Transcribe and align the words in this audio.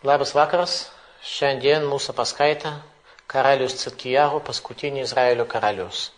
Labas 0.00 0.30
vakaras. 0.32 0.88
Šiandien 1.20 1.82
mūsų 1.84 2.14
paskaita 2.16 2.70
Karalius 3.28 3.74
Циткиягу, 3.76 4.38
паскутине 4.40 5.02
Израилю 5.02 5.44
Каралиус. 5.44 6.12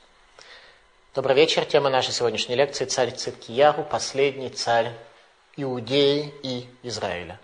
Добрый 1.16 1.34
вечер. 1.34 1.64
Тема 1.64 1.90
нашей 1.90 2.12
сегодняшней 2.12 2.54
лекции– 2.54 2.84
царь 2.86 3.10
Циткиягу, 3.10 3.82
последний 3.82 4.50
царь 4.50 4.92
Иудеи 5.56 6.32
и 6.44 6.68
Израиля. 6.84 7.40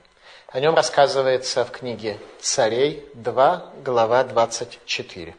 О 0.53 0.61
нем 0.61 0.77
рассказывается 0.77 1.65
в 1.65 1.73
книге 1.73 2.21
«Царей» 2.41 3.05
2, 3.15 3.73
глава 3.85 4.23
24. 4.23 5.35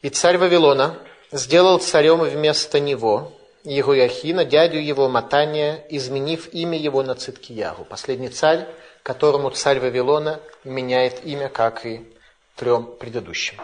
«И 0.00 0.08
царь 0.08 0.38
Вавилона 0.38 0.98
сделал 1.32 1.80
царем 1.80 2.20
вместо 2.20 2.80
него 2.80 3.30
Егояхина, 3.64 4.44
дядю 4.44 4.78
его 4.78 5.08
Матания, 5.08 5.84
изменив 5.90 6.52
имя 6.54 6.78
его 6.78 7.02
на 7.02 7.14
Циткиягу. 7.14 7.84
Последний 7.84 8.30
царь, 8.30 8.66
которому 9.02 9.50
царь 9.50 9.80
Вавилона 9.80 10.40
меняет 10.64 11.24
имя, 11.24 11.48
как 11.48 11.84
и 11.84 12.10
трем 12.56 12.86
предыдущим. 12.98 13.60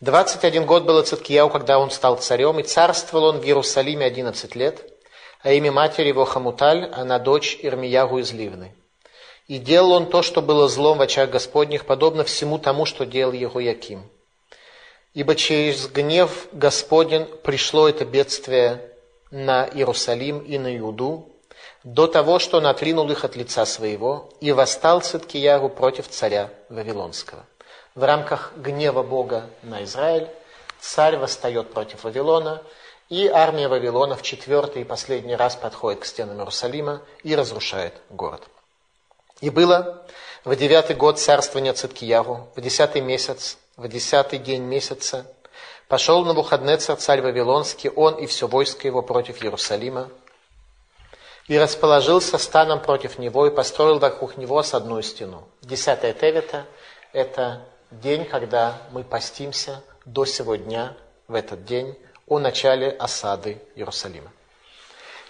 21 0.00 0.64
год 0.64 0.84
было 0.84 1.02
Циткияу, 1.02 1.50
когда 1.50 1.78
он 1.78 1.90
стал 1.90 2.16
царем, 2.18 2.60
и 2.60 2.62
царствовал 2.62 3.24
он 3.24 3.40
в 3.40 3.44
Иерусалиме 3.44 4.06
11 4.06 4.54
лет, 4.54 4.90
а 5.42 5.52
имя 5.52 5.72
матери 5.72 6.08
его 6.08 6.24
Хамуталь, 6.24 6.88
она 6.92 7.18
дочь 7.18 7.58
Ирмиягу 7.60 8.18
из 8.18 8.32
Ливны. 8.32 8.74
И 9.48 9.58
делал 9.58 9.92
он 9.92 10.06
то, 10.06 10.22
что 10.22 10.40
было 10.40 10.68
злом 10.68 10.98
в 10.98 11.02
очах 11.02 11.30
Господних, 11.30 11.84
подобно 11.84 12.22
всему 12.22 12.58
тому, 12.58 12.86
что 12.86 13.04
делал 13.04 13.32
его 13.32 13.58
Яким. 13.58 14.08
Ибо 15.14 15.34
через 15.34 15.88
гнев 15.88 16.46
Господень 16.52 17.26
пришло 17.42 17.88
это 17.88 18.04
бедствие 18.04 18.89
на 19.30 19.66
Иерусалим 19.66 20.40
и 20.40 20.58
на 20.58 20.76
Иуду, 20.78 21.28
до 21.84 22.06
того, 22.06 22.38
что 22.38 22.58
он 22.58 22.66
отринул 22.66 23.10
их 23.10 23.24
от 23.24 23.36
лица 23.36 23.64
своего 23.64 24.28
и 24.40 24.52
восстал 24.52 25.00
Циткияру 25.00 25.68
против 25.68 26.08
царя 26.08 26.50
Вавилонского. 26.68 27.46
В 27.94 28.04
рамках 28.04 28.52
гнева 28.56 29.02
Бога 29.02 29.46
на 29.62 29.84
Израиль 29.84 30.28
царь 30.80 31.16
восстает 31.16 31.72
против 31.72 32.04
Вавилона, 32.04 32.62
и 33.08 33.26
армия 33.26 33.66
Вавилона 33.66 34.14
в 34.14 34.22
четвертый 34.22 34.82
и 34.82 34.84
последний 34.84 35.34
раз 35.34 35.56
подходит 35.56 36.00
к 36.00 36.04
стенам 36.04 36.38
Иерусалима 36.38 37.02
и 37.24 37.34
разрушает 37.34 37.94
город. 38.08 38.42
И 39.40 39.50
было 39.50 40.06
в 40.44 40.54
девятый 40.54 40.94
год 40.94 41.18
царствования 41.18 41.72
Циткияру, 41.72 42.48
в 42.54 42.60
десятый 42.60 43.00
месяц, 43.00 43.58
в 43.76 43.88
десятый 43.88 44.38
день 44.38 44.62
месяца, 44.62 45.26
пошел 45.90 46.20
на 46.20 46.28
Навуходнецар, 46.28 46.96
царь 46.96 47.20
Вавилонский, 47.20 47.90
он 47.90 48.14
и 48.14 48.26
все 48.26 48.46
войско 48.46 48.86
его 48.86 49.02
против 49.02 49.42
Иерусалима, 49.42 50.08
и 51.48 51.58
расположился 51.58 52.38
станом 52.38 52.80
против 52.80 53.18
него 53.18 53.48
и 53.48 53.50
построил 53.50 53.98
вокруг 53.98 54.36
него 54.36 54.62
с 54.62 54.72
одну 54.72 55.02
стену. 55.02 55.48
Десятое 55.62 56.12
Тевета– 56.12 56.64
это 57.12 57.66
день, 57.90 58.24
когда 58.24 58.78
мы 58.92 59.02
постимся 59.02 59.82
до 60.04 60.24
сего 60.24 60.54
дня, 60.54 60.96
в 61.26 61.34
этот 61.34 61.64
день, 61.64 61.98
о 62.28 62.38
начале 62.38 62.90
осады 62.90 63.60
Иерусалима. 63.74 64.30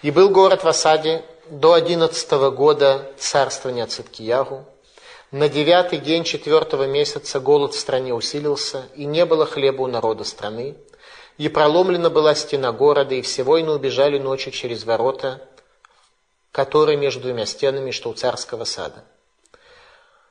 И 0.03 0.11
был 0.11 0.29
город 0.29 0.63
в 0.63 0.67
осаде 0.67 1.25
до 1.49 1.73
одиннадцатого 1.73 2.51
года 2.51 3.11
царствования 3.17 3.87
Циткиягу. 3.87 4.63
На 5.31 5.47
девятый 5.47 5.99
день 5.99 6.25
четвертого 6.25 6.87
месяца 6.87 7.39
голод 7.39 7.73
в 7.73 7.79
стране 7.79 8.13
усилился, 8.13 8.89
и 8.95 9.05
не 9.05 9.25
было 9.25 9.45
хлеба 9.45 9.83
у 9.83 9.87
народа 9.87 10.25
страны. 10.25 10.75
И 11.37 11.47
проломлена 11.47 12.09
была 12.09 12.35
стена 12.35 12.73
города, 12.73 13.15
и 13.15 13.21
все 13.21 13.43
воины 13.43 13.71
убежали 13.71 14.19
ночью 14.19 14.51
через 14.51 14.83
ворота, 14.83 15.47
которые 16.51 16.97
между 16.97 17.21
двумя 17.21 17.45
стенами, 17.45 17.91
что 17.91 18.09
у 18.09 18.13
царского 18.13 18.65
сада. 18.65 19.05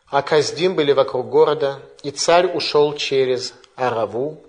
А 0.09 0.21
Каздим 0.21 0.75
были 0.75 0.93
вокруг 0.93 1.31
города, 1.31 1.81
и 2.03 2.11
царь 2.11 2.55
ушел 2.55 2.95
через 2.95 3.55
Араву. 3.77 4.45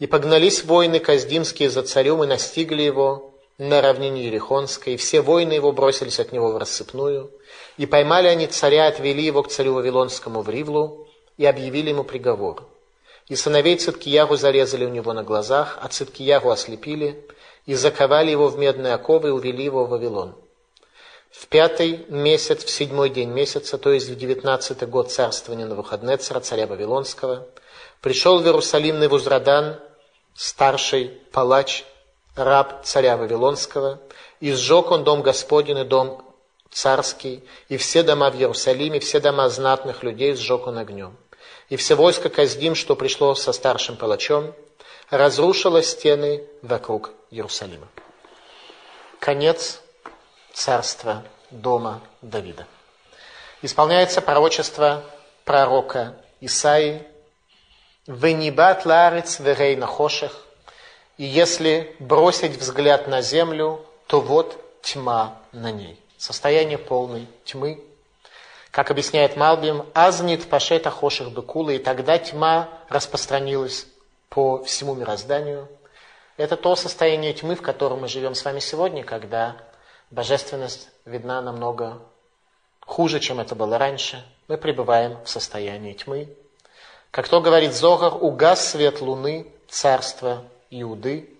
И 0.00 0.08
погнались 0.08 0.64
воины 0.64 0.98
Каздимские 0.98 1.70
за 1.70 1.82
царем 1.82 2.24
и 2.24 2.26
настигли 2.26 2.82
его 2.82 3.33
на 3.58 3.80
равнине 3.80 4.26
Ерехонской, 4.26 4.96
все 4.96 5.20
воины 5.20 5.52
его 5.52 5.72
бросились 5.72 6.18
от 6.20 6.32
него 6.32 6.50
в 6.50 6.56
рассыпную. 6.56 7.30
И 7.76 7.86
поймали 7.86 8.26
они 8.26 8.46
царя, 8.46 8.88
отвели 8.88 9.22
его 9.22 9.42
к 9.42 9.48
царю 9.48 9.74
Вавилонскому 9.74 10.42
в 10.42 10.48
Ривлу 10.48 11.08
и 11.36 11.46
объявили 11.46 11.90
ему 11.90 12.04
приговор. 12.04 12.64
И 13.28 13.36
сыновей 13.36 13.76
Циткиягу 13.76 14.36
зарезали 14.36 14.84
у 14.84 14.90
него 14.90 15.12
на 15.12 15.22
глазах, 15.22 15.78
а 15.80 15.88
Циткиягу 15.88 16.50
ослепили, 16.50 17.24
и 17.64 17.74
заковали 17.74 18.30
его 18.30 18.48
в 18.48 18.58
медные 18.58 18.94
оковы 18.94 19.28
и 19.28 19.32
увели 19.32 19.64
его 19.64 19.86
в 19.86 19.90
Вавилон. 19.90 20.34
В 21.30 21.46
пятый 21.48 22.04
месяц, 22.08 22.64
в 22.64 22.70
седьмой 22.70 23.08
день 23.08 23.30
месяца, 23.30 23.78
то 23.78 23.90
есть 23.92 24.08
в 24.08 24.16
девятнадцатый 24.16 24.86
год 24.86 25.10
царствования 25.10 25.66
Навуходнецера, 25.66 26.40
царя 26.40 26.66
Вавилонского, 26.66 27.48
пришел 28.02 28.38
в 28.38 28.44
Иерусалим 28.44 29.00
Невузрадан, 29.00 29.80
старший 30.34 31.08
палач, 31.32 31.84
раб 32.36 32.84
царя 32.84 33.16
Вавилонского, 33.16 34.00
и 34.40 34.52
сжег 34.52 34.90
он 34.90 35.04
дом 35.04 35.22
Господень 35.22 35.78
и 35.78 35.84
дом 35.84 36.22
царский, 36.70 37.44
и 37.68 37.76
все 37.76 38.02
дома 38.02 38.30
в 38.30 38.36
Иерусалиме, 38.36 39.00
все 39.00 39.20
дома 39.20 39.48
знатных 39.48 40.02
людей 40.02 40.34
сжег 40.34 40.66
он 40.66 40.78
огнем. 40.78 41.16
И 41.68 41.76
все 41.76 41.94
войско 41.94 42.28
Каздим, 42.28 42.74
что 42.74 42.96
пришло 42.96 43.34
со 43.34 43.52
старшим 43.52 43.96
палачом, 43.96 44.54
разрушило 45.10 45.82
стены 45.82 46.44
вокруг 46.62 47.12
Иерусалима. 47.30 47.88
Конец 49.20 49.80
царства 50.52 51.22
дома 51.50 52.00
Давида. 52.20 52.66
Исполняется 53.62 54.20
пророчество 54.20 55.04
пророка 55.44 56.16
Исаии 56.40 57.06
«Венибат 58.06 58.84
ларец 58.84 59.40
верей 59.40 59.76
нахоших» 59.76 60.43
И 61.16 61.24
если 61.24 61.94
бросить 61.98 62.56
взгляд 62.56 63.06
на 63.08 63.22
землю, 63.22 63.84
то 64.06 64.20
вот 64.20 64.58
тьма 64.82 65.38
на 65.52 65.70
ней. 65.70 66.00
Состояние 66.16 66.78
полной 66.78 67.26
тьмы. 67.44 67.82
Как 68.70 68.90
объясняет 68.90 69.36
Малбим, 69.36 69.86
азнит 69.94 70.48
пашета 70.48 70.90
хоших 70.90 71.30
бекула, 71.30 71.70
и 71.70 71.78
тогда 71.78 72.18
тьма 72.18 72.68
распространилась 72.88 73.86
по 74.28 74.64
всему 74.64 74.94
мирозданию– 74.94 75.68
это 76.36 76.56
то 76.56 76.74
состояние 76.74 77.32
тьмы, 77.32 77.54
в 77.54 77.62
котором 77.62 78.00
мы 78.00 78.08
живем 78.08 78.34
с 78.34 78.44
вами 78.44 78.58
сегодня, 78.58 79.04
когда 79.04 79.56
божественность 80.10 80.88
видна 81.04 81.40
намного 81.40 82.02
хуже, 82.80 83.20
чем 83.20 83.38
это 83.38 83.54
было 83.54 83.78
раньше. 83.78 84.24
Мы 84.48 84.58
пребываем 84.58 85.22
в 85.24 85.28
состоянии 85.28 85.92
тьмы. 85.92 86.36
Как 87.12 87.28
то 87.28 87.40
говорит 87.40 87.72
Зогар, 87.72 88.14
угас 88.20 88.68
свет 88.70 89.00
луны, 89.00 89.46
царства 89.68 90.42
Иуды, 90.70 91.30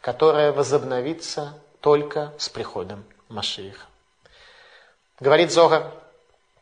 которое 0.00 0.52
возобновится 0.52 1.54
только 1.80 2.32
с 2.38 2.48
приходом 2.48 3.04
Машииха. 3.28 3.86
Говорит 5.18 5.52
Зогар, 5.52 5.92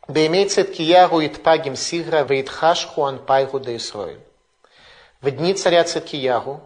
Беймейцет 0.09 0.71
кияру 0.71 1.23
итпагим 1.23 1.75
сигра 1.75 2.23
вейтхаш 2.23 2.87
хуан 2.87 3.19
пайгу 3.19 3.59
да 3.59 3.77
В 5.21 5.31
дни 5.31 5.53
царя 5.53 5.83
Циткияру 5.83 6.61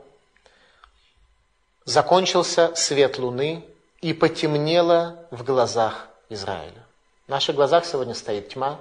закончился 1.83 2.73
свет 2.75 3.19
луны 3.19 3.65
и 3.99 4.13
потемнело 4.13 5.27
в 5.29 5.43
глазах 5.43 6.07
Израиля. 6.29 6.85
В 7.27 7.29
наших 7.31 7.55
глазах 7.55 7.85
сегодня 7.85 8.13
стоит 8.13 8.47
тьма, 8.47 8.79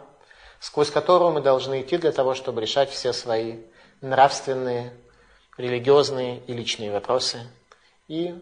сквозь 0.61 0.91
которую 0.93 1.33
мы 1.33 1.41
должны 1.41 1.83
идти 1.83 1.97
для 1.97 2.13
того, 2.13 2.35
чтобы 2.35 2.61
решать 2.61 2.91
все 2.91 3.13
свои 3.13 3.59
нравственные, 4.01 4.93
религиозные 5.57 6.41
и 6.47 6.53
личные 6.53 6.91
вопросы. 6.91 7.47
И 8.09 8.35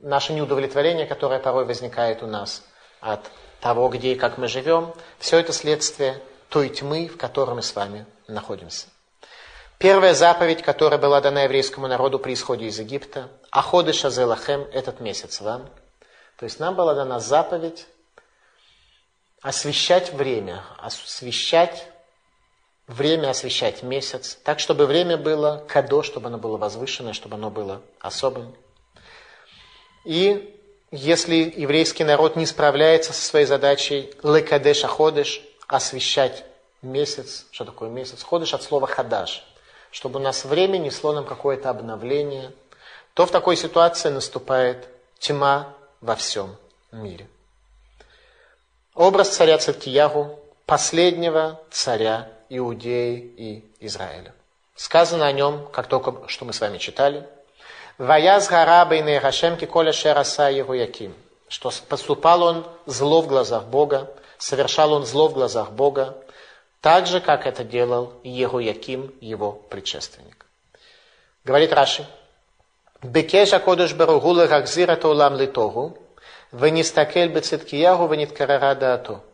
наше 0.00 0.32
неудовлетворение, 0.32 1.06
которое 1.06 1.40
порой 1.40 1.64
возникает 1.64 2.22
у 2.22 2.26
нас 2.26 2.62
от 3.00 3.30
того, 3.60 3.88
где 3.88 4.12
и 4.12 4.16
как 4.16 4.38
мы 4.38 4.48
живем, 4.48 4.92
все 5.18 5.38
это 5.38 5.52
следствие 5.52 6.20
той 6.48 6.68
тьмы, 6.68 7.08
в 7.08 7.16
которой 7.16 7.54
мы 7.54 7.62
с 7.62 7.74
вами 7.74 8.06
находимся. 8.28 8.86
Первая 9.78 10.14
заповедь, 10.14 10.62
которая 10.62 10.98
была 10.98 11.20
дана 11.20 11.42
еврейскому 11.42 11.88
народу 11.88 12.18
при 12.18 12.34
исходе 12.34 12.66
из 12.66 12.78
Египта, 12.78 13.28
Аходы 13.50 13.92
Шазелахем, 13.92 14.62
этот 14.72 15.00
месяц 15.00 15.40
вам. 15.40 15.68
То 16.38 16.44
есть 16.44 16.60
нам 16.60 16.76
была 16.76 16.94
дана 16.94 17.18
заповедь 17.18 17.86
освещать 19.40 20.12
время, 20.12 20.62
освещать 20.78 21.88
время, 22.86 23.30
освещать 23.30 23.82
месяц, 23.82 24.38
так, 24.44 24.60
чтобы 24.60 24.86
время 24.86 25.16
было 25.16 25.64
кадо, 25.68 26.02
чтобы 26.02 26.28
оно 26.28 26.38
было 26.38 26.56
возвышенное, 26.56 27.12
чтобы 27.12 27.36
оно 27.36 27.50
было 27.50 27.82
особым. 28.00 28.54
И 30.04 30.58
если 30.90 31.52
еврейский 31.56 32.04
народ 32.04 32.36
не 32.36 32.46
справляется 32.46 33.12
со 33.12 33.22
своей 33.22 33.46
задачей 33.46 34.12
лекадеш 34.22 34.84
аходеш, 34.84 35.42
освещать 35.66 36.44
месяц, 36.82 37.46
что 37.50 37.64
такое 37.64 37.88
месяц? 37.88 38.22
Ходыш 38.22 38.54
от 38.54 38.62
слова 38.62 38.86
хадаш– 38.86 39.44
чтобы 39.92 40.18
у 40.18 40.22
нас 40.22 40.44
время 40.44 40.78
несло 40.78 41.12
нам 41.12 41.24
какое-то 41.24 41.70
обновление, 41.70 42.50
то 43.14 43.26
в 43.26 43.30
такой 43.30 43.56
ситуации 43.56 44.08
наступает 44.08 44.88
тьма 45.18 45.74
во 46.00 46.16
всем 46.16 46.56
мире. 46.90 47.28
образ 48.94 49.28
царя 49.28 49.58
Циткиягу, 49.58 50.40
последнего 50.66 51.60
царя 51.70 52.28
Иудеи 52.58 53.16
и 53.36 53.64
Израиля. 53.80 54.34
Сказано 54.74 55.26
о 55.26 55.32
нем, 55.32 55.66
как 55.72 55.86
только 55.86 56.28
что 56.28 56.44
мы 56.44 56.52
с 56.52 56.60
вами 56.60 56.78
читали, 56.78 57.26
«Ваяз 57.96 58.48
гарабейны 58.48 59.20
Хашемки 59.20 59.64
коля 59.64 59.92
шераса 59.92 60.50
яким», 60.50 61.14
что 61.48 61.72
поступал 61.88 62.42
он 62.42 62.66
зло 62.84 63.22
в 63.22 63.26
глазах 63.26 63.64
Бога, 63.64 64.10
совершал 64.38 64.92
он 64.92 65.06
зло 65.06 65.28
в 65.28 65.34
глазах 65.34 65.70
Бога, 65.70 66.16
так 66.80 67.06
же, 67.06 67.20
как 67.20 67.46
это 67.46 67.64
делал 67.64 68.12
Егояким, 68.22 69.14
его 69.20 69.52
предшественник. 69.52 70.46
Говорит 71.44 71.72
Раши, 71.72 72.06
Бекеша 73.02 73.60
кодыш 73.60 73.94
баругула 73.94 74.46
рахзира 74.46 74.96
таулам 74.96 75.36
литогу, 75.36 75.96
венистакель 76.52 77.28
бецеткиягу 77.28 78.06
вениткарарада 78.08 78.94
ато. 78.94 79.24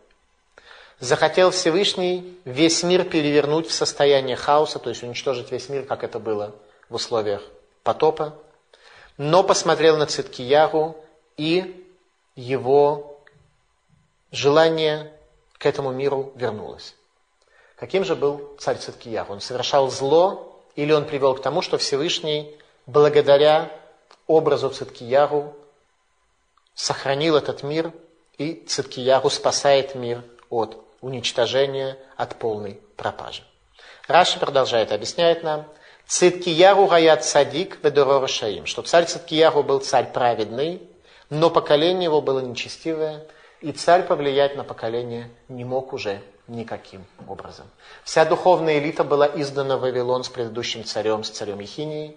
Захотел 1.01 1.53
Всевышний 1.53 2.39
весь 2.45 2.83
мир 2.83 3.05
перевернуть 3.05 3.69
в 3.69 3.73
состояние 3.73 4.35
хаоса, 4.35 4.81
то 4.81 4.91
есть 4.91 5.03
уничтожить 5.05 5.53
весь 5.53 5.69
мир, 5.69 5.85
как 5.85 6.03
это 6.03 6.19
было 6.19 6.57
в 6.89 6.97
условиях 6.97 7.43
потопа, 7.85 8.37
но 9.17 9.45
посмотрел 9.45 9.97
на 9.97 10.07
Циткиягу 10.07 10.97
и 11.37 11.87
его 12.35 13.21
желание 14.33 15.13
к 15.57 15.67
этому 15.67 15.93
миру 15.93 16.33
вернулось. 16.35 16.95
Каким 17.77 18.05
же 18.05 18.17
был 18.17 18.57
царь 18.59 18.79
Циткиях? 18.79 19.31
Он 19.31 19.41
совершал 19.41 19.91
зло 19.91 20.61
или 20.75 20.93
он 20.93 21.05
привел 21.05 21.35
к 21.35 21.43
тому, 21.43 21.63
что 21.63 21.79
Всевышний, 21.79 22.57
благодаря 22.87 23.71
образу 24.27 24.69
Циткиягу, 24.71 25.55
сохранил 26.75 27.37
этот 27.37 27.63
мир, 27.63 27.93
и 28.37 28.65
Циткиягу 28.67 29.31
спасает 29.31 29.95
мир 29.95 30.23
от 30.51 30.88
уничтожения, 31.01 31.97
от 32.17 32.37
полной 32.37 32.81
пропажи. 32.97 33.43
Раши 34.07 34.39
продолжает, 34.39 34.93
объясняет 34.93 35.43
нам, 35.43 35.67
Циткияру 36.07 36.87
гаят 36.87 37.23
садик 37.25 37.79
ведорора 37.85 38.27
шаим, 38.27 38.65
что 38.65 38.81
царь 38.81 39.05
Циткияру 39.05 39.63
был 39.63 39.81
царь 39.81 40.11
праведный, 40.11 40.83
но 41.29 41.51
поколение 41.51 42.05
его 42.05 42.23
было 42.23 42.41
нечестивое, 42.41 43.27
и 43.61 43.73
царь 43.73 44.05
повлиять 44.05 44.57
на 44.57 44.65
поколение 44.65 45.31
не 45.49 45.65
мог 45.65 45.93
уже 45.93 46.23
никаким 46.47 47.05
образом. 47.29 47.67
Вся 48.05 48.25
духовная 48.25 48.79
элита 48.79 49.05
была 49.05 49.27
издана 49.27 49.77
в 49.77 49.81
Вавилон 49.81 50.25
с 50.25 50.31
предыдущим 50.31 50.85
царем, 50.85 51.23
с 51.25 51.31
царем 51.31 51.61
Ехинией. 51.61 52.17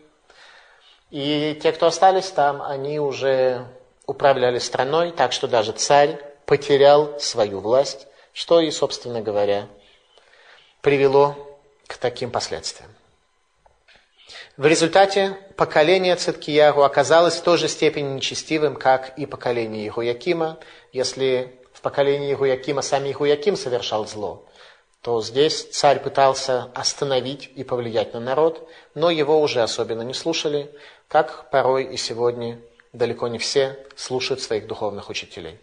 И 1.10 1.60
те, 1.62 1.74
кто 1.74 1.88
остались 1.88 2.30
там, 2.30 2.62
они 2.62 3.00
уже 3.00 3.66
управляли 4.06 4.60
страной, 4.60 5.12
так 5.12 5.33
что 5.33 5.50
даже 5.50 5.74
царь 5.74 6.18
потерял 6.45 7.19
свою 7.19 7.60
власть, 7.60 8.07
что 8.33 8.60
и, 8.60 8.72
собственно 8.72 9.22
говоря, 9.22 9.68
привело 10.81 11.36
к 11.88 11.98
таким 11.98 12.31
последствиям. 12.31 12.92
В 14.57 14.66
результате 14.66 15.38
поколение 15.56 16.16
Циткиягу 16.16 16.83
оказалось 16.83 17.36
в 17.36 17.44
той 17.44 17.57
же 17.57 17.68
степени 17.68 18.13
нечестивым, 18.13 18.75
как 18.75 19.18
и 19.18 19.25
поколение 19.25 19.88
Ихуякима. 19.88 20.60
Если 20.92 21.60
в 21.74 21.81
поколении 21.81 22.33
Ихуякима 22.33 22.81
сами 22.81 23.12
Ихуяким 23.12 23.56
совершал 23.56 24.07
зло, 24.07 24.45
то 25.01 25.22
здесь 25.22 25.63
царь 25.72 26.00
пытался 26.00 26.69
остановить 26.75 27.50
и 27.56 27.63
повлиять 27.63 28.13
на 28.13 28.19
народ, 28.19 28.69
но 28.94 29.10
его 29.10 29.42
уже 29.42 29.63
особенно 29.63 30.04
не 30.04 30.13
слушали, 30.13 30.72
как 31.07 31.50
порой 31.50 31.86
и 31.86 31.98
сегодня 31.98 32.60
далеко 32.94 33.28
не 33.28 33.39
все 33.39 33.80
слушают 33.95 34.42
своих 34.42 34.68
духовных 34.68 35.10
учителей. 35.10 35.60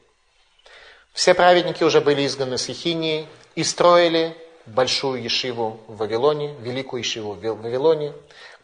Все 1.12 1.34
праведники 1.34 1.82
уже 1.82 2.00
были 2.00 2.26
изгнаны 2.26 2.58
с 2.58 2.68
Ехинии 2.68 3.26
и 3.54 3.64
строили 3.64 4.36
большую 4.66 5.22
ешиву 5.22 5.80
в 5.86 5.96
Вавилоне, 5.96 6.54
великую 6.60 7.02
ешиву 7.02 7.32
в 7.32 7.40
Вавилоне, 7.40 8.12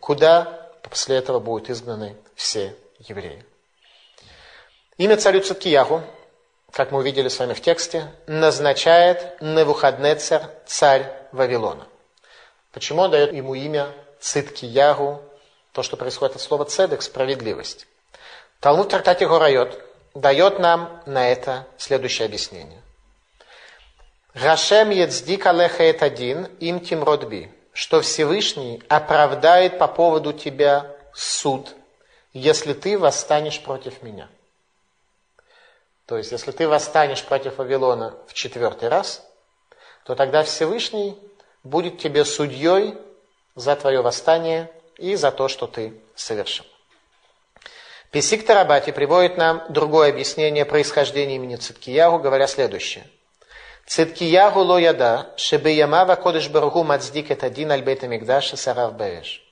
куда 0.01 0.71
после 0.83 1.17
этого 1.17 1.41
будут 1.41 1.71
изгнаны 1.71 2.17
все 2.35 2.77
евреи. 3.01 3.45
Имя 4.99 5.17
царю 5.17 5.41
Циткияху, 5.41 6.03
как 6.71 6.93
мы 6.93 6.99
увидели 6.99 7.29
с 7.29 7.39
вами 7.39 7.55
в 7.55 7.61
тексте, 7.61 8.13
назначает 8.27 9.41
Невухаднецер, 9.41 10.51
царь 10.67 11.11
Вавилона. 11.33 11.87
Почему 12.73 13.03
он 13.03 13.11
дает 13.11 13.33
ему 13.33 13.55
имя 13.55 13.93
Циткиягу, 14.21 15.23
то, 15.73 15.83
что 15.83 15.97
происходит 15.97 16.37
от 16.37 16.43
слова 16.43 16.65
цедек, 16.65 17.03
справедливость. 17.03 17.87
Талмуд 18.61 18.87
в 18.87 18.91
трактате 18.91 19.27
Горайот 19.27 19.81
дает 20.15 20.59
нам 20.59 21.03
на 21.07 21.29
это 21.29 21.67
следующее 21.77 22.27
объяснение. 22.27 22.81
Рашем 24.33 24.91
Ецдик 24.91 25.47
Алеха 25.47 25.85
один 25.85 26.47
им 26.59 26.81
Тимродби 26.81 27.53
что 27.75 28.01
Всевышний 28.01 28.83
оправдает 28.89 29.79
по 29.79 29.89
поводу 29.89 30.33
тебя 30.33 30.97
суд, 31.13 31.75
если 32.33 32.73
ты 32.73 32.97
восстанешь 32.97 33.61
против 33.61 34.03
меня. 34.03 34.29
То 36.07 36.17
есть, 36.17 36.31
если 36.31 36.53
ты 36.53 36.69
восстанешь 36.69 37.25
против 37.25 37.59
Вавилона 37.59 38.15
в 38.29 38.35
четвертый 38.35 38.89
раз, 38.89 39.27
то 40.05 40.15
тогда 40.15 40.45
Всевышний 40.45 41.19
будет 41.65 41.99
тебе 41.99 42.25
судьей 42.25 42.95
за 43.57 43.75
твое 43.75 44.03
восстание 44.03 44.71
и 44.97 45.17
за 45.17 45.33
то, 45.33 45.49
что 45.49 45.67
ты 45.67 46.01
совершил. 46.15 46.67
Песик 48.15 48.47
Тарабати 48.47 48.93
приводит 48.93 49.37
нам 49.37 49.65
другое 49.71 50.11
объяснение 50.11 50.65
происхождения 50.65 51.35
имени 51.35 51.57
Циткиягу, 51.57 52.21
говоря 52.21 52.47
следующее. 52.47 53.09
Циткиягу 53.89 54.61
ло 54.61 54.79
яда, 54.79 55.33
шебе 55.37 55.75
ямава 55.75 56.15
кодыш 56.15 56.49
баруху 56.49 56.85
мацдик 56.85 57.33
это 57.33 57.47
один 57.47 57.73
альбета 57.73 58.07
мигдаша 58.07 58.57
сарав 58.57 58.95
бэш. 58.95 59.43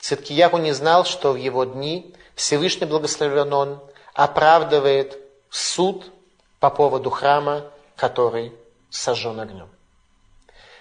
Циткиягу 0.00 0.58
не 0.58 0.72
знал, 0.72 1.04
что 1.04 1.30
в 1.30 1.36
его 1.36 1.62
дни 1.62 2.12
Всевышний 2.34 2.88
благословен 2.88 3.52
он 3.52 3.80
оправдывает 4.14 5.16
суд 5.48 6.10
по 6.58 6.70
поводу 6.70 7.10
храма, 7.10 7.66
который 7.94 8.52
сожжен 8.90 9.38
огнем. 9.38 9.68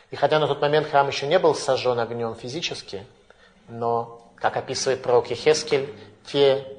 И 0.10 0.16
хотя 0.16 0.40
на 0.40 0.48
тот 0.48 0.60
момент 0.60 0.90
храм 0.90 1.08
еще 1.08 1.28
не 1.28 1.38
был 1.38 1.54
сожжен 1.54 2.00
огнем 2.00 2.34
физически, 2.34 3.06
но, 3.68 4.28
как 4.38 4.58
описывает 4.58 5.04
пророк 5.04 5.30
Ехескель, 5.30 5.94
те 6.26 6.77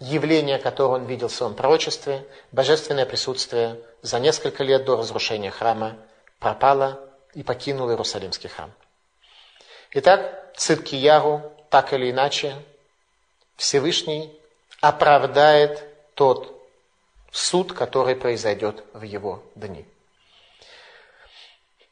явление, 0.00 0.58
которое 0.58 1.00
он 1.00 1.06
видел 1.06 1.28
в 1.28 1.34
своем 1.34 1.54
пророчестве, 1.54 2.26
божественное 2.52 3.06
присутствие 3.06 3.80
за 4.02 4.18
несколько 4.18 4.62
лет 4.62 4.84
до 4.84 4.96
разрушения 4.96 5.50
храма 5.50 5.96
пропало 6.38 7.00
и 7.34 7.42
покинуло 7.42 7.90
Иерусалимский 7.90 8.48
храм. 8.48 8.72
Итак, 9.92 10.52
Циткияру, 10.56 11.52
так 11.70 11.92
или 11.92 12.10
иначе, 12.10 12.54
Всевышний 13.56 14.32
оправдает 14.80 15.84
тот 16.14 16.52
суд, 17.30 17.72
который 17.72 18.16
произойдет 18.16 18.84
в 18.92 19.02
его 19.02 19.42
дни. 19.54 19.86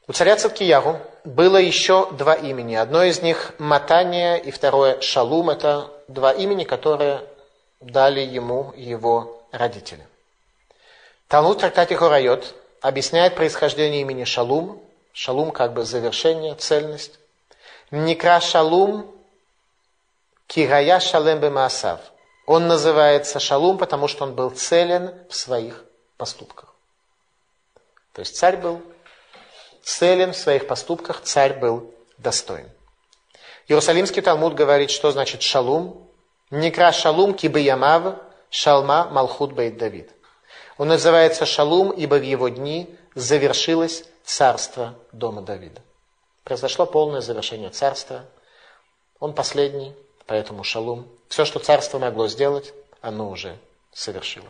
У 0.07 0.13
царя 0.13 0.35
Циткияру 0.35 0.99
было 1.23 1.57
еще 1.57 2.11
два 2.11 2.35
имени. 2.35 2.75
Одно 2.75 3.03
из 3.03 3.21
них 3.21 3.53
Матания 3.57 4.35
и 4.35 4.51
второе 4.51 5.01
Шалум. 5.01 5.49
Это 5.49 5.91
два 6.07 6.31
имени, 6.31 6.63
которые 6.63 7.21
дали 7.85 8.21
ему 8.21 8.73
его 8.75 9.43
родители. 9.51 10.05
Талмуд 11.27 11.59
трактате 11.59 11.95
Хорайот 11.95 12.55
объясняет 12.81 13.35
происхождение 13.35 14.01
имени 14.01 14.23
Шалум. 14.23 14.81
Шалум 15.13 15.51
как 15.51 15.73
бы 15.73 15.85
завершение, 15.85 16.55
цельность. 16.55 17.19
Никра 17.91 18.39
Шалум 18.39 19.15
Кирая 20.47 20.99
Шалем 20.99 21.39
Бемаасав. 21.39 21.99
Он 22.45 22.67
называется 22.67 23.39
Шалум, 23.39 23.77
потому 23.77 24.07
что 24.07 24.23
он 24.23 24.35
был 24.35 24.51
целен 24.51 25.13
в 25.29 25.35
своих 25.35 25.83
поступках. 26.17 26.73
То 28.13 28.21
есть 28.21 28.35
царь 28.35 28.57
был 28.57 28.81
целен 29.83 30.33
в 30.33 30.37
своих 30.37 30.67
поступках, 30.67 31.21
царь 31.21 31.59
был 31.59 31.93
достоин. 32.17 32.69
Иерусалимский 33.67 34.21
Талмуд 34.21 34.53
говорит, 34.53 34.91
что 34.91 35.11
значит 35.11 35.41
шалум. 35.41 36.07
Некра 36.51 36.91
шалум 36.91 37.33
кибы 37.33 37.59
ямав, 37.59 38.15
шалма 38.49 39.09
малхут 39.09 39.53
бейт 39.53 39.77
Давид. 39.77 40.11
Он 40.77 40.89
называется 40.89 41.45
шалум, 41.45 41.91
ибо 41.91 42.15
в 42.15 42.23
его 42.23 42.49
дни 42.49 42.95
завершилось 43.15 44.03
царство 44.23 44.95
дома 45.11 45.41
Давида. 45.41 45.81
Произошло 46.43 46.85
полное 46.85 47.21
завершение 47.21 47.69
царства. 47.69 48.25
Он 49.19 49.33
последний, 49.33 49.95
поэтому 50.27 50.63
шалум. 50.63 51.07
Все, 51.29 51.45
что 51.45 51.59
царство 51.59 51.97
могло 51.97 52.27
сделать, 52.27 52.73
оно 53.01 53.29
уже 53.29 53.57
совершило. 53.93 54.47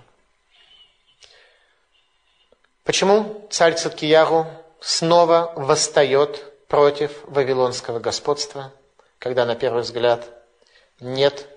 Почему 2.83 3.47
царь 3.49 3.75
Циткияру 3.75 4.45
снова 4.79 5.53
восстает 5.55 6.67
против 6.67 7.23
вавилонского 7.23 7.99
господства, 7.99 8.71
когда 9.17 9.45
на 9.45 9.55
первый 9.55 9.83
взгляд 9.83 10.29
нет 10.99 11.47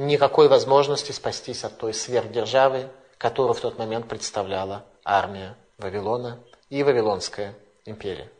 никакой 0.00 0.48
возможности 0.48 1.12
спастись 1.12 1.64
от 1.64 1.78
той 1.78 1.94
сверхдержавы, 1.94 2.88
которую 3.18 3.54
в 3.54 3.60
тот 3.60 3.78
момент 3.78 4.08
представляла 4.08 4.84
армия 5.04 5.56
Вавилона 5.78 6.40
и 6.70 6.82
Вавилонская 6.82 7.54
империя. 7.84 8.30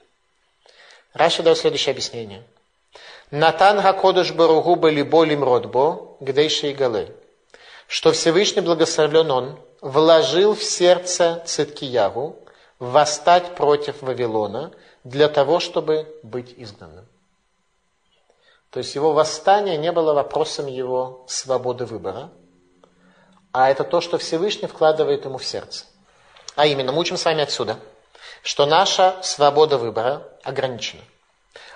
Раши 1.13 1.43
дает 1.43 1.59
следующее 1.59 1.93
объяснение. 1.93 2.45
Натан 3.31 3.81
Гакодыш 3.81 4.33
Баругу 4.33 4.77
были 4.77 5.03
болим 5.03 5.45
родбо, 5.45 6.17
гдейши 6.21 6.71
и 6.71 6.75
галы. 6.75 7.15
Что 7.87 8.13
Всевышний 8.13 8.63
благословлен 8.63 9.31
он, 9.31 9.61
вложил 9.81 10.55
в 10.55 10.63
сердце 10.63 11.43
Циткиягу 11.47 12.37
восстать 12.79 13.55
против 13.55 14.03
Вавилона 14.03 14.73
для 15.05 15.29
того, 15.29 15.61
чтобы 15.61 16.07
быть 16.23 16.55
изгнанным. 16.57 17.07
То 18.71 18.79
есть 18.79 18.95
его 18.95 19.13
восстание 19.13 19.77
не 19.77 19.91
было 19.91 20.13
вопросом 20.13 20.67
его 20.67 21.25
свободы 21.29 21.87
выбора, 21.87 22.31
а 23.53 23.69
это 23.69 23.83
то, 23.83 24.01
что 24.01 24.17
Всевышний 24.19 24.69
вкладывает 24.69 25.25
ему 25.25 25.39
в 25.39 25.45
сердце. 25.45 25.87
А 26.55 26.67
именно, 26.67 26.93
мы 26.93 27.01
учим 27.01 27.17
с 27.17 27.25
вами 27.25 27.43
отсюда, 27.43 27.79
что 28.43 28.67
наша 28.67 29.17
свобода 29.23 29.77
выбора 29.77 30.29
ограничена. 30.45 31.03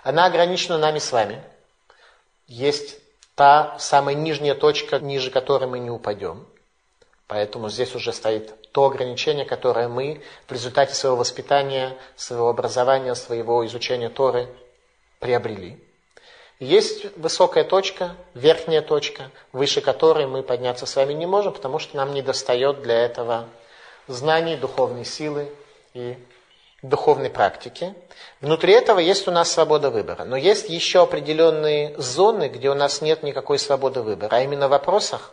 Она 0.05 0.27
ограничена 0.27 0.79
нами 0.79 0.99
с 0.99 1.11
вами. 1.11 1.43
Есть 2.47 2.99
та 3.35 3.77
самая 3.79 4.15
нижняя 4.15 4.55
точка, 4.55 5.01
ниже 5.01 5.31
которой 5.31 5.69
мы 5.69 5.81
не 5.81 5.91
упадем. 5.91 6.47
Поэтому 7.27 7.71
здесь 7.71 7.95
уже 7.95 8.13
стоит 8.13 8.71
то 8.71 8.85
ограничение, 8.85 9.45
которое 9.45 9.89
мы 9.89 10.23
в 10.47 10.53
результате 10.53 10.95
своего 10.95 11.17
воспитания, 11.17 11.97
своего 12.17 12.49
образования, 12.49 13.15
своего 13.15 13.67
изучения 13.67 14.11
Торы 14.11 14.55
приобрели. 15.21 15.84
Есть 16.65 17.15
высокая 17.19 17.63
точка, 17.63 18.17
верхняя 18.33 18.81
точка, 18.81 19.31
выше 19.53 19.83
которой 19.83 20.27
мы 20.27 20.43
подняться 20.43 20.87
с 20.87 20.97
вами 20.97 21.13
не 21.13 21.27
можем, 21.27 21.53
потому 21.53 21.79
что 21.79 21.95
нам 21.99 22.15
не 22.15 22.23
достает 22.23 22.81
для 22.81 23.05
этого 23.05 23.49
знаний, 24.09 24.57
духовной 24.57 25.05
силы 25.05 25.53
и 25.93 26.17
духовной 26.81 27.29
практики. 27.29 27.95
Внутри 28.41 28.73
этого 28.73 28.99
есть 28.99 29.29
у 29.29 29.31
нас 29.31 29.53
свобода 29.53 29.91
выбора. 29.91 30.25
Но 30.25 30.39
есть 30.39 30.71
еще 30.71 31.03
определенные 31.03 31.95
зоны, 31.99 32.49
где 32.49 32.71
у 32.71 32.75
нас 32.75 33.03
нет 33.03 33.23
никакой 33.23 33.59
свободы 33.59 34.01
выбора, 34.01 34.37
а 34.37 34.41
именно 34.41 34.67
в 34.67 34.71
вопросах, 34.71 35.33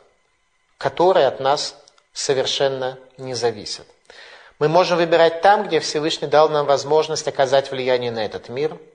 которые 0.77 1.27
от 1.27 1.39
нас 1.39 1.77
совершенно 2.11 2.97
не 3.17 3.35
зависят. 3.35 3.87
Мы 4.59 4.67
можем 4.67 4.97
выбирать 4.97 5.41
там, 5.41 5.63
где 5.63 5.79
Всевышний 5.79 6.27
дал 6.27 6.49
нам 6.49 6.65
возможность 6.65 7.29
оказать 7.29 7.71
влияние 7.71 8.11
на 8.11 8.25
этот 8.25 8.49
мир– 8.49 8.77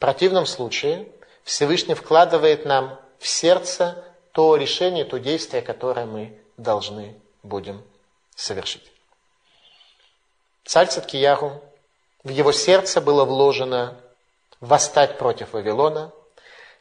в 0.00 0.02
противном 0.02 0.46
случае 0.46 1.06
Всевышний 1.44 1.92
вкладывает 1.92 2.64
нам 2.64 2.98
в 3.18 3.28
сердце 3.28 4.02
то 4.32 4.56
решение, 4.56 5.04
то 5.04 5.18
действие, 5.18 5.60
которое 5.60 6.06
мы 6.06 6.40
должны 6.56 7.20
будем 7.42 7.84
совершить. 8.34 8.90
Царь 10.64 10.88
Циткияру, 10.88 11.62
в 12.24 12.30
его 12.30 12.50
сердце 12.50 13.02
было 13.02 13.26
вложено 13.26 14.00
восстать 14.60 15.18
против 15.18 15.52
Вавилона, 15.52 16.12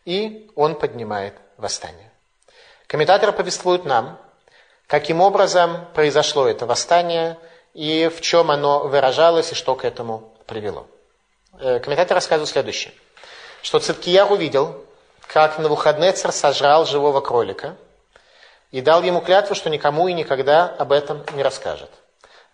и 0.06 0.50
он 0.56 0.76
поднимает 0.76 1.34
восстание. 1.58 2.14
Комментаторы 2.88 3.34
повествуют 3.34 3.84
нам, 3.84 4.18
каким 4.88 5.20
образом 5.20 5.88
произошло 5.94 6.48
это 6.48 6.66
восстание, 6.66 7.38
и 7.74 8.08
в 8.08 8.22
чем 8.22 8.50
оно 8.50 8.88
выражалось, 8.88 9.52
и 9.52 9.56
что 9.56 9.76
к 9.76 9.84
этому 9.84 10.34
привело. 10.48 10.88
Э, 11.60 11.80
комментатор 11.80 12.16
рассказывает 12.16 12.48
следующее– 12.48 12.94
что 13.62 13.80
Циткияр 13.80 14.32
увидел, 14.32 14.84
как 15.28 15.58
на 15.58 15.64
Навуходнецер 15.64 16.32
сожрал 16.32 16.86
живого 16.86 17.22
кролика 17.22 17.76
и 18.72 18.82
дал 18.82 19.04
ему 19.04 19.22
клятву, 19.22 19.56
что 19.56 19.70
никому 19.70 20.08
и 20.08 20.14
никогда 20.14 20.68
об 20.68 20.92
этом 20.92 21.24
не 21.34 21.44
расскажет. 21.44 21.90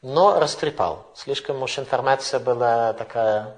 Но 0.01 0.39
растрепал. 0.39 1.05
Слишком 1.15 1.61
уж 1.63 1.79
информация 1.79 2.39
была 2.39 2.93
такая... 2.93 3.55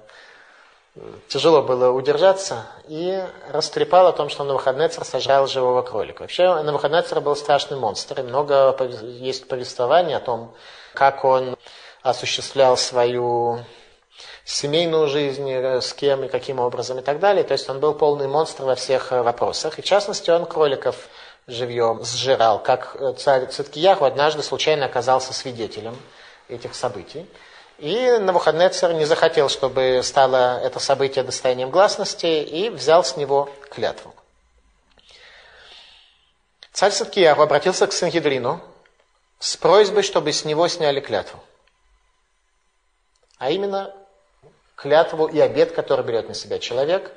Тяжело 1.28 1.62
было 1.62 1.90
удержаться. 1.90 2.66
И 2.88 3.22
растрепал 3.50 4.08
о 4.08 4.12
том, 4.12 4.28
что 4.28 4.42
на 4.42 4.48
Навуходнецер 4.48 5.04
сожрал 5.04 5.46
живого 5.46 5.82
кролика. 5.82 6.22
Вообще, 6.22 6.42
на 6.42 6.62
Навуходнецер 6.62 7.20
был 7.20 7.36
страшный 7.36 7.76
монстр. 7.76 8.20
И 8.20 8.22
много 8.24 8.74
есть 9.02 9.46
повествований 9.46 10.16
о 10.16 10.20
том, 10.20 10.54
как 10.94 11.24
он 11.24 11.56
осуществлял 12.02 12.76
свою 12.76 13.60
семейную 14.48 15.08
жизнь, 15.08 15.50
э, 15.50 15.80
с 15.80 15.92
кем 15.92 16.24
и 16.24 16.28
каким 16.28 16.58
образом 16.58 16.98
и 16.98 17.02
так 17.02 17.20
далее. 17.20 17.44
То 17.44 17.52
есть 17.52 17.68
он 17.68 17.80
был 17.80 17.94
полный 17.94 18.28
монстр 18.28 18.64
во 18.64 18.74
всех 18.74 19.12
э, 19.12 19.22
вопросах. 19.22 19.78
И 19.78 19.82
в 19.82 19.84
частности, 19.84 20.30
он 20.30 20.46
кроликов 20.46 21.08
живьем 21.46 22.02
сжирал, 22.02 22.62
как 22.62 22.96
э, 22.98 23.12
царь 23.18 23.46
Циткияху 23.46 24.06
однажды 24.06 24.42
случайно 24.42 24.86
оказался 24.86 25.34
свидетелем 25.34 25.96
этих 26.48 26.74
событий. 26.74 27.26
И 27.76 28.16
Навуходнецер 28.18 28.94
не 28.94 29.04
захотел, 29.04 29.50
чтобы 29.50 30.00
стало 30.02 30.58
это 30.60 30.80
событие 30.80 31.22
достоянием 31.24 31.70
гласности, 31.70 32.26
и 32.26 32.70
взял 32.70 33.04
с 33.04 33.16
него 33.16 33.50
клятву. 33.70 34.14
Царь 36.72 36.92
Циткияху 36.92 37.42
обратился 37.42 37.86
к 37.86 37.92
Сангидрину 37.92 38.62
с 39.38 39.58
просьбой, 39.58 40.02
чтобы 40.02 40.32
с 40.32 40.44
него 40.46 40.66
сняли 40.68 41.00
клятву. 41.00 41.38
А 43.36 43.50
именно, 43.50 43.94
клятву 44.78 45.26
и 45.26 45.40
обед, 45.40 45.72
который 45.72 46.04
берет 46.04 46.28
на 46.28 46.34
себя 46.34 46.58
человек. 46.58 47.10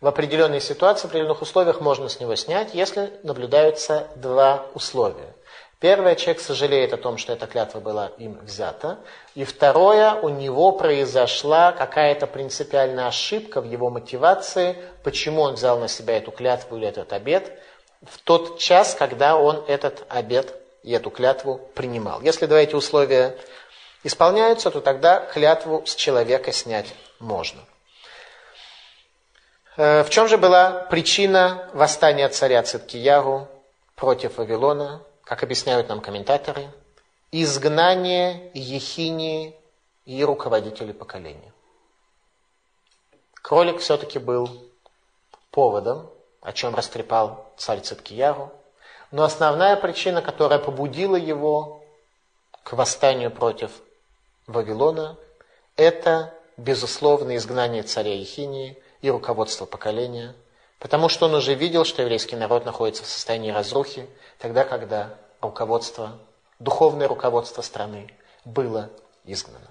В 0.00 0.06
определенной 0.06 0.60
ситуации, 0.60 1.02
в 1.02 1.04
определенных 1.06 1.40
условиях 1.40 1.80
можно 1.80 2.08
с 2.08 2.20
него 2.20 2.36
снять, 2.36 2.74
если 2.74 3.10
наблюдаются 3.22 4.08
два 4.16 4.66
условия. 4.74 5.34
Первое, 5.80 6.14
человек 6.14 6.42
сожалеет 6.42 6.92
о 6.92 6.96
том, 6.96 7.16
что 7.16 7.32
эта 7.32 7.46
клятва 7.46 7.80
была 7.80 8.12
им 8.18 8.38
взята. 8.42 8.98
И 9.34 9.44
второе, 9.44 10.14
у 10.14 10.28
него 10.28 10.72
произошла 10.72 11.72
какая-то 11.72 12.26
принципиальная 12.26 13.08
ошибка 13.08 13.60
в 13.60 13.64
его 13.64 13.90
мотивации, 13.90 14.76
почему 15.02 15.42
он 15.42 15.54
взял 15.54 15.78
на 15.78 15.88
себя 15.88 16.18
эту 16.18 16.30
клятву 16.30 16.76
или 16.76 16.86
этот 16.86 17.12
обед 17.12 17.58
в 18.02 18.18
тот 18.18 18.58
час, 18.58 18.94
когда 18.94 19.36
он 19.36 19.64
этот 19.68 20.04
обед 20.08 20.54
и 20.82 20.92
эту 20.92 21.10
клятву 21.10 21.60
принимал. 21.74 22.20
Если 22.20 22.46
два 22.46 22.60
эти 22.60 22.74
условия 22.74 23.36
исполняются, 24.04 24.70
то 24.70 24.80
тогда 24.80 25.20
клятву 25.20 25.84
с 25.86 25.94
человека 25.94 26.52
снять 26.52 26.94
можно. 27.18 27.60
Э, 29.76 30.02
в 30.02 30.10
чем 30.10 30.28
же 30.28 30.38
была 30.38 30.86
причина 30.90 31.68
восстания 31.74 32.28
царя 32.28 32.62
Циткиягу 32.62 33.48
против 33.94 34.38
Вавилона, 34.38 35.02
как 35.24 35.42
объясняют 35.42 35.88
нам 35.88 36.00
комментаторы? 36.00 36.70
Изгнание 37.32 38.50
Ехинии 38.54 39.54
и 40.04 40.24
руководителей 40.24 40.92
поколения. 40.92 41.52
Кролик 43.42 43.80
все-таки 43.80 44.18
был 44.18 44.48
поводом, 45.50 46.10
о 46.40 46.52
чем 46.52 46.74
растрепал 46.74 47.52
царь 47.56 47.80
Циткиягу, 47.80 48.52
но 49.10 49.24
основная 49.24 49.76
причина, 49.76 50.22
которая 50.22 50.58
побудила 50.58 51.16
его 51.16 51.82
к 52.62 52.72
восстанию 52.72 53.30
против 53.30 53.70
Вавилона, 54.46 55.16
это 55.76 56.32
безусловное 56.56 57.36
изгнание 57.36 57.82
царя 57.82 58.14
Ехинии 58.14 58.80
и 59.02 59.10
руководство 59.10 59.66
поколения, 59.66 60.34
потому 60.78 61.08
что 61.08 61.26
он 61.26 61.34
уже 61.34 61.54
видел, 61.54 61.84
что 61.84 62.02
еврейский 62.02 62.36
народ 62.36 62.64
находится 62.64 63.02
в 63.02 63.08
состоянии 63.08 63.50
разрухи, 63.50 64.08
тогда, 64.38 64.64
когда 64.64 65.14
руководство, 65.40 66.18
духовное 66.58 67.08
руководство 67.08 67.62
страны 67.62 68.08
было 68.44 68.90
изгнано. 69.24 69.70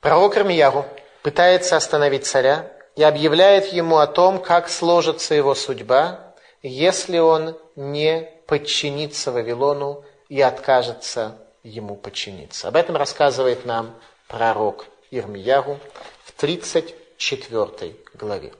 Пророк 0.00 0.36
Армияру 0.36 0.86
пытается 1.22 1.76
остановить 1.76 2.26
царя 2.26 2.70
и 2.96 3.02
объявляет 3.02 3.72
ему 3.72 3.98
о 3.98 4.06
том, 4.06 4.40
как 4.40 4.68
сложится 4.68 5.34
его 5.34 5.54
судьба, 5.54 6.34
если 6.62 7.18
он 7.18 7.56
не 7.76 8.30
подчинится 8.46 9.32
Вавилону 9.32 10.04
и 10.28 10.40
откажется 10.40 11.38
ему 11.62 11.96
подчиниться. 11.96 12.68
Об 12.68 12.76
этом 12.76 12.96
рассказывает 12.96 13.64
нам 13.64 13.94
пророк 14.28 14.86
Ирмияру 15.10 15.78
в 16.24 16.32
34 16.32 17.96
главе. 18.14 18.52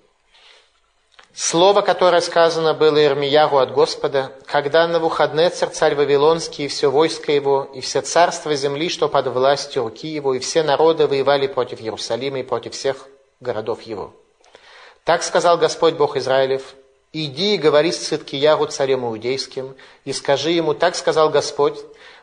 Слово, 1.33 1.81
которое 1.83 2.21
сказано 2.21 2.75
было 2.75 3.03
Ирмияру 3.03 3.59
от 3.59 3.73
Господа, 3.73 4.33
когда 4.47 4.87
на 4.89 4.99
выходные 4.99 5.49
царь 5.51 5.95
Вавилонский 5.95 6.65
и 6.65 6.69
все 6.69 6.91
войско 6.91 7.31
его, 7.31 7.71
и 7.73 7.81
все 7.81 8.01
царства 8.03 8.55
земли, 8.57 8.89
что 8.89 9.09
под 9.09 9.29
властью 9.29 9.85
руки 9.85 10.09
его, 10.09 10.35
и 10.35 10.41
все 10.41 10.65
народы 10.65 11.07
воевали 11.07 11.47
против 11.47 11.81
Иерусалима 11.81 12.41
и 12.41 12.43
против 12.43 12.75
всех 12.75 13.07
городов 13.39 13.83
его. 13.83 14.13
Так 15.05 15.23
сказал 15.23 15.57
Господь 15.57 15.95
Бог 15.95 16.17
Израилев, 16.17 16.75
«Иди 17.13 17.55
и 17.55 17.59
говори 17.59 17.91
с 17.91 18.09
Циткияру 18.09 18.67
царем 18.67 19.05
иудейским, 19.05 19.75
и 20.05 20.13
скажи 20.13 20.51
ему, 20.51 20.75
так 20.75 20.95
сказал 20.95 21.31
Господь, 21.31 21.79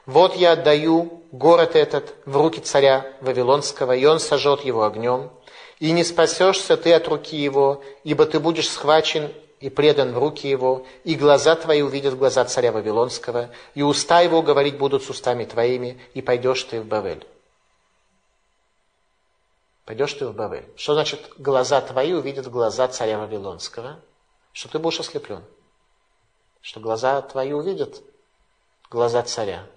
вот 0.08 0.36
я 0.38 0.54
отдаю 0.54 1.22
город 1.32 1.76
этот 1.76 2.16
в 2.26 2.36
руки 2.38 2.62
царя 2.62 3.14
Вавилонского, 3.20 3.96
и 3.96 4.06
он 4.06 4.20
сожжет 4.20 4.62
его 4.62 4.86
огнем, 4.86 5.30
и 5.80 5.92
не 5.92 6.06
спасешься 6.06 6.78
ты 6.78 6.94
от 6.94 7.08
руки 7.10 7.36
его, 7.36 7.84
ибо 8.06 8.26
ты 8.26 8.40
будешь 8.40 8.70
схвачен 8.70 9.32
и 9.60 9.70
предан 9.70 10.14
в 10.14 10.18
руки 10.18 10.48
его, 10.48 10.88
и 11.04 11.16
глаза 11.16 11.56
твои 11.56 11.82
увидят 11.82 12.18
глаза 12.18 12.46
царя 12.46 12.72
Вавилонского, 12.72 13.50
и 13.76 13.82
уста 13.84 14.22
его 14.22 14.42
говорить 14.42 14.78
будут 14.78 15.04
с 15.04 15.10
устами 15.10 15.44
твоими, 15.44 16.02
и 16.14 16.22
пойдешь 16.22 16.64
ты 16.64 16.80
в 16.80 16.86
Бавель. 16.86 17.28
Пойдешь 19.84 20.14
ты 20.14 20.26
в 20.26 20.34
Бавель. 20.34 20.66
Что 20.78 20.94
значит 20.94 21.32
глаза 21.38 21.82
твои 21.82 22.14
увидят 22.14 22.48
глаза 22.50 22.88
царя 22.88 23.20
Вавилонского? 23.20 24.00
Что 24.54 24.70
ты 24.70 24.80
будешь 24.80 25.02
ослеплен. 25.02 25.44
Что 26.62 26.80
глаза 26.80 27.22
твои 27.22 27.52
увидят 27.52 28.02
глаза 28.90 29.22
царя. 29.24 29.68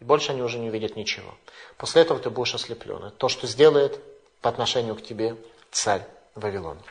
И 0.00 0.04
больше 0.04 0.32
они 0.32 0.42
уже 0.42 0.58
не 0.58 0.68
увидят 0.68 0.96
ничего. 0.96 1.34
После 1.76 2.02
этого 2.02 2.20
ты 2.20 2.30
будешь 2.30 2.54
ослеплен. 2.54 3.04
Это 3.04 3.16
то, 3.16 3.28
что 3.28 3.46
сделает 3.46 4.00
по 4.40 4.48
отношению 4.48 4.94
к 4.94 5.02
тебе 5.02 5.36
царь 5.70 6.02
Вавилона. 6.34 6.82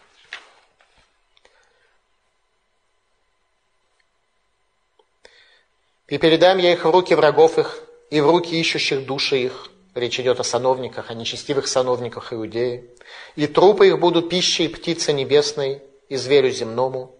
И 6.09 6.17
передам 6.17 6.57
я 6.57 6.71
их 6.71 6.85
в 6.85 6.89
руки 6.89 7.15
врагов 7.15 7.57
их, 7.57 7.83
и 8.09 8.21
в 8.21 8.29
руки 8.29 8.57
ищущих 8.57 9.05
души 9.05 9.37
их. 9.37 9.69
Речь 9.93 10.19
идет 10.19 10.39
о 10.39 10.43
сановниках, 10.43 11.09
о 11.09 11.13
нечестивых 11.13 11.67
сановниках 11.67 12.31
Иудеи. 12.31 12.89
И 13.35 13.47
трупы 13.47 13.87
их 13.87 13.99
будут 13.99 14.29
пищей 14.29 14.69
птицы 14.69 15.11
небесной 15.11 15.81
и 16.07 16.15
зверю 16.15 16.51
земному. 16.51 17.15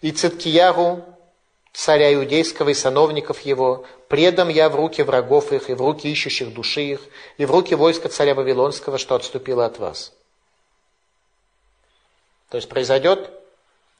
И 0.00 0.12
Циткияру, 0.12 1.04
царя 1.74 2.14
иудейского 2.14 2.68
и 2.70 2.74
сановников 2.74 3.40
его, 3.40 3.84
предам 4.08 4.48
я 4.48 4.68
в 4.68 4.76
руки 4.76 5.02
врагов 5.02 5.52
их, 5.52 5.68
и 5.68 5.74
в 5.74 5.80
руки 5.80 6.08
ищущих 6.10 6.54
души 6.54 6.82
их, 6.82 7.00
и 7.36 7.44
в 7.44 7.50
руки 7.50 7.74
войска 7.74 8.08
царя 8.08 8.34
Вавилонского, 8.34 8.96
что 8.96 9.16
отступило 9.16 9.66
от 9.66 9.78
вас. 9.78 10.12
То 12.48 12.56
есть 12.56 12.68
произойдет 12.68 13.28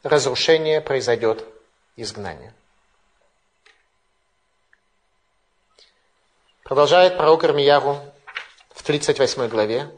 разрушение, 0.04 0.80
произойдет 0.80 1.44
изгнание. 1.96 2.54
Продолжает 6.62 7.16
пророк 7.16 7.44
Ирмияру 7.44 7.98
в 8.70 8.84
38 8.84 9.48
главе 9.48 9.90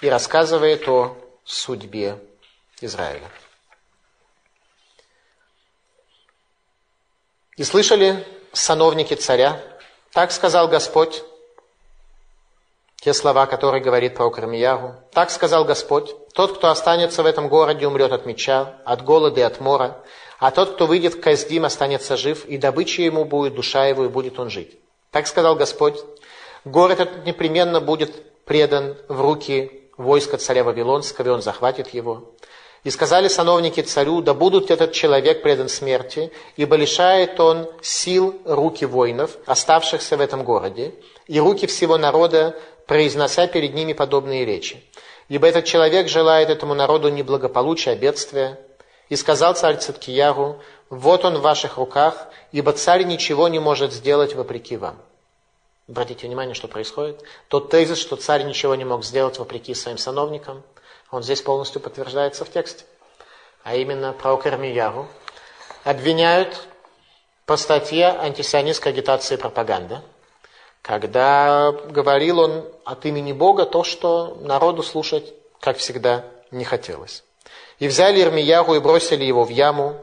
и 0.00 0.08
рассказывает 0.08 0.86
о 0.88 1.16
судьбе 1.44 2.18
Израиля. 2.80 3.30
И 7.58 7.64
слышали 7.64 8.24
сановники 8.52 9.14
царя, 9.14 9.60
так 10.12 10.30
сказал 10.30 10.68
Господь, 10.68 11.24
те 13.00 13.12
слова, 13.12 13.46
которые 13.46 13.82
говорит 13.82 14.14
пророк 14.14 14.38
Ирмияру. 14.38 14.94
Так 15.12 15.30
сказал 15.30 15.64
Господь, 15.64 16.14
тот, 16.34 16.56
кто 16.56 16.68
останется 16.68 17.24
в 17.24 17.26
этом 17.26 17.48
городе, 17.48 17.88
умрет 17.88 18.12
от 18.12 18.26
меча, 18.26 18.76
от 18.84 19.02
голода 19.02 19.40
и 19.40 19.42
от 19.42 19.60
мора, 19.60 20.00
а 20.38 20.52
тот, 20.52 20.74
кто 20.74 20.86
выйдет 20.86 21.14
в 21.14 21.20
Каздим, 21.20 21.64
останется 21.64 22.16
жив, 22.16 22.44
и 22.44 22.58
добыча 22.58 23.02
ему 23.02 23.24
будет 23.24 23.56
душа 23.56 23.86
его, 23.86 24.04
и 24.04 24.08
будет 24.08 24.38
он 24.38 24.50
жить. 24.50 24.78
Так 25.10 25.26
сказал 25.26 25.56
Господь, 25.56 25.98
город 26.64 27.00
этот 27.00 27.26
непременно 27.26 27.80
будет 27.80 28.44
предан 28.44 28.96
в 29.08 29.20
руки 29.20 29.90
войска 29.96 30.38
царя 30.38 30.62
Вавилонского, 30.62 31.26
и 31.26 31.30
он 31.30 31.42
захватит 31.42 31.88
его. 31.88 32.34
И 32.88 32.90
сказали 32.90 33.28
сановники 33.28 33.82
царю, 33.82 34.22
да 34.22 34.32
будут 34.32 34.70
этот 34.70 34.92
человек 34.92 35.42
предан 35.42 35.68
смерти, 35.68 36.32
ибо 36.56 36.74
лишает 36.74 37.38
он 37.38 37.68
сил 37.82 38.40
руки 38.46 38.86
воинов, 38.86 39.36
оставшихся 39.44 40.16
в 40.16 40.22
этом 40.22 40.42
городе, 40.42 40.94
и 41.26 41.38
руки 41.38 41.66
всего 41.66 41.98
народа, 41.98 42.58
произнося 42.86 43.46
перед 43.46 43.74
ними 43.74 43.92
подобные 43.92 44.46
речи. 44.46 44.82
Ибо 45.28 45.48
этот 45.48 45.66
человек 45.66 46.08
желает 46.08 46.48
этому 46.48 46.72
народу 46.72 47.10
неблагополучия, 47.10 47.94
бедствия. 47.94 48.58
И 49.10 49.16
сказал 49.16 49.54
царь 49.54 49.76
Циткияру, 49.76 50.62
вот 50.88 51.26
он 51.26 51.36
в 51.36 51.42
ваших 51.42 51.76
руках, 51.76 52.28
ибо 52.52 52.72
царь 52.72 53.04
ничего 53.04 53.48
не 53.48 53.58
может 53.58 53.92
сделать 53.92 54.34
вопреки 54.34 54.78
вам. 54.78 54.96
Обратите 55.90 56.26
внимание, 56.26 56.54
что 56.54 56.68
происходит. 56.68 57.22
Тот 57.48 57.68
тезис, 57.68 57.98
что 57.98 58.16
царь 58.16 58.44
ничего 58.44 58.74
не 58.76 58.86
мог 58.86 59.04
сделать 59.04 59.38
вопреки 59.38 59.74
своим 59.74 59.98
сановникам, 59.98 60.62
он 61.10 61.22
здесь 61.22 61.42
полностью 61.42 61.80
подтверждается 61.80 62.44
в 62.44 62.50
тексте. 62.50 62.84
А 63.64 63.74
именно 63.74 64.12
пророк 64.12 64.46
Ирмияру 64.46 65.08
обвиняют 65.84 66.66
по 67.46 67.56
статье 67.56 68.08
антисионистской 68.08 68.92
агитации 68.92 69.34
и 69.34 69.38
пропаганды, 69.38 70.00
когда 70.82 71.72
говорил 71.72 72.40
он 72.40 72.64
от 72.84 73.06
имени 73.06 73.32
Бога 73.32 73.64
то, 73.64 73.84
что 73.84 74.38
народу 74.40 74.82
слушать, 74.82 75.32
как 75.60 75.78
всегда, 75.78 76.24
не 76.50 76.64
хотелось. 76.64 77.24
И 77.78 77.88
взяли 77.88 78.20
Ирмияру 78.20 78.74
и 78.74 78.80
бросили 78.80 79.24
его 79.24 79.44
в 79.44 79.50
яму, 79.50 79.96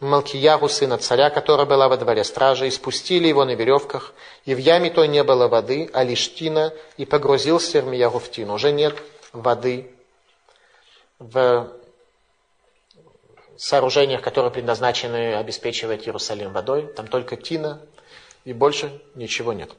Малкияру, 0.00 0.68
сына 0.68 0.96
царя, 0.96 1.28
которая 1.28 1.66
была 1.66 1.88
во 1.88 1.96
дворе 1.96 2.22
стражи, 2.22 2.68
и 2.68 2.70
спустили 2.70 3.26
его 3.26 3.44
на 3.44 3.56
веревках, 3.56 4.14
и 4.44 4.54
в 4.54 4.58
яме 4.58 4.90
той 4.90 5.08
не 5.08 5.24
было 5.24 5.48
воды, 5.48 5.90
а 5.92 6.04
лишь 6.04 6.32
тина, 6.34 6.72
и 6.96 7.04
погрузился 7.04 7.78
Ирмияру 7.78 8.20
в 8.20 8.30
тину. 8.30 8.54
Уже 8.54 8.70
нет 8.70 8.94
воды 9.32 9.90
в 11.18 11.72
сооружениях, 13.56 14.22
которые 14.22 14.52
предназначены 14.52 15.34
обеспечивать 15.34 16.06
Иерусалим 16.06 16.52
водой. 16.52 16.86
Там 16.94 17.08
только 17.08 17.36
тина, 17.36 17.80
и 18.44 18.52
больше 18.52 19.02
ничего 19.14 19.52
нет. 19.52 19.70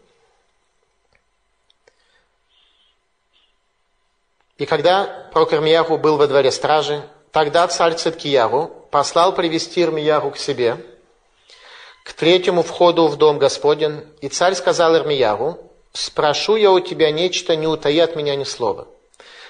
И 4.57 4.65
когда 4.65 5.29
пророк 5.31 5.53
Ирмияру 5.53 5.97
был 5.97 6.17
во 6.17 6.27
дворе 6.27 6.51
стражи, 6.51 7.01
тогда 7.31 7.65
царь 7.69 7.95
Циткияру 7.95 8.67
послал 8.91 9.33
привести 9.33 9.81
Ирмияру 9.81 10.31
к 10.31 10.37
себе, 10.37 10.85
к 12.03 12.11
третьему 12.11 12.63
входу 12.63 13.07
в 13.07 13.15
дом 13.15 13.39
Господен, 13.39 14.05
и 14.19 14.27
царь 14.27 14.55
сказал 14.55 14.97
Ирмияру, 14.97 15.59
«Спрошу 15.93 16.57
я 16.57 16.71
у 16.71 16.81
тебя 16.81 17.11
нечто, 17.11 17.55
не 17.55 17.67
утаи 17.67 17.99
от 17.99 18.17
меня 18.17 18.35
ни 18.35 18.43
слова». 18.43 18.87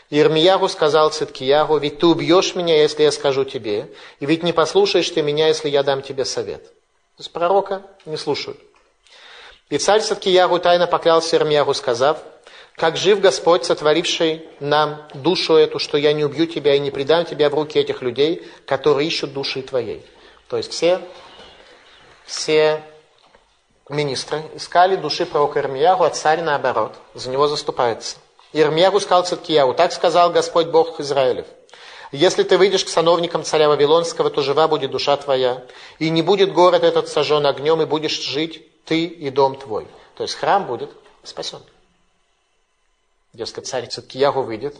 Ирмияру 0.09 0.67
сказал 0.67 1.11
Циткияру, 1.11 1.77
«Ведь 1.77 1.99
ты 1.99 2.07
убьешь 2.07 2.55
меня, 2.55 2.81
если 2.81 3.03
я 3.03 3.11
скажу 3.11 3.45
тебе, 3.45 3.91
и 4.19 4.25
ведь 4.25 4.43
не 4.43 4.53
послушаешь 4.53 5.09
ты 5.09 5.21
меня, 5.21 5.47
если 5.47 5.69
я 5.69 5.83
дам 5.83 6.01
тебе 6.01 6.25
совет». 6.25 6.63
То 6.65 7.21
есть 7.21 7.31
пророка 7.31 7.83
не 8.05 8.17
слушают. 8.17 8.59
И 9.69 9.77
царь 9.77 10.01
Циткияру 10.01 10.57
тайно 10.59 10.87
поклялся 10.87 11.35
Ирмияру, 11.35 11.75
сказав, 11.75 12.23
как 12.75 12.97
жив 12.97 13.19
Господь, 13.19 13.65
сотворивший 13.65 14.47
нам 14.59 15.05
душу 15.13 15.53
эту, 15.53 15.77
что 15.79 15.97
я 15.97 16.13
не 16.13 16.23
убью 16.23 16.47
тебя 16.47 16.73
и 16.75 16.79
не 16.79 16.89
предам 16.91 17.25
тебя 17.25 17.49
в 17.49 17.53
руки 17.53 17.77
этих 17.77 18.01
людей, 18.01 18.47
которые 18.65 19.07
ищут 19.07 19.33
души 19.33 19.61
твоей. 19.61 20.03
То 20.47 20.57
есть 20.57 20.71
все, 20.71 21.01
все 22.25 22.81
министры 23.89 24.41
искали 24.55 24.95
души 24.95 25.27
пророка 25.27 25.59
Ирмияру, 25.59 26.03
а 26.03 26.09
царь 26.09 26.41
наоборот, 26.41 26.95
за 27.13 27.29
него 27.29 27.47
заступается. 27.47 28.17
Ирмияру 28.51 28.99
сказал 28.99 29.25
Циткияу, 29.25 29.73
так 29.73 29.91
сказал 29.91 30.31
Господь 30.31 30.67
Бог 30.67 30.99
Израилев. 30.99 31.45
Если 32.11 32.41
ты 32.41 32.57
выйдешь 32.57 32.85
к 32.85 32.89
сановникам 32.89 33.43
царя 33.43 33.69
Вавилонского, 33.69 34.31
то 34.31 34.41
жива 34.41 34.67
будет 34.67 34.89
душа 34.89 35.15
твоя, 35.17 35.63
и 35.99 36.09
не 36.09 36.23
будет 36.23 36.53
город 36.53 36.83
этот 36.83 37.07
сожжен 37.07 37.45
огнем, 37.45 37.81
и 37.81 37.85
будешь 37.85 38.19
жить 38.19 38.65
ты 38.85 39.05
и 39.05 39.29
дом 39.29 39.55
твой. 39.55 39.87
То 40.15 40.23
есть 40.23 40.33
храм 40.33 40.65
будет 40.65 40.89
спасен. 41.23 41.61
Дескать, 43.33 43.67
царь 43.67 43.87
Циткиягу 43.87 44.41
выйдет, 44.41 44.75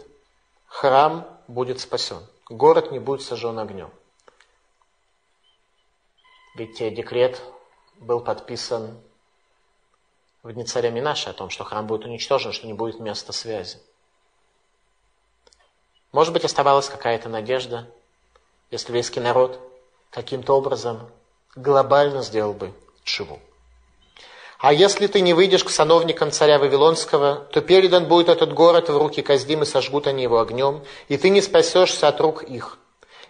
храм 0.66 1.24
будет 1.46 1.78
спасен, 1.78 2.18
город 2.48 2.90
не 2.90 2.98
будет 2.98 3.22
сожжен 3.22 3.56
огнем. 3.60 3.90
Ведь 6.56 6.78
декрет 6.78 7.40
был 8.00 8.20
подписан 8.20 9.00
в 10.42 10.52
дни 10.52 10.64
царя 10.64 10.90
Минаша 10.90 11.30
о 11.30 11.34
том, 11.34 11.50
что 11.50 11.64
храм 11.64 11.86
будет 11.86 12.04
уничтожен, 12.04 12.52
что 12.52 12.66
не 12.66 12.72
будет 12.72 13.00
места 13.00 13.32
связи. 13.32 13.78
Может 16.12 16.32
быть, 16.32 16.44
оставалась 16.44 16.88
какая-то 16.88 17.28
надежда, 17.28 17.86
если 18.70 18.88
еврейский 18.88 19.20
народ 19.20 19.60
каким-то 20.10 20.54
образом 20.54 21.08
глобально 21.54 22.22
сделал 22.22 22.52
бы 22.52 22.72
чего. 23.04 23.38
А 24.58 24.72
если 24.72 25.06
ты 25.06 25.20
не 25.20 25.32
выйдешь 25.32 25.64
к 25.64 25.70
сановникам 25.70 26.30
царя 26.30 26.58
Вавилонского, 26.58 27.46
то 27.52 27.62
передан 27.62 28.06
будет 28.06 28.28
этот 28.28 28.52
город 28.52 28.88
в 28.90 28.96
руки 28.96 29.22
Каздим, 29.22 29.62
и 29.62 29.66
сожгут 29.66 30.06
они 30.06 30.22
его 30.22 30.38
огнем, 30.38 30.84
и 31.08 31.16
ты 31.16 31.30
не 31.30 31.40
спасешься 31.40 32.08
от 32.08 32.20
рук 32.20 32.42
их. 32.42 32.78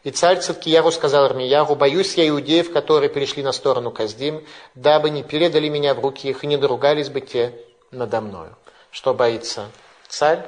И 0.03 0.11
царь 0.11 0.41
Циткияру 0.41 0.91
сказал 0.91 1.27
Армияру, 1.27 1.75
боюсь 1.75 2.15
я 2.15 2.27
иудеев, 2.29 2.73
которые 2.73 3.11
перешли 3.11 3.43
на 3.43 3.53
сторону 3.53 3.91
Каздим, 3.91 4.47
дабы 4.75 5.11
не 5.11 5.23
передали 5.23 5.69
меня 5.69 5.95
в 5.95 6.01
руки 6.01 6.29
их 6.29 6.43
и 6.43 6.47
не 6.47 6.57
доругались 6.57 7.11
бы 7.11 7.21
те 7.21 7.55
надо 7.91 8.21
мною. 8.21 8.57
Что 8.91 9.13
боится 9.13 9.71
царь? 10.09 10.47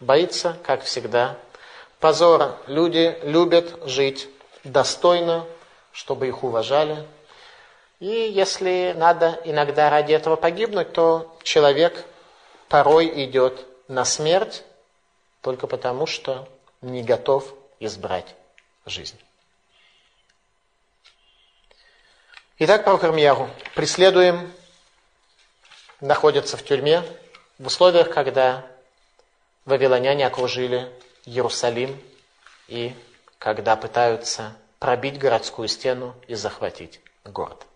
Боится, 0.00 0.56
как 0.62 0.82
всегда, 0.82 1.36
позора. 1.98 2.56
Люди 2.66 3.18
любят 3.22 3.80
жить 3.86 4.28
достойно, 4.64 5.46
чтобы 5.92 6.28
их 6.28 6.42
уважали, 6.42 7.06
и 8.00 8.06
если 8.06 8.94
надо 8.96 9.38
иногда 9.44 9.90
ради 9.90 10.14
этого 10.14 10.36
погибнуть, 10.36 10.92
то 10.92 11.36
человек 11.42 12.06
порой 12.68 13.24
идет 13.24 13.66
на 13.88 14.06
смерть 14.06 14.62
только 15.42 15.66
потому, 15.66 16.06
что 16.06 16.48
не 16.80 17.02
готов 17.02 17.52
избрать 17.78 18.34
жизнь. 18.90 19.18
Итак, 22.58 22.84
пророк 22.84 23.04
Ирмияру, 23.04 23.48
преследуем, 23.74 24.52
находится 26.00 26.56
в 26.56 26.64
тюрьме 26.64 27.02
в 27.58 27.66
условиях, 27.66 28.10
когда 28.10 28.66
вавилоняне 29.64 30.26
окружили 30.26 30.92
Иерусалим 31.24 31.98
и 32.68 32.94
когда 33.38 33.76
пытаются 33.76 34.54
пробить 34.78 35.18
городскую 35.18 35.68
стену 35.68 36.14
и 36.26 36.34
захватить 36.34 37.00
город. 37.24 37.66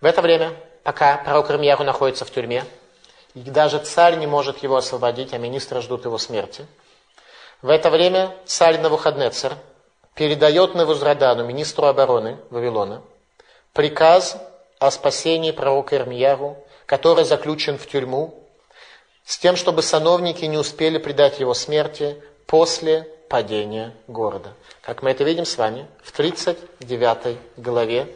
В 0.00 0.06
это 0.06 0.22
время, 0.22 0.54
пока 0.82 1.18
пророк 1.18 1.50
Ирмияру 1.50 1.84
находится 1.84 2.24
в 2.24 2.30
тюрьме, 2.30 2.64
и 3.34 3.40
даже 3.40 3.78
царь 3.78 4.16
не 4.16 4.26
может 4.26 4.62
его 4.62 4.76
освободить, 4.76 5.32
а 5.32 5.38
министры 5.38 5.80
ждут 5.80 6.04
его 6.04 6.18
смерти, 6.18 6.66
в 7.62 7.68
это 7.68 7.90
время 7.90 8.34
царь 8.46 8.78
Навуходнецер 8.80 9.56
передает 10.20 10.74
Навузрадану, 10.74 11.46
министру 11.46 11.86
обороны 11.86 12.36
Вавилона, 12.50 13.02
приказ 13.72 14.36
о 14.78 14.90
спасении 14.90 15.50
пророка 15.50 15.96
Ирмияру, 15.96 16.62
который 16.84 17.24
заключен 17.24 17.78
в 17.78 17.86
тюрьму, 17.86 18.46
с 19.24 19.38
тем, 19.38 19.56
чтобы 19.56 19.80
сановники 19.80 20.44
не 20.44 20.58
успели 20.58 20.98
предать 20.98 21.40
его 21.40 21.54
смерти 21.54 22.22
после 22.44 23.04
падения 23.30 23.96
города. 24.08 24.52
Как 24.82 25.02
мы 25.02 25.12
это 25.12 25.24
видим 25.24 25.46
с 25.46 25.56
вами 25.56 25.88
в 26.04 26.12
39 26.12 27.38
главе 27.56 28.14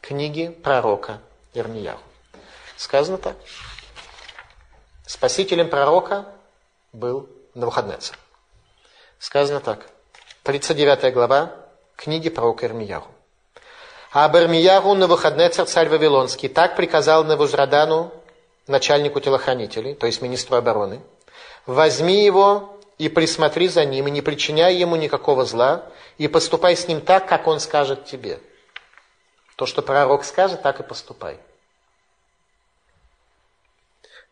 книги 0.00 0.48
пророка 0.48 1.20
Ирмияру. 1.52 2.00
Сказано 2.78 3.18
так. 3.18 3.36
Спасителем 5.06 5.68
пророка 5.68 6.24
был 6.94 7.28
Навуходнецер. 7.52 8.18
Сказано 9.18 9.60
так. 9.60 9.90
39 10.48 11.12
глава 11.12 11.54
книги 11.94 12.30
пророка 12.30 12.64
Ирмияру. 12.64 13.04
А 14.10 14.26
Бармияру 14.30 14.94
Навуходнецер, 14.94 15.66
царь 15.66 15.90
Вавилонский, 15.90 16.48
так 16.48 16.74
приказал 16.74 17.22
Навузрадану, 17.22 18.10
начальнику 18.66 19.20
телохранителей, 19.20 19.94
то 19.94 20.06
есть 20.06 20.22
министру 20.22 20.56
обороны, 20.56 21.02
возьми 21.66 22.24
его 22.24 22.80
и 22.96 23.10
присмотри 23.10 23.68
за 23.68 23.84
ним, 23.84 24.08
и 24.08 24.10
не 24.10 24.22
причиняй 24.22 24.74
ему 24.74 24.96
никакого 24.96 25.44
зла, 25.44 25.84
и 26.16 26.28
поступай 26.28 26.76
с 26.76 26.88
ним 26.88 27.02
так, 27.02 27.28
как 27.28 27.46
он 27.46 27.60
скажет 27.60 28.06
тебе. 28.06 28.40
То, 29.56 29.66
что 29.66 29.82
пророк 29.82 30.24
скажет, 30.24 30.62
так 30.62 30.80
и 30.80 30.82
поступай. 30.82 31.38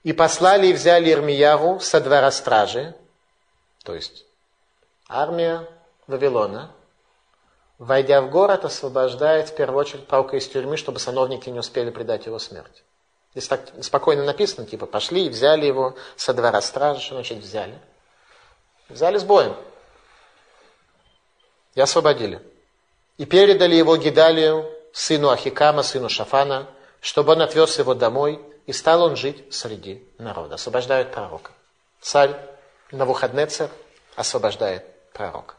И 0.03 0.15
послали 0.15 0.69
и 0.69 0.73
взяли 0.73 1.13
Ирмияру 1.13 1.79
со 1.79 2.01
двора 2.01 2.31
стражи, 2.31 2.95
то 3.85 3.95
есть 3.95 4.25
армия 5.11 5.69
Вавилона, 6.07 6.71
войдя 7.79 8.23
в 8.23 8.31
город, 8.31 8.65
освобождает 8.65 9.51
в 9.51 9.57
первую 9.57 9.81
очередь 9.81 10.07
пророка 10.07 10.37
из 10.37 10.47
тюрьмы, 10.49 10.77
чтобы 10.77 10.99
сановники 10.99 11.51
не 11.51 11.59
успели 11.59 11.91
предать 11.91 12.27
его 12.27 12.39
смерти. 12.39 12.83
Здесь 13.33 13.49
так 13.49 13.61
спокойно 13.83 14.25
написано, 14.25 14.67
типа 14.67 14.87
пошли 14.87 15.27
и 15.27 15.29
взяли 15.29 15.67
его 15.67 15.95
со 16.17 16.33
двора 16.33 16.61
стражи, 16.63 17.01
что 17.01 17.15
значит 17.15 17.39
взяли? 17.39 17.79
Взяли 18.89 19.19
с 19.19 19.25
боем. 19.25 19.55
И 21.75 21.81
освободили. 21.81 22.41
И 23.19 23.27
передали 23.27 23.75
его 23.75 23.97
Гидалию, 23.97 24.71
сыну 24.93 25.29
Ахикама, 25.29 25.83
сыну 25.83 26.09
Шафана, 26.09 26.67
чтобы 27.01 27.33
он 27.33 27.43
отвез 27.43 27.79
его 27.79 27.95
домой, 27.95 28.41
и 28.67 28.73
стал 28.73 29.03
он 29.03 29.17
жить 29.17 29.53
среди 29.53 30.03
народа. 30.19 30.55
Освобождают 30.55 31.13
пророка. 31.13 31.53
Царь 32.01 32.35
Навуходнецер 32.91 33.69
освобождает 34.17 34.85
пророка. 35.13 35.57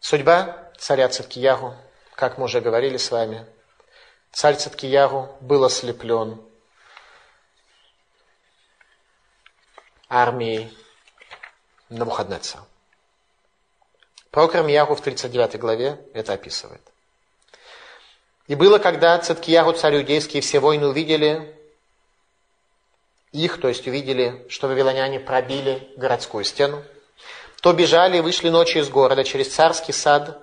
Судьба 0.00 0.70
царя 0.78 1.08
Циткиягу, 1.08 1.74
как 2.14 2.38
мы 2.38 2.44
уже 2.44 2.60
говорили 2.60 2.96
с 2.96 3.10
вами, 3.10 3.46
царь 4.32 4.56
Циткиягу 4.56 5.36
был 5.40 5.64
ослеплен 5.64 6.40
армией 10.08 10.76
Навуходнецера. 11.88 12.64
Пророк 14.30 14.54
Ирмияху 14.56 14.94
в 14.94 15.00
39 15.00 15.58
главе 15.58 15.98
это 16.14 16.34
описывает. 16.34 16.82
И 18.46 18.54
было, 18.54 18.78
когда 18.78 19.18
Циткиягу, 19.18 19.72
царь 19.72 19.96
иудейский, 19.96 20.40
все 20.40 20.60
войны 20.60 20.86
увидели 20.86 21.54
их, 23.32 23.60
то 23.60 23.68
есть 23.68 23.86
увидели, 23.86 24.46
что 24.48 24.68
вавилоняне 24.68 25.20
пробили 25.20 25.92
городскую 25.96 26.44
стену, 26.44 26.82
то 27.62 27.72
бежали 27.72 28.18
и 28.18 28.20
вышли 28.20 28.48
ночью 28.48 28.82
из 28.82 28.88
города 28.88 29.24
через 29.24 29.48
царский 29.48 29.92
сад, 29.92 30.38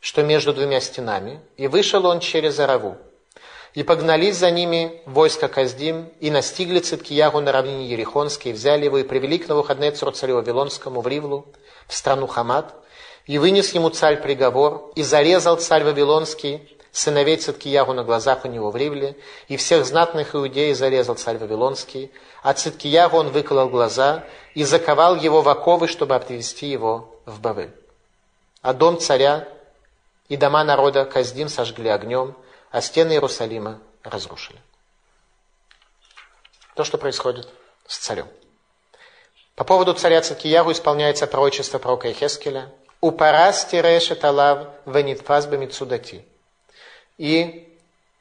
что 0.00 0.22
между 0.22 0.52
двумя 0.52 0.80
стенами, 0.80 1.40
и 1.56 1.66
вышел 1.66 2.06
он 2.06 2.20
через 2.20 2.58
Араву. 2.58 2.96
И 3.72 3.82
погнались 3.82 4.36
за 4.36 4.50
ними 4.52 5.02
войска 5.06 5.48
Каздим, 5.48 6.12
и 6.20 6.30
настигли 6.30 6.78
Циткиягу 6.78 7.40
на 7.40 7.50
равнине 7.50 7.88
Ерихонской, 7.88 8.52
и 8.52 8.54
взяли 8.54 8.84
его, 8.84 8.98
и 8.98 9.02
привели 9.02 9.38
к 9.38 9.48
Навуходнецеру 9.48 10.12
царю 10.12 10.36
Вавилонскому 10.36 11.00
в 11.00 11.08
Ривлу, 11.08 11.52
в 11.88 11.94
страну 11.94 12.28
Хамат, 12.28 12.74
и 13.26 13.38
вынес 13.38 13.72
ему 13.72 13.88
царь 13.90 14.20
приговор, 14.20 14.92
и 14.94 15.02
зарезал 15.02 15.56
царь 15.56 15.82
Вавилонский 15.82 16.76
сыновей 16.94 17.36
Циткиягу 17.36 17.92
на 17.92 18.04
глазах 18.04 18.44
у 18.44 18.48
него 18.48 18.70
в 18.70 18.76
Ривле, 18.76 19.16
и 19.48 19.56
всех 19.56 19.84
знатных 19.84 20.36
иудеев 20.36 20.76
зарезал 20.76 21.16
царь 21.16 21.38
Вавилонский, 21.38 22.12
а 22.42 22.54
Циткиягу 22.54 23.16
он 23.16 23.30
выколол 23.30 23.68
глаза 23.68 24.24
и 24.54 24.62
заковал 24.62 25.16
его 25.16 25.42
в 25.42 25.48
оковы, 25.48 25.88
чтобы 25.88 26.14
отвести 26.14 26.66
его 26.66 27.20
в 27.26 27.40
Бавы. 27.40 27.72
А 28.62 28.72
дом 28.72 29.00
царя 29.00 29.48
и 30.28 30.36
дома 30.36 30.62
народа 30.62 31.04
Каздим 31.04 31.48
сожгли 31.48 31.88
огнем, 31.88 32.36
а 32.70 32.80
стены 32.80 33.12
Иерусалима 33.12 33.80
разрушили. 34.04 34.60
То, 36.76 36.84
что 36.84 36.96
происходит 36.96 37.48
с 37.88 37.98
царем. 37.98 38.28
По 39.56 39.64
поводу 39.64 39.94
царя 39.94 40.20
Циткиягу 40.22 40.70
исполняется 40.70 41.26
пророчество 41.26 41.78
пророка 41.78 42.06
Ехескеля. 42.06 42.72
«Упарас 43.00 43.66
тирешет 43.66 44.24
алав 44.24 44.68
венитфас 44.86 45.46
бамицудати» 45.46 46.24
и 47.18 47.68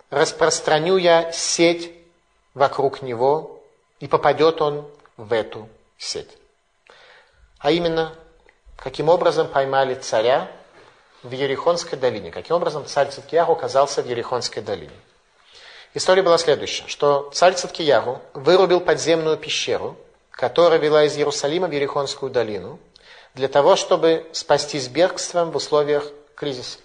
распространю 0.09 0.97
я 0.97 1.31
сеть 1.31 1.91
вокруг 2.53 3.01
него, 3.01 3.61
и 3.99 4.07
попадет 4.07 4.61
он 4.61 4.87
в 5.17 5.33
эту 5.33 5.69
сеть. 5.97 6.29
А 7.59 7.71
именно, 7.71 8.13
каким 8.77 9.09
образом 9.09 9.47
поймали 9.47 9.95
царя 9.95 10.51
в 11.23 11.31
Ерихонской 11.31 11.97
долине. 11.97 12.31
Каким 12.31 12.57
образом 12.57 12.85
царь 12.85 13.09
Циткиягу 13.09 13.53
оказался 13.53 14.03
в 14.03 14.07
Ерихонской 14.07 14.61
долине. 14.61 14.91
История 15.93 16.21
была 16.21 16.37
следующая, 16.37 16.87
что 16.87 17.29
царь 17.33 17.53
Циткиягу 17.53 18.21
вырубил 18.33 18.81
подземную 18.81 19.37
пещеру, 19.37 19.95
которая 20.31 20.79
вела 20.79 21.05
из 21.05 21.15
Иерусалима 21.15 21.67
в 21.67 21.71
Ерихонскую 21.71 22.31
долину, 22.31 22.79
для 23.35 23.47
того, 23.47 23.75
чтобы 23.75 24.27
спастись 24.33 24.87
бегством 24.87 25.51
в 25.51 25.55
условиях 25.55 26.07
кризиса. 26.35 26.79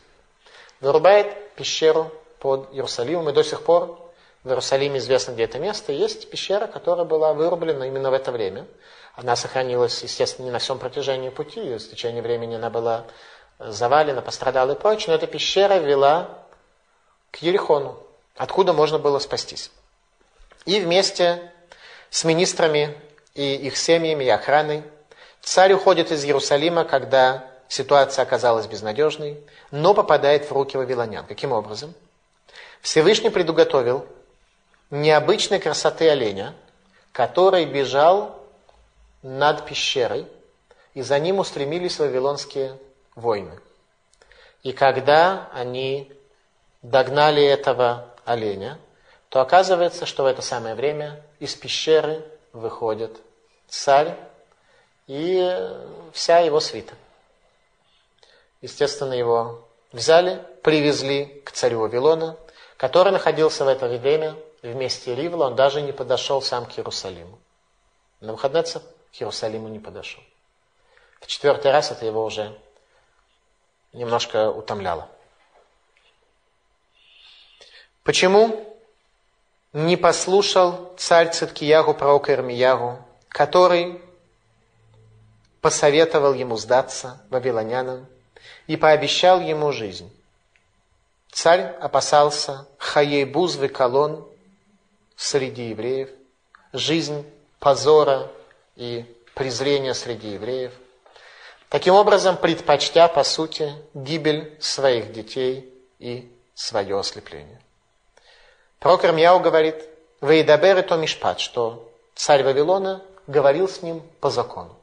Вырубает 0.80 1.36
пещеру 1.58 2.12
под 2.38 2.72
Иерусалимом, 2.72 3.28
и 3.28 3.32
до 3.32 3.42
сих 3.42 3.62
пор 3.62 3.98
в 4.44 4.48
Иерусалиме 4.48 4.98
известно, 4.98 5.32
где 5.32 5.44
это 5.44 5.58
место. 5.58 5.92
Есть 5.92 6.30
пещера, 6.30 6.68
которая 6.68 7.04
была 7.04 7.34
вырублена 7.34 7.84
именно 7.84 8.10
в 8.10 8.14
это 8.14 8.30
время. 8.30 8.64
Она 9.14 9.34
сохранилась, 9.34 10.02
естественно, 10.04 10.46
не 10.46 10.52
на 10.52 10.60
всем 10.60 10.78
протяжении 10.78 11.30
пути, 11.30 11.60
и 11.60 11.76
в 11.76 11.90
течение 11.90 12.22
времени 12.22 12.54
она 12.54 12.70
была 12.70 13.06
завалена, 13.58 14.22
пострадала 14.22 14.72
и 14.72 14.78
прочее, 14.78 15.08
но 15.08 15.14
эта 15.14 15.26
пещера 15.26 15.74
вела 15.78 16.28
к 17.32 17.42
Ерихону, 17.42 17.98
откуда 18.36 18.72
можно 18.72 19.00
было 19.00 19.18
спастись. 19.18 19.72
И 20.64 20.78
вместе 20.80 21.52
с 22.10 22.22
министрами 22.22 22.96
и 23.34 23.56
их 23.56 23.76
семьями 23.76 24.24
и 24.24 24.28
охраной 24.28 24.84
царь 25.40 25.72
уходит 25.72 26.12
из 26.12 26.24
Иерусалима, 26.24 26.84
когда 26.84 27.44
ситуация 27.68 28.22
оказалась 28.22 28.66
безнадежной, 28.66 29.38
но 29.70 29.94
попадает 29.94 30.48
в 30.48 30.52
руки 30.52 30.76
вавилонян. 30.76 31.26
Каким 31.26 31.52
образом? 31.52 31.94
Всевышний 32.80 33.30
предуготовил 33.30 34.06
необычной 34.90 35.58
красоты 35.58 36.08
оленя, 36.08 36.54
который 37.12 37.64
бежал 37.66 38.38
над 39.22 39.64
пещерой, 39.66 40.26
и 40.94 41.02
за 41.02 41.18
ним 41.18 41.38
устремились 41.38 41.98
вавилонские 41.98 42.78
войны. 43.14 43.58
И 44.62 44.72
когда 44.72 45.48
они 45.52 46.12
догнали 46.82 47.44
этого 47.44 48.06
оленя, 48.24 48.78
то 49.28 49.40
оказывается, 49.40 50.06
что 50.06 50.22
в 50.22 50.26
это 50.26 50.42
самое 50.42 50.74
время 50.74 51.22
из 51.38 51.54
пещеры 51.54 52.24
выходит 52.52 53.16
царь 53.68 54.16
и 55.06 55.70
вся 56.12 56.38
его 56.38 56.60
свита. 56.60 56.94
Естественно, 58.60 59.12
его 59.12 59.68
взяли, 59.92 60.44
привезли 60.62 61.26
к 61.44 61.52
царю 61.52 61.80
Вавилона, 61.80 62.36
который 62.76 63.12
находился 63.12 63.64
в 63.64 63.68
это 63.68 63.86
время 63.86 64.36
вместе 64.62 65.14
Ривла, 65.14 65.46
он 65.46 65.56
даже 65.56 65.80
не 65.80 65.92
подошел 65.92 66.42
сам 66.42 66.66
к 66.66 66.78
Иерусалиму. 66.78 67.38
На 68.20 68.32
выходнецах 68.32 68.82
к 69.12 69.20
Иерусалиму 69.20 69.68
не 69.68 69.78
подошел. 69.78 70.22
В 71.20 71.26
четвертый 71.26 71.70
раз 71.70 71.90
это 71.90 72.04
его 72.06 72.24
уже 72.24 72.56
немножко 73.92 74.50
утомляло. 74.50 75.08
Почему 78.02 78.76
не 79.72 79.96
послушал 79.96 80.94
царь 80.96 81.30
Циткиягу, 81.30 81.94
пророка 81.94 82.32
Ирмиягу, 82.32 83.04
который 83.28 84.00
посоветовал 85.60 86.32
ему 86.32 86.56
сдаться 86.56 87.20
вавилонянам 87.30 88.06
и 88.68 88.76
пообещал 88.76 89.40
ему 89.40 89.72
жизнь. 89.72 90.12
Царь 91.32 91.62
опасался 91.80 92.68
хаейбуз 92.78 93.58
колон 93.72 94.28
среди 95.16 95.70
евреев, 95.70 96.10
жизнь 96.72 97.26
позора 97.58 98.30
и 98.76 99.04
презрения 99.34 99.94
среди 99.94 100.32
евреев. 100.32 100.72
Таким 101.70 101.94
образом, 101.94 102.36
предпочтя, 102.36 103.08
по 103.08 103.24
сути, 103.24 103.74
гибель 103.94 104.56
своих 104.60 105.12
детей 105.12 105.72
и 105.98 106.30
свое 106.54 106.98
ослепление. 106.98 107.60
Пророк 108.78 109.04
Ирмияу 109.04 109.40
говорит, 109.40 109.82
«Вейдабер 110.20 110.82
то 110.82 110.96
мишпат», 110.96 111.40
что 111.40 111.90
царь 112.14 112.42
Вавилона 112.42 113.02
говорил 113.26 113.68
с 113.68 113.82
ним 113.82 114.02
по 114.20 114.30
закону. 114.30 114.76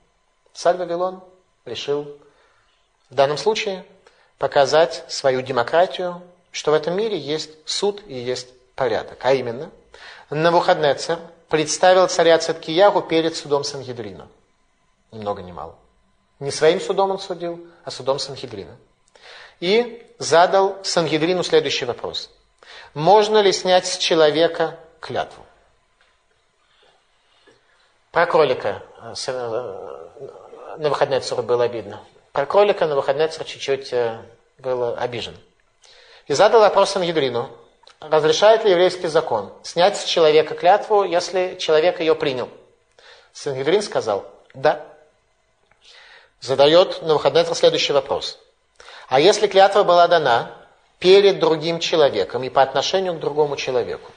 Царь 0.54 0.78
Вавилон 0.78 1.24
решил 1.66 2.18
в 3.10 3.16
данном 3.16 3.38
случае 3.38 3.86
показать 4.38 5.06
свою 5.08 5.42
демократию, 5.42 6.22
что 6.52 6.72
в 6.72 6.74
этом 6.74 6.96
мире 6.96 7.18
есть 7.18 7.52
суд 7.66 8.02
и 8.08 8.16
есть 8.16 8.48
порядок. 8.76 9.20
А 9.22 9.34
именно, 9.34 9.72
Навуходнецер 10.30 11.20
представил 11.50 12.08
царя 12.08 12.38
Циткиягу 12.38 13.02
перед 13.02 13.36
судом 13.36 13.64
Сангедрина. 13.64 14.28
Ни 15.12 15.20
много 15.20 15.42
ни 15.42 15.52
мало. 15.52 15.76
Не 16.40 16.52
своим 16.52 16.82
судом 16.82 17.12
он 17.12 17.20
судил, 17.20 17.66
а 17.84 17.92
судом 17.92 18.20
Сангедрина. 18.20 18.76
И 19.60 20.06
задал 20.20 20.84
Сангедрину 20.84 21.44
следующий 21.44 21.86
вопрос. 21.86 22.30
Можно 22.94 23.40
ли 23.40 23.52
снять 23.52 23.86
с 23.86 23.98
человека 23.98 24.78
клятву? 25.00 25.46
Про 28.12 28.26
кролика 28.26 28.82
э, 29.02 29.14
э, 29.28 30.78
на 30.78 30.90
выходные 30.90 31.20
цару 31.20 31.44
было 31.44 31.66
обидно. 31.66 32.02
Про 32.36 32.46
кролика 32.46 32.86
на 32.86 32.98
выходные 32.98 33.30
царь 33.30 33.48
чуть-чуть 33.48 33.94
э, 33.94 34.22
был 34.58 34.94
обижен. 34.98 35.38
И 36.28 36.34
задал 36.34 36.60
вопрос 36.60 36.90
Сангедрину. 36.90 37.50
Разрешает 38.02 38.66
ли 38.66 38.72
еврейский 38.72 39.08
закон 39.08 39.54
снять 39.64 39.96
с 39.96 40.04
человека 40.04 40.54
клятву, 40.54 41.06
если 41.06 41.56
человек 41.58 42.02
ее 42.02 42.14
принял? 42.14 42.50
Сангедрин 43.32 43.82
сказал, 43.82 44.26
да. 44.54 44.86
Задает 46.42 47.02
на 47.04 47.14
выходные 47.14 47.46
следующий 47.46 47.94
вопрос. 47.94 48.38
А 49.08 49.22
если 49.22 49.48
клятва 49.48 49.84
была 49.84 50.06
дана 50.10 50.52
перед 51.00 51.40
другим 51.40 51.80
человеком 51.80 52.44
и 52.44 52.50
по 52.50 52.62
отношению 52.62 53.14
к 53.14 53.22
другому 53.22 53.56
человеку, 53.56 54.12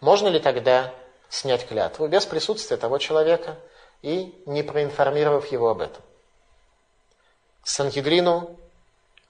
можно 0.00 0.28
ли 0.28 0.40
тогда 0.40 0.94
снять 1.28 1.68
клятву 1.68 2.08
без 2.08 2.24
присутствия 2.24 2.78
того 2.78 2.96
человека 2.96 3.58
и 4.00 4.34
не 4.46 4.62
проинформировав 4.62 5.52
его 5.52 5.68
об 5.68 5.82
этом? 5.82 6.02
Сангедрину 7.64 8.56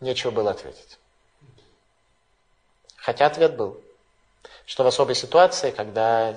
нечего 0.01 0.31
было 0.31 0.51
ответить. 0.51 0.99
Хотя 2.97 3.27
ответ 3.27 3.57
был, 3.57 3.81
что 4.67 4.83
в 4.85 4.87
особой 4.87 5.15
ситуации, 5.15 5.71
когда 5.71 6.37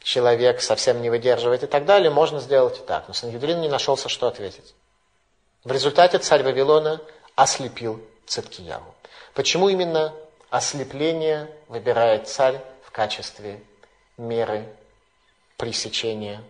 человек 0.00 0.62
совсем 0.62 1.02
не 1.02 1.10
выдерживает 1.10 1.64
и 1.64 1.66
так 1.66 1.84
далее, 1.84 2.10
можно 2.10 2.40
сделать 2.40 2.78
и 2.78 2.82
так. 2.82 3.08
Но 3.08 3.14
Сангедрин 3.14 3.60
не 3.60 3.68
нашелся, 3.68 4.08
что 4.08 4.26
ответить. 4.26 4.74
В 5.64 5.72
результате 5.72 6.18
царь 6.18 6.42
Вавилона 6.42 7.00
ослепил 7.34 8.02
Циткияву. 8.26 8.94
Почему 9.34 9.68
именно 9.68 10.14
ослепление 10.50 11.50
выбирает 11.66 12.28
царь 12.28 12.60
в 12.82 12.90
качестве 12.90 13.62
меры 14.16 14.66
пресечения 15.56 16.42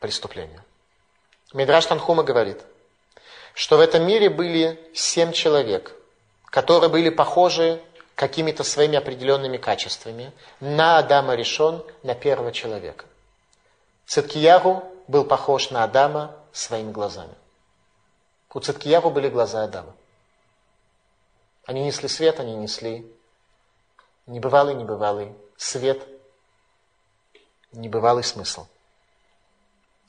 преступления? 0.00 0.64
Мидраш 1.52 1.86
Танхума 1.86 2.24
говорит, 2.24 2.62
что 3.56 3.78
в 3.78 3.80
этом 3.80 4.06
мире 4.06 4.28
были 4.28 4.78
семь 4.94 5.32
человек, 5.32 5.96
которые 6.44 6.90
были 6.90 7.08
похожи 7.08 7.82
какими-то 8.14 8.64
своими 8.64 8.98
определенными 8.98 9.56
качествами 9.56 10.30
на 10.60 10.98
Адама 10.98 11.34
решен, 11.34 11.82
на 12.02 12.14
первого 12.14 12.52
человека. 12.52 13.06
Циткияру 14.06 14.84
был 15.08 15.24
похож 15.24 15.70
на 15.70 15.84
Адама 15.84 16.36
своими 16.52 16.92
глазами. 16.92 17.32
У 18.52 18.60
Циткияру 18.60 19.08
были 19.08 19.30
глаза 19.30 19.64
Адама. 19.64 19.94
Они 21.64 21.82
несли 21.82 22.08
свет, 22.08 22.38
они 22.38 22.54
несли 22.56 23.10
небывалый, 24.26 24.74
небывалый 24.74 25.32
свет, 25.56 26.06
небывалый 27.72 28.22
смысл. 28.22 28.66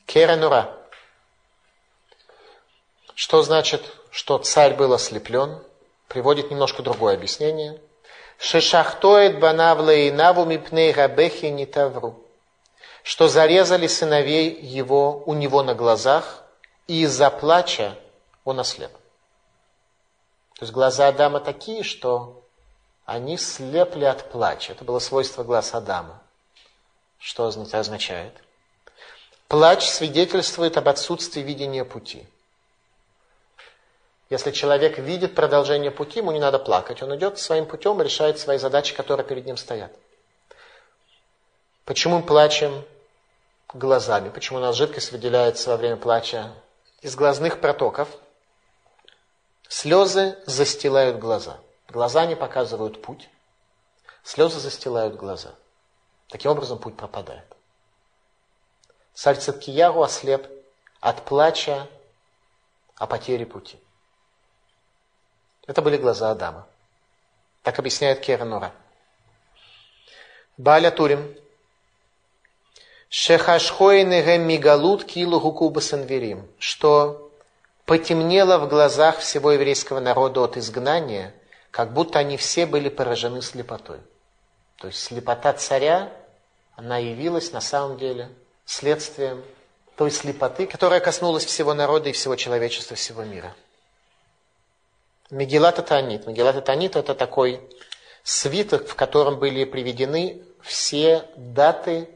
Керенура. 0.05 0.77
Что 3.17 3.41
значит, 3.41 3.81
что 4.11 4.37
царь 4.37 4.75
был 4.75 4.93
ослеплен? 4.93 5.63
Приводит 6.07 6.51
немножко 6.51 6.83
другое 6.83 7.15
объяснение. 7.15 7.81
Шешахтоет 8.37 9.39
банавла 9.39 9.91
наву 10.13 10.45
мипней 10.45 10.93
рабехи 10.93 11.47
не 11.47 11.65
тавру. 11.65 12.23
Что 13.01 13.27
зарезали 13.27 13.87
сыновей 13.87 14.61
его 14.61 15.23
у 15.25 15.33
него 15.33 15.63
на 15.63 15.73
глазах, 15.73 16.43
и 16.85 17.01
из-за 17.01 17.31
плача 17.31 17.97
он 18.45 18.59
ослеп. 18.59 18.91
То 18.91 20.61
есть 20.61 20.71
глаза 20.71 21.07
Адама 21.07 21.39
такие, 21.39 21.81
что 21.81 22.43
они 23.05 23.37
слепли 23.37 24.05
от 24.05 24.29
плача. 24.29 24.73
Это 24.73 24.85
было 24.85 24.99
свойство 24.99 25.43
глаз 25.43 25.73
Адама. 25.73 26.21
Что 27.17 27.49
это 27.49 27.79
означает? 27.79 28.35
Плач 29.47 29.89
свидетельствует 29.89 30.77
об 30.77 30.87
отсутствии 30.87 31.41
видения 31.41 31.83
пути. 31.83 32.27
Если 34.29 34.51
человек 34.51 34.97
видит 34.97 35.35
продолжение 35.35 35.91
пути, 35.91 36.19
ему 36.19 36.31
не 36.31 36.39
надо 36.39 36.59
плакать. 36.59 37.01
Он 37.01 37.15
идет 37.15 37.39
своим 37.39 37.65
путем 37.65 38.01
и 38.01 38.03
решает 38.03 38.39
свои 38.39 38.57
задачи, 38.57 38.93
которые 38.93 39.25
перед 39.25 39.45
ним 39.45 39.57
стоят. 39.57 39.91
Почему 41.85 42.17
мы 42.17 42.23
плачем 42.23 42.83
глазами? 43.73 44.29
Почему 44.29 44.59
у 44.59 44.61
нас 44.61 44.75
жидкость 44.75 45.11
выделяется 45.11 45.69
во 45.69 45.77
время 45.77 45.95
плача 45.95 46.53
из 47.01 47.15
глазных 47.15 47.61
протоков– 47.61 48.09
Слезы 49.69 50.37
застилают 50.45 51.19
глаза. 51.19 51.59
Глаза 51.89 52.25
не 52.25 52.35
показывают 52.35 53.01
путь. 53.01 53.29
Слезы 54.23 54.59
застилают 54.59 55.15
глаза. 55.15 55.55
Таким 56.29 56.51
образом 56.51 56.79
путь 56.79 56.95
пропадает. 56.95 57.45
Царь 59.13 59.37
Циткияру 59.37 60.01
ослеп 60.01 60.47
от 60.99 61.23
плача 61.25 61.87
о 62.95 63.07
потере 63.07 63.45
пути. 63.45 63.79
Это 65.67 65.81
были 65.81 65.97
глаза 65.97 66.31
Адама. 66.31 66.65
Так 67.61 67.77
объясняет 67.77 68.21
Керанура. 68.21 68.73
Баля 70.57 70.89
Турим. 70.89 71.35
Шехашхойны 73.09 74.37
мигалут 74.37 75.03
килу 75.03 75.39
гукуба 75.39 75.79
санверим. 75.79 76.47
Что 76.57 77.31
потемнело 77.85 78.57
в 78.57 78.67
глазах 78.67 79.19
всего 79.19 79.51
еврейского 79.51 79.99
народа 79.99 80.41
от 80.41 80.57
изгнания, 80.57 81.33
как 81.71 81.93
будто 81.93 82.19
они 82.19 82.37
все 82.37 82.65
были 82.65 82.89
поражены 82.89 83.41
слепотой. 83.41 83.99
То 84.77 84.87
есть 84.87 85.03
слепота 85.03 85.53
царя, 85.53 86.11
она 86.75 86.97
явилась 86.97 87.51
на 87.51 87.61
самом 87.61 87.97
деле 87.97 88.29
следствием 88.65 89.43
той 89.95 90.11
слепоты, 90.11 90.67
которая 90.67 90.99
коснулась 90.99 91.45
всего 91.45 91.73
народа 91.73 92.09
и 92.09 92.13
всего 92.13 92.35
человечества, 92.35 92.95
всего 92.95 93.23
мира. 93.23 93.55
Мегилат 95.29 95.85
Танит. 95.85 96.25
Мегилат 96.25 96.63
Танит– 96.63 96.95
это 96.95 97.13
такой 97.13 97.61
свиток, 98.23 98.87
в 98.87 98.95
котором 98.95 99.39
были 99.39 99.65
приведены 99.65 100.41
все 100.61 101.25
даты, 101.35 102.09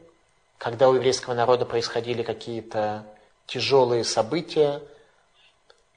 когда 0.56 0.88
у 0.88 0.94
еврейского 0.94 1.34
народа 1.34 1.66
происходили 1.66 2.22
какие-то 2.22 3.04
тяжелые 3.46 4.04
события, 4.04 4.80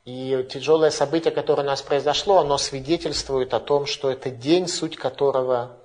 и 0.03 0.45
тяжелое 0.51 0.91
событие, 0.91 1.31
которое 1.31 1.63
у 1.63 1.65
нас 1.65 1.81
произошло, 1.81 2.37
оно 2.37 2.57
свидетельствует 2.57 3.53
о 3.53 3.59
том, 3.59 3.87
что 3.87 4.11
это 4.11 4.29
день, 4.29 4.67
суть 4.67 4.97
которого 4.97 5.77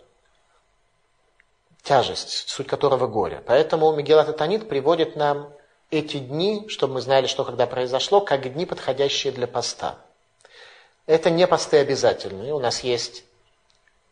тяжесть, 1.83 2.49
суть 2.49 2.67
которого 2.67 3.07
горе. 3.07 3.43
Поэтому 3.47 3.95
Мегилат 3.95 4.29
Атанит 4.29 4.69
приводит 4.69 5.17
нам 5.17 5.51
эти 5.91 6.19
дни, 6.19 6.69
чтобы 6.69 6.95
мы 6.95 7.01
знали, 7.01 7.27
что 7.27 7.45
когда 7.45 7.67
произошло, 7.67 8.21
как 8.21 8.53
дни, 8.53 8.67
подходящие 8.67 9.33
для 9.33 9.47
поста. 9.47 9.99
Это 11.11 11.29
не 11.29 11.45
посты 11.49 11.79
обязательные. 11.79 12.55
У 12.55 12.61
нас 12.61 12.85
есть 12.85 13.25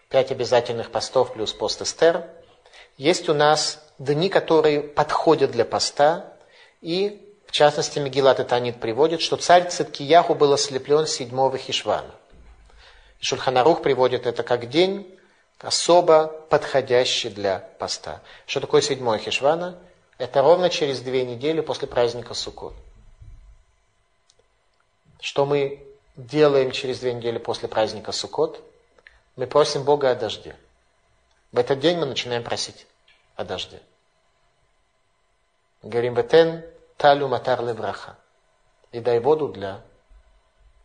пять 0.09 0.33
обязательных 0.33 0.91
постов 0.91 1.33
плюс 1.33 1.53
пост 1.53 1.81
Эстер. 1.81 2.29
Есть 2.97 3.29
у 3.29 3.35
нас 3.35 3.81
дни, 4.01 4.29
которые 4.29 4.81
подходят 4.81 5.53
для 5.53 5.65
поста, 5.65 6.33
и 6.81 7.25
в 7.47 7.53
частности, 7.53 8.01
Мегилат 8.01 8.45
Танит 8.49 8.81
приводит, 8.81 9.21
что 9.21 9.37
царь 9.37 9.69
Циткияху 9.69 10.35
был 10.35 10.53
ослеплен 10.53 11.07
седьмого 11.07 11.57
Хишвана. 11.57 12.13
Шульханарух 13.21 13.81
приводит 13.81 14.27
это 14.27 14.43
как 14.43 14.69
день, 14.69 15.17
особо 15.61 16.27
подходящий 16.51 17.29
для 17.29 17.61
поста. 17.79 18.23
Что 18.45 18.59
такое 18.59 18.81
седьмое 18.81 19.21
Хишвана? 19.21 19.79
Это 20.19 20.43
ровно 20.43 20.69
через 20.69 20.99
две 20.99 21.25
недели 21.25 21.61
после 21.61 21.87
праздника 21.87 22.35
Суккот. 22.35 22.75
Что 25.21 25.47
мы 25.47 25.88
делаем 26.19 26.73
через 26.73 26.99
две 26.99 27.15
недели 27.15 27.39
после 27.39 27.69
праздника 27.69 28.13
Суккот? 28.13 28.61
Мы 29.37 29.47
просим 29.47 29.85
Бога 29.85 30.11
о 30.11 30.15
дожде. 30.15 30.57
В 31.53 31.59
этот 31.59 31.79
день 31.81 31.97
мы 31.97 32.07
начинаем 32.07 32.43
просить 32.43 32.87
о 33.37 33.45
дожде. 33.45 33.81
Говорим, 35.83 36.15
«Ветен 36.15 36.65
талю 36.97 37.29
матар 37.29 37.65
левраха» 37.65 38.19
и 38.91 39.01
дай 39.01 39.21
воду 39.21 39.49
для 39.49 39.81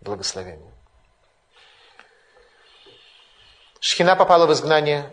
благословения. 0.01 0.71
Шхина 3.79 4.15
попала 4.15 4.45
в 4.45 4.53
изгнание, 4.53 5.11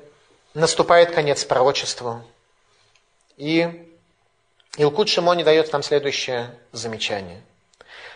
наступает 0.52 1.12
конец 1.12 1.44
пророчеству. 1.44 2.22
И 3.36 3.90
Илкут 4.76 5.08
Шимони 5.08 5.42
дает 5.42 5.72
нам 5.72 5.82
следующее 5.82 6.54
замечание, 6.72 7.42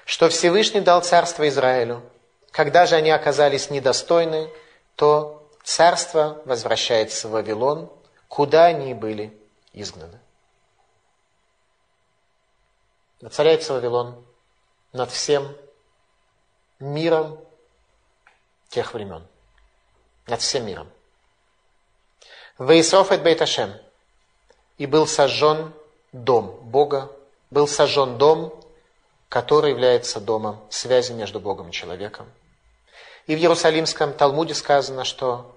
что 0.05 0.29
Всевышний 0.29 0.81
дал 0.81 1.03
царство 1.03 1.49
Израилю. 1.49 2.03
Когда 2.51 2.87
же 2.87 2.97
они 2.97 3.11
оказались 3.11 3.71
недостойны, 3.71 4.51
то 4.97 5.49
царство 5.63 6.43
возвращается 6.45 7.29
в 7.29 7.33
Вавилон, 7.33 7.91
куда 8.29 8.67
они 8.67 8.95
были 8.95 9.37
изгнаны. 9.73 10.19
Воцаряется 13.21 13.73
Вавилон 13.73 14.23
над 14.93 15.11
всем 15.11 15.57
миром 16.79 17.41
тех 18.69 18.93
времен. 18.93 19.27
Над 20.27 20.41
всем 20.41 20.67
миром. 20.67 20.91
Вейсофет 22.59 23.23
Бейташем. 23.23 23.75
И 24.77 24.87
был 24.87 25.07
сожжен 25.07 25.73
дом 26.13 26.59
Бога, 26.63 27.11
был 27.51 27.69
сожжен 27.69 28.19
дом, 28.19 28.64
который 29.29 29.71
является 29.71 30.21
домом 30.21 30.61
связи 30.71 31.13
между 31.13 31.41
Богом 31.41 31.71
и 31.71 31.73
человеком. 31.73 32.27
И 33.27 33.35
в 33.35 33.39
Иерусалимском 33.39 34.13
Талмуде 34.13 34.55
сказано, 34.55 35.05
что 35.05 35.57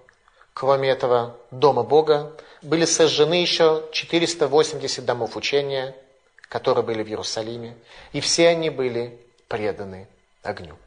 кроме 0.53 0.89
этого 0.89 1.36
дома 1.51 1.84
Бога 1.84 2.34
были 2.62 2.86
сожжены 2.86 3.36
еще 3.36 3.84
480 3.91 5.06
домов 5.06 5.36
учения– 5.36 5.95
которые 6.49 6.84
были 6.84 7.03
в 7.03 7.08
Иерусалиме, 7.08 7.77
и 8.13 8.21
все 8.21 8.49
они 8.49 8.69
были 8.69 9.19
преданы 9.47 10.08
огню. 10.43 10.77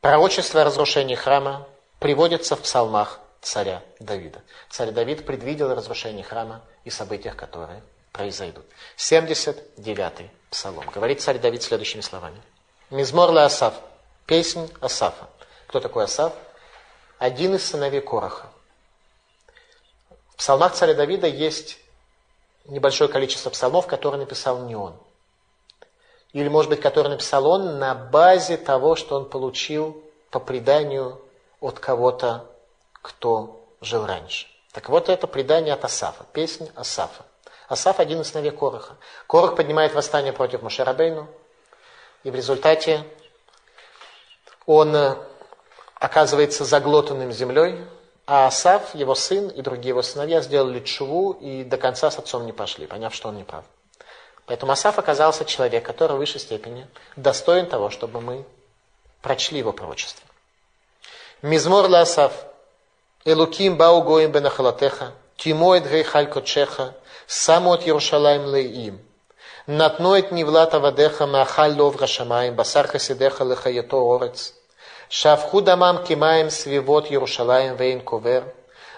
Пророчество 0.00 0.62
о 0.62 0.64
разрушении 0.64 1.14
храма 1.14 1.66
приводится 1.98 2.56
в 2.56 2.62
псалмах 2.62 3.20
царя 3.40 3.82
Давида. 4.00 4.42
Царь 4.70 4.90
Давид 4.90 5.26
предвидел 5.26 5.74
разрушение 5.74 6.24
храма 6.24 6.62
и 6.84 6.90
событиях, 6.90 7.36
которые 7.36 7.82
произойдут. 8.18 8.66
79-й 8.96 10.28
псалом. 10.50 10.84
Говорит 10.92 11.20
царь 11.20 11.38
Давид 11.38 11.62
следующими 11.62 12.00
словами. 12.00 12.42
Мизмор 12.90 13.30
ла 13.30 13.44
Асав. 13.44 13.74
Песнь 14.26 14.68
Асафа. 14.80 15.28
Кто 15.68 15.78
такой 15.78 16.04
Асав? 16.04 16.32
Один 17.18 17.54
из 17.54 17.64
сыновей 17.64 18.00
Короха. 18.00 18.48
В 20.30 20.36
псалмах 20.38 20.74
царя 20.74 20.94
Давида 20.94 21.28
есть 21.28 21.78
небольшое 22.64 23.08
количество 23.08 23.50
псалмов, 23.50 23.86
которые 23.86 24.18
написал 24.18 24.64
не 24.66 24.74
он. 24.74 24.96
Или, 26.32 26.48
может 26.48 26.70
быть, 26.70 26.80
который 26.80 27.08
написал 27.08 27.46
он 27.46 27.78
на 27.78 27.94
базе 27.94 28.56
того, 28.56 28.96
что 28.96 29.14
он 29.16 29.30
получил 29.30 30.02
по 30.30 30.40
преданию 30.40 31.20
от 31.60 31.78
кого-то, 31.78 32.50
кто 33.00 33.64
жил 33.80 34.06
раньше. 34.06 34.48
Так 34.72 34.88
вот, 34.88 35.08
это 35.08 35.28
предание 35.28 35.74
от 35.74 35.84
Асафа, 35.84 36.24
песня 36.32 36.68
Асафа. 36.74 37.27
Асаф 37.68 38.00
один 38.00 38.20
из 38.22 38.30
сыновей 38.30 38.50
Короха. 38.50 38.96
Корох 39.26 39.54
поднимает 39.54 39.94
восстание 39.94 40.32
против 40.32 40.62
Мушарабейну, 40.62 41.28
и 42.24 42.30
в 42.30 42.34
результате 42.34 43.04
он 44.66 44.94
э, 44.96 45.16
оказывается 45.94 46.64
заглотанным 46.64 47.30
землей, 47.30 47.84
а 48.26 48.46
Асав, 48.46 48.94
его 48.94 49.14
сын 49.14 49.48
и 49.48 49.62
другие 49.62 49.90
его 49.90 50.02
сыновья 50.02 50.40
сделали 50.40 50.80
чуву 50.80 51.32
и 51.32 51.64
до 51.64 51.78
конца 51.78 52.10
с 52.10 52.18
отцом 52.18 52.44
не 52.46 52.52
пошли, 52.52 52.86
поняв, 52.86 53.14
что 53.14 53.28
он 53.28 53.36
не 53.36 53.44
прав. 53.44 53.64
Поэтому 54.44 54.72
Асав 54.72 54.98
оказался 54.98 55.44
человек, 55.44 55.84
который 55.84 56.16
в 56.16 56.18
высшей 56.18 56.40
степени 56.40 56.86
достоин 57.16 57.66
того, 57.66 57.90
чтобы 57.90 58.20
мы 58.20 58.44
прочли 59.20 59.58
его 59.58 59.72
пророчество. 59.72 60.26
Мизмор 61.42 61.88
ла 61.88 62.00
Асав. 62.00 62.32
Элуким 63.24 63.76
бау 63.76 64.02
гоим 64.02 64.32
бенахалатеха. 64.32 65.12
Тимоет 65.36 65.88
гейхаль 65.88 66.28
кочеха. 66.28 66.94
Самот 67.28 67.82
Ярушалаем 67.82 68.46
Леим. 68.46 69.00
Натноет 69.66 70.32
Невлата 70.32 70.80
Вадеха 70.80 71.26
Махаль 71.26 71.78
Ловра 71.78 72.06
Шамаем, 72.06 72.54
Басарха 72.54 72.98
Сидеха 72.98 73.44
Лехаято 73.44 73.98
Орец. 73.98 74.54
Шавху 75.10 75.60
Дамам 75.60 76.02
Кимаем 76.04 76.48
Свивот 76.48 77.10
Ярушалаем 77.10 77.76
Вейн 77.76 78.00
Ковер. 78.00 78.44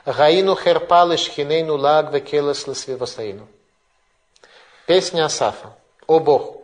Гаину 0.07 0.55
Херпа 0.55 1.07
Лешхинейну 1.07 1.77
Лаг 1.77 2.12
Векелес 2.12 2.69
Лесвивосаину. 2.69 3.49
Песня 4.87 5.25
Асафа. 5.25 5.77
О 6.07 6.21
Бог! 6.21 6.59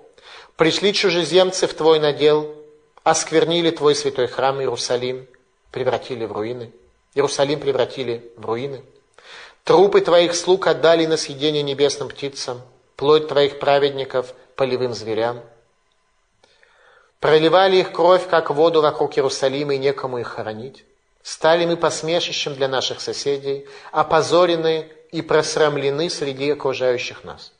Пришли 0.54 0.92
чужеземцы 0.92 1.66
в 1.66 1.74
твой 1.74 1.98
надел, 1.98 2.54
осквернили 3.02 3.70
твой 3.70 3.96
святой 3.96 4.28
храм 4.28 4.60
Иерусалим, 4.60 5.26
превратили 5.72 6.26
в 6.26 6.32
руины. 6.32 6.70
Иерусалим 7.16 7.58
превратили 7.58 8.32
в 8.36 8.46
руины. 8.46 8.84
Трупы 9.66 10.00
Твоих 10.00 10.36
слуг 10.36 10.68
отдали 10.68 11.06
на 11.06 11.16
съедение 11.16 11.64
небесным 11.64 12.08
птицам, 12.08 12.62
плоть 12.94 13.26
Твоих 13.26 13.58
праведников 13.58 14.32
полевым 14.54 14.94
зверям. 14.94 15.42
Проливали 17.18 17.78
их 17.78 17.92
кровь, 17.92 18.28
как 18.28 18.50
воду 18.50 18.80
вокруг 18.80 19.18
Иерусалима, 19.18 19.74
и 19.74 19.78
некому 19.78 20.18
их 20.18 20.28
хоронить. 20.28 20.84
Стали 21.24 21.66
мы 21.66 21.76
посмешищем 21.76 22.54
для 22.54 22.68
наших 22.68 23.00
соседей, 23.00 23.66
опозорены 23.90 24.88
и 25.10 25.20
просрамлены 25.20 26.10
среди 26.10 26.52
окружающих 26.52 27.24
нас. 27.24 27.52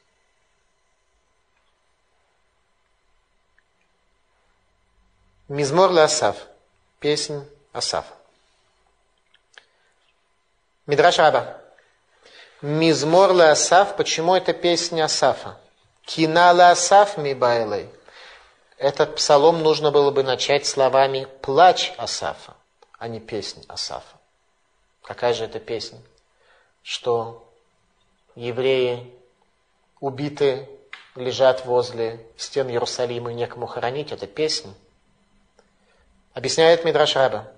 Мизмор 5.48 5.90
ле 5.90 6.02
Асав. 6.02 6.36
Песнь 7.00 7.44
Асафа. 7.72 8.14
Мидраш 10.86 11.18
Раба. 11.18 11.65
Мизмор 12.62 13.32
ле 13.32 13.50
Асав. 13.50 13.96
Почему 13.96 14.34
это 14.34 14.52
песня 14.52 15.04
Асафа? 15.04 15.58
Кина 16.04 16.52
ле 16.52 16.64
Асав 16.64 17.18
ми 17.18 17.34
байлей. 17.34 17.88
Этот 18.78 19.16
псалом 19.16 19.62
нужно 19.62 19.90
было 19.90 20.10
бы 20.10 20.22
начать 20.22 20.66
словами 20.66 21.26
«плач 21.40 21.92
Асафа», 21.96 22.54
а 22.98 23.08
не 23.08 23.20
«песнь 23.20 23.64
Асафа». 23.68 24.16
Какая 25.02 25.32
же 25.32 25.44
это 25.44 25.60
песня? 25.60 25.98
Что 26.82 27.50
евреи 28.34 29.14
убиты, 30.00 30.68
лежат 31.14 31.64
возле 31.64 32.26
стен 32.36 32.68
Иерусалима 32.68 33.30
и 33.30 33.34
некому 33.34 33.66
хоронить. 33.66 34.12
Это 34.12 34.26
песня. 34.26 34.72
Объясняет 36.34 36.84
Мидраш 36.84 37.16
Раба. 37.16 37.50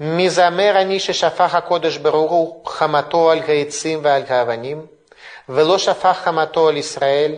מזמר 0.00 0.80
אני 0.80 1.00
ששפך 1.00 1.54
הקודש 1.54 1.96
ברור 1.96 2.62
חמתו 2.66 3.30
על 3.30 3.38
העצים 3.48 4.00
ועל 4.02 4.22
האבנים, 4.28 4.86
ולא 5.48 5.78
שפך 5.78 6.18
חמתו 6.24 6.68
על 6.68 6.76
ישראל, 6.76 7.34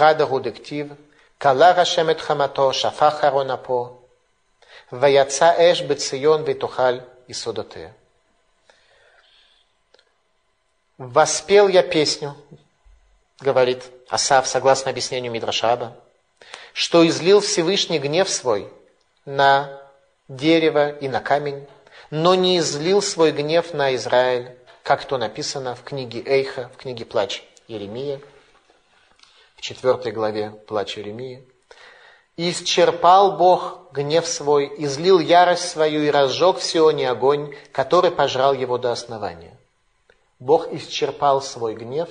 גדה 0.00 0.24
הוא 0.24 0.40
דכתיב, 0.40 0.94
כלה 1.42 1.80
השם 1.80 2.10
את 2.10 2.20
חמתו, 2.20 2.72
שפך 2.72 3.24
ארון 3.24 3.50
אפו, 3.50 3.96
ויצא 4.92 5.52
אש 5.58 5.82
בציון 5.82 6.42
ותאכל 6.46 6.98
יסודותיה. 7.28 7.88
Воспел 11.00 11.68
я 11.68 11.82
песню, 11.82 12.36
говорит 13.40 13.84
Асав, 14.10 14.46
согласно 14.46 14.90
объяснению 14.90 15.32
Мидрашаба, 15.32 15.96
что 16.74 17.08
излил 17.08 17.40
Всевышний 17.40 17.98
гнев 17.98 18.28
свой 18.28 18.70
на 19.24 19.80
дерево 20.28 20.90
и 20.90 21.08
на 21.08 21.20
камень, 21.20 21.66
но 22.11 22.35
не 22.35 22.59
излил 22.59 23.01
свой 23.01 23.31
гнев 23.31 23.73
на 23.73 23.95
Израиль, 23.95 24.57
как 24.83 25.05
то 25.05 25.17
написано 25.17 25.75
в 25.75 25.83
книге 25.83 26.23
Эйха, 26.25 26.69
в 26.73 26.77
книге 26.77 27.05
Плач 27.05 27.43
Еремия, 27.67 28.21
в 29.55 29.61
четвертой 29.61 30.11
главе 30.11 30.51
Плача 30.67 30.99
Иеремии. 30.99 31.43
исчерпал 32.37 33.37
Бог 33.37 33.91
гнев 33.91 34.27
свой, 34.27 34.71
излил 34.77 35.19
ярость 35.19 35.69
свою 35.69 36.03
и 36.03 36.09
разжег 36.09 36.57
в 36.57 36.63
Сионе 36.63 37.09
огонь, 37.09 37.55
который 37.71 38.11
пожрал 38.11 38.53
его 38.53 38.77
до 38.77 38.91
основания. 38.91 39.57
Бог 40.39 40.71
исчерпал 40.71 41.41
свой 41.41 41.75
гнев 41.75 42.09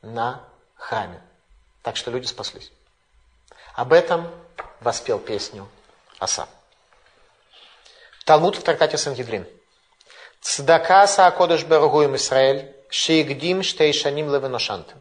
на 0.00 0.44
храме. 0.76 1.20
Так 1.82 1.96
что 1.96 2.10
люди 2.10 2.26
спаслись. 2.26 2.72
Об 3.74 3.92
этом 3.92 4.28
воспел 4.80 5.18
песню 5.18 5.68
Аса. 6.18 6.48
Талмуд 8.28 8.56
в 8.56 8.62
трактате 8.62 8.98
Сангидрин. 8.98 9.46
Цдака 10.42 11.06
Саакодыш 11.06 11.64
Баругуем 11.64 12.14
Исраэль, 12.16 12.76
Шиигдим 12.90 13.62
Штейшаним 13.62 14.30
Левеношантым. 14.30 15.00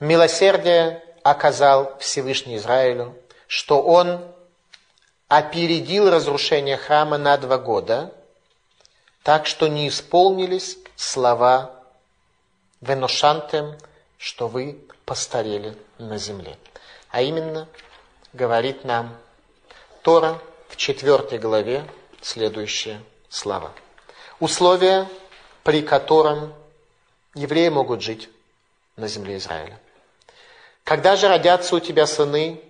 Милосердие 0.00 1.02
оказал 1.22 1.96
Всевышний 1.98 2.56
Израилю, 2.56 3.16
что 3.46 3.80
он 3.80 4.22
опередил 5.28 6.10
разрушение 6.10 6.76
храма 6.76 7.16
на 7.16 7.38
два 7.38 7.56
года, 7.56 8.12
так 9.22 9.46
что 9.46 9.68
не 9.68 9.88
исполнились 9.88 10.76
слова 10.96 11.70
Веношантем, 12.82 13.78
что 14.18 14.46
вы 14.46 14.78
постарели 15.06 15.74
на 15.96 16.18
земле. 16.18 16.58
А 17.10 17.22
именно, 17.22 17.66
говорит 18.34 18.84
нам 18.84 19.16
Тора 20.02 20.38
в 20.68 20.76
четвертой 20.76 21.38
главе 21.38 21.82
следующие 22.20 23.00
слова. 23.28 23.72
Условия, 24.38 25.08
при 25.62 25.82
котором 25.82 26.52
евреи 27.34 27.68
могут 27.68 28.02
жить 28.02 28.28
на 28.96 29.08
земле 29.08 29.36
Израиля. 29.36 29.78
Когда 30.84 31.16
же 31.16 31.28
родятся 31.28 31.76
у 31.76 31.80
тебя 31.80 32.06
сыны 32.06 32.60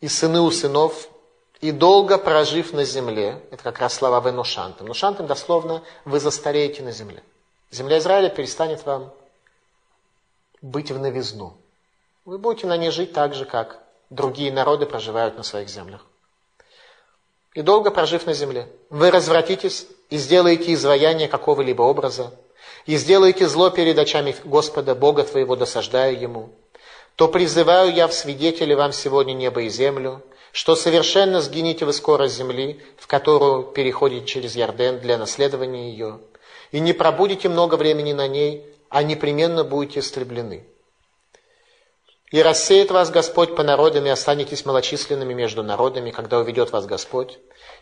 и 0.00 0.08
сыны 0.08 0.40
у 0.40 0.50
сынов, 0.50 1.08
и 1.60 1.70
долго 1.70 2.18
прожив 2.18 2.72
на 2.72 2.84
земле, 2.84 3.40
это 3.52 3.62
как 3.62 3.78
раз 3.78 3.94
слова 3.94 4.20
Венушантам. 4.20 4.88
Нушантам 4.88 5.28
дословно 5.28 5.82
вы 6.04 6.18
застареете 6.18 6.82
на 6.82 6.90
земле. 6.90 7.22
Земля 7.70 7.98
Израиля 7.98 8.30
перестанет 8.30 8.84
вам 8.84 9.12
быть 10.60 10.90
в 10.90 10.98
новизну. 10.98 11.56
Вы 12.24 12.38
будете 12.38 12.66
на 12.66 12.76
ней 12.76 12.90
жить 12.90 13.12
так 13.12 13.34
же, 13.34 13.44
как 13.44 13.78
другие 14.10 14.52
народы 14.52 14.86
проживают 14.86 15.36
на 15.36 15.44
своих 15.44 15.68
землях. 15.68 16.04
И 17.54 17.60
долго 17.60 17.90
прожив 17.90 18.26
на 18.26 18.32
земле, 18.32 18.66
вы 18.88 19.10
развратитесь 19.10 19.86
и 20.08 20.16
сделаете 20.16 20.72
изваяние 20.72 21.28
какого-либо 21.28 21.82
образа, 21.82 22.32
и 22.86 22.96
сделаете 22.96 23.46
зло 23.46 23.70
перед 23.70 23.98
очами 23.98 24.34
Господа, 24.44 24.94
Бога 24.94 25.22
твоего, 25.24 25.54
досаждая 25.54 26.12
Ему, 26.12 26.50
то 27.16 27.28
призываю 27.28 27.92
я 27.92 28.08
в 28.08 28.14
свидетели 28.14 28.72
вам 28.74 28.92
сегодня 28.92 29.34
небо 29.34 29.62
и 29.62 29.68
землю, 29.68 30.22
что 30.50 30.74
совершенно 30.74 31.40
сгинете 31.40 31.84
вы 31.84 31.92
скоро 31.92 32.26
земли, 32.26 32.80
в 32.98 33.06
которую 33.06 33.64
переходите 33.64 34.26
через 34.26 34.56
Ярден 34.56 34.98
для 34.98 35.18
наследования 35.18 35.90
ее, 35.90 36.20
и 36.72 36.80
не 36.80 36.94
пробудете 36.94 37.48
много 37.48 37.74
времени 37.74 38.12
на 38.12 38.28
ней, 38.28 38.64
а 38.88 39.02
непременно 39.02 39.62
будете 39.62 40.00
истреблены. 40.00 40.64
И 42.32 42.40
рассеет 42.40 42.90
вас 42.90 43.10
Господь 43.10 43.54
по 43.54 43.62
народам, 43.62 44.06
и 44.06 44.08
останетесь 44.08 44.64
малочисленными 44.64 45.34
между 45.34 45.62
народами, 45.62 46.10
когда 46.10 46.38
уведет 46.38 46.72
вас 46.72 46.86
Господь, 46.86 47.38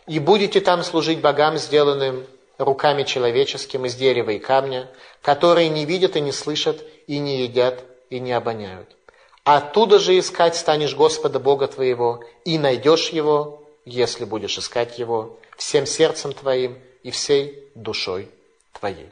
и 0.07 0.19
будете 0.19 0.59
там 0.59 0.83
служить 0.83 1.21
богам, 1.21 1.57
сделанным 1.57 2.27
руками 2.57 3.03
человеческим 3.03 3.85
из 3.85 3.95
дерева 3.95 4.31
и 4.31 4.39
камня, 4.39 4.91
которые 5.21 5.69
не 5.69 5.85
видят 5.85 6.17
и 6.17 6.21
не 6.21 6.33
слышат, 6.33 6.85
и 7.07 7.17
не 7.19 7.43
едят, 7.43 7.85
и 8.09 8.19
не 8.19 8.33
обоняют. 8.33 8.93
Оттуда 9.45 9.99
же 9.99 10.19
искать 10.19 10.57
станешь 10.57 10.95
Господа 10.95 11.39
Бога 11.39 11.67
твоего, 11.67 12.21
и 12.43 12.59
найдешь 12.59 13.09
Его, 13.09 13.63
если 13.85 14.25
будешь 14.25 14.57
искать 14.57 14.99
Его, 14.99 15.39
всем 15.57 15.85
сердцем 15.85 16.33
твоим 16.33 16.77
и 17.03 17.11
всей 17.11 17.71
душой 17.73 18.29
твоей. 18.73 19.09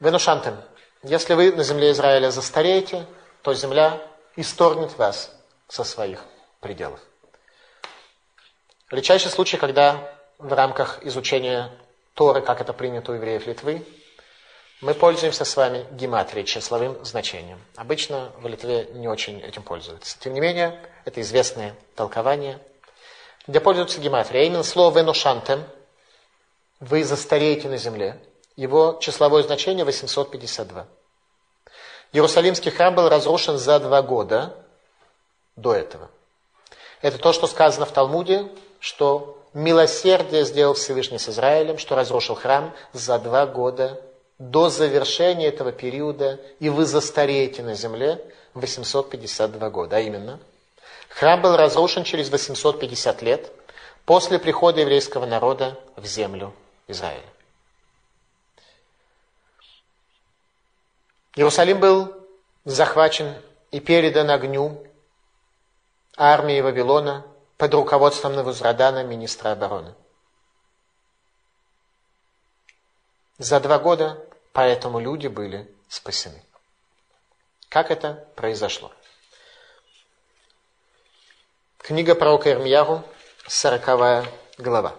Венушантем, 0.00 0.56
если 1.02 1.34
вы 1.34 1.52
на 1.52 1.62
земле 1.62 1.92
Израиля 1.92 2.30
застареете, 2.30 3.06
то 3.42 3.54
земля 3.54 4.00
исторгнет 4.36 4.96
вас 4.98 5.34
со 5.68 5.84
своих 5.84 6.24
пределов. 6.60 7.00
Редчайший 8.90 9.30
случай, 9.30 9.56
когда 9.56 10.12
в 10.38 10.52
рамках 10.52 11.04
изучения 11.04 11.70
Торы, 12.14 12.42
как 12.42 12.60
это 12.60 12.72
принято 12.72 13.12
у 13.12 13.14
евреев 13.14 13.46
Литвы, 13.46 13.86
мы 14.80 14.94
пользуемся 14.94 15.44
с 15.44 15.56
вами 15.56 15.86
гематрией, 15.92 16.46
числовым 16.46 17.04
значением. 17.04 17.60
Обычно 17.76 18.32
в 18.38 18.46
Литве 18.46 18.88
не 18.94 19.08
очень 19.08 19.40
этим 19.40 19.62
пользуются. 19.62 20.18
Тем 20.18 20.32
не 20.32 20.40
менее, 20.40 20.80
это 21.04 21.20
известное 21.20 21.74
толкование, 21.94 22.58
где 23.46 23.60
пользуются 23.60 24.00
гематрией. 24.00 24.44
А 24.44 24.46
именно 24.46 24.62
слово 24.62 24.98
«венушантем»– 24.98 25.64
«вы 26.80 27.04
застареете 27.04 27.68
на 27.68 27.76
земле». 27.76 28.18
Его 28.56 28.98
числовое 29.00 29.42
значение 29.42 29.84
852. 29.84 30.86
Иерусалимский 32.12 32.70
храм 32.70 32.94
был 32.94 33.08
разрушен 33.08 33.58
за 33.58 33.78
два 33.78 34.02
года 34.02 34.54
до 35.56 35.74
этого. 35.74 36.10
Это 37.02 37.18
то, 37.18 37.32
что 37.32 37.46
сказано 37.46 37.86
в 37.86 37.92
Талмуде, 37.92 38.48
что 38.80 39.38
милосердие 39.54 40.44
сделал 40.44 40.74
Всевышний 40.74 41.18
с 41.18 41.28
Израилем, 41.28 41.78
что 41.78 41.94
разрушил 41.94 42.34
храм 42.34 42.74
за 42.92 43.18
два 43.18 43.46
года 43.46 44.00
до 44.38 44.70
завершения 44.70 45.46
этого 45.48 45.70
периода, 45.70 46.40
и 46.58 46.68
вы 46.68 46.86
застареете 46.86 47.62
на 47.62 47.74
земле 47.74 48.24
852 48.54 49.70
года. 49.70 49.96
А 49.96 50.00
именно, 50.00 50.40
храм 51.08 51.40
был 51.40 51.56
разрушен 51.56 52.04
через 52.04 52.30
850 52.30 53.22
лет 53.22 53.52
после 54.04 54.38
прихода 54.38 54.80
еврейского 54.80 55.26
народа 55.26 55.78
в 55.96 56.06
землю 56.06 56.52
Израиля. 56.88 57.22
Иерусалим 61.36 61.80
был 61.80 62.26
захвачен 62.64 63.34
и 63.70 63.80
передан 63.80 64.30
огню 64.30 64.86
армии 66.16 66.60
Вавилона 66.60 67.26
под 67.56 67.74
руководством 67.74 68.34
Навузрадана, 68.34 69.04
министра 69.04 69.52
обороны. 69.52 69.94
За 73.38 73.60
два 73.60 73.78
года 73.78 74.26
Поэтому 74.52 74.98
люди 74.98 75.28
были 75.28 75.72
спасены. 75.88 76.42
Как 77.68 77.90
это 77.90 78.28
произошло? 78.34 78.92
Книга 81.78 82.14
пророка 82.14 82.50
Ирмияру, 82.50 83.04
40 83.46 84.26
глава. 84.58 84.96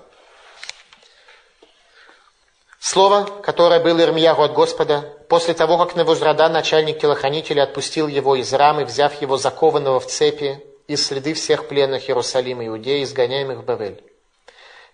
Слово, 2.83 3.25
которое 3.43 3.79
было 3.79 4.01
Ирмияру 4.01 4.41
от 4.41 4.53
Господа, 4.53 5.01
после 5.29 5.53
того, 5.53 5.77
как 5.77 5.95
Навузрада, 5.95 6.49
начальник 6.49 6.99
телохранителей, 6.99 7.61
отпустил 7.61 8.07
его 8.07 8.35
из 8.35 8.51
рамы, 8.51 8.85
взяв 8.85 9.21
его 9.21 9.37
закованного 9.37 9.99
в 9.99 10.07
цепи 10.07 10.65
из 10.87 11.05
следы 11.05 11.35
всех 11.35 11.67
пленных 11.67 12.09
Иерусалима 12.09 12.65
Иудеи, 12.65 13.03
изгоняемых 13.03 13.59
в 13.59 13.65
Бавель. 13.65 14.03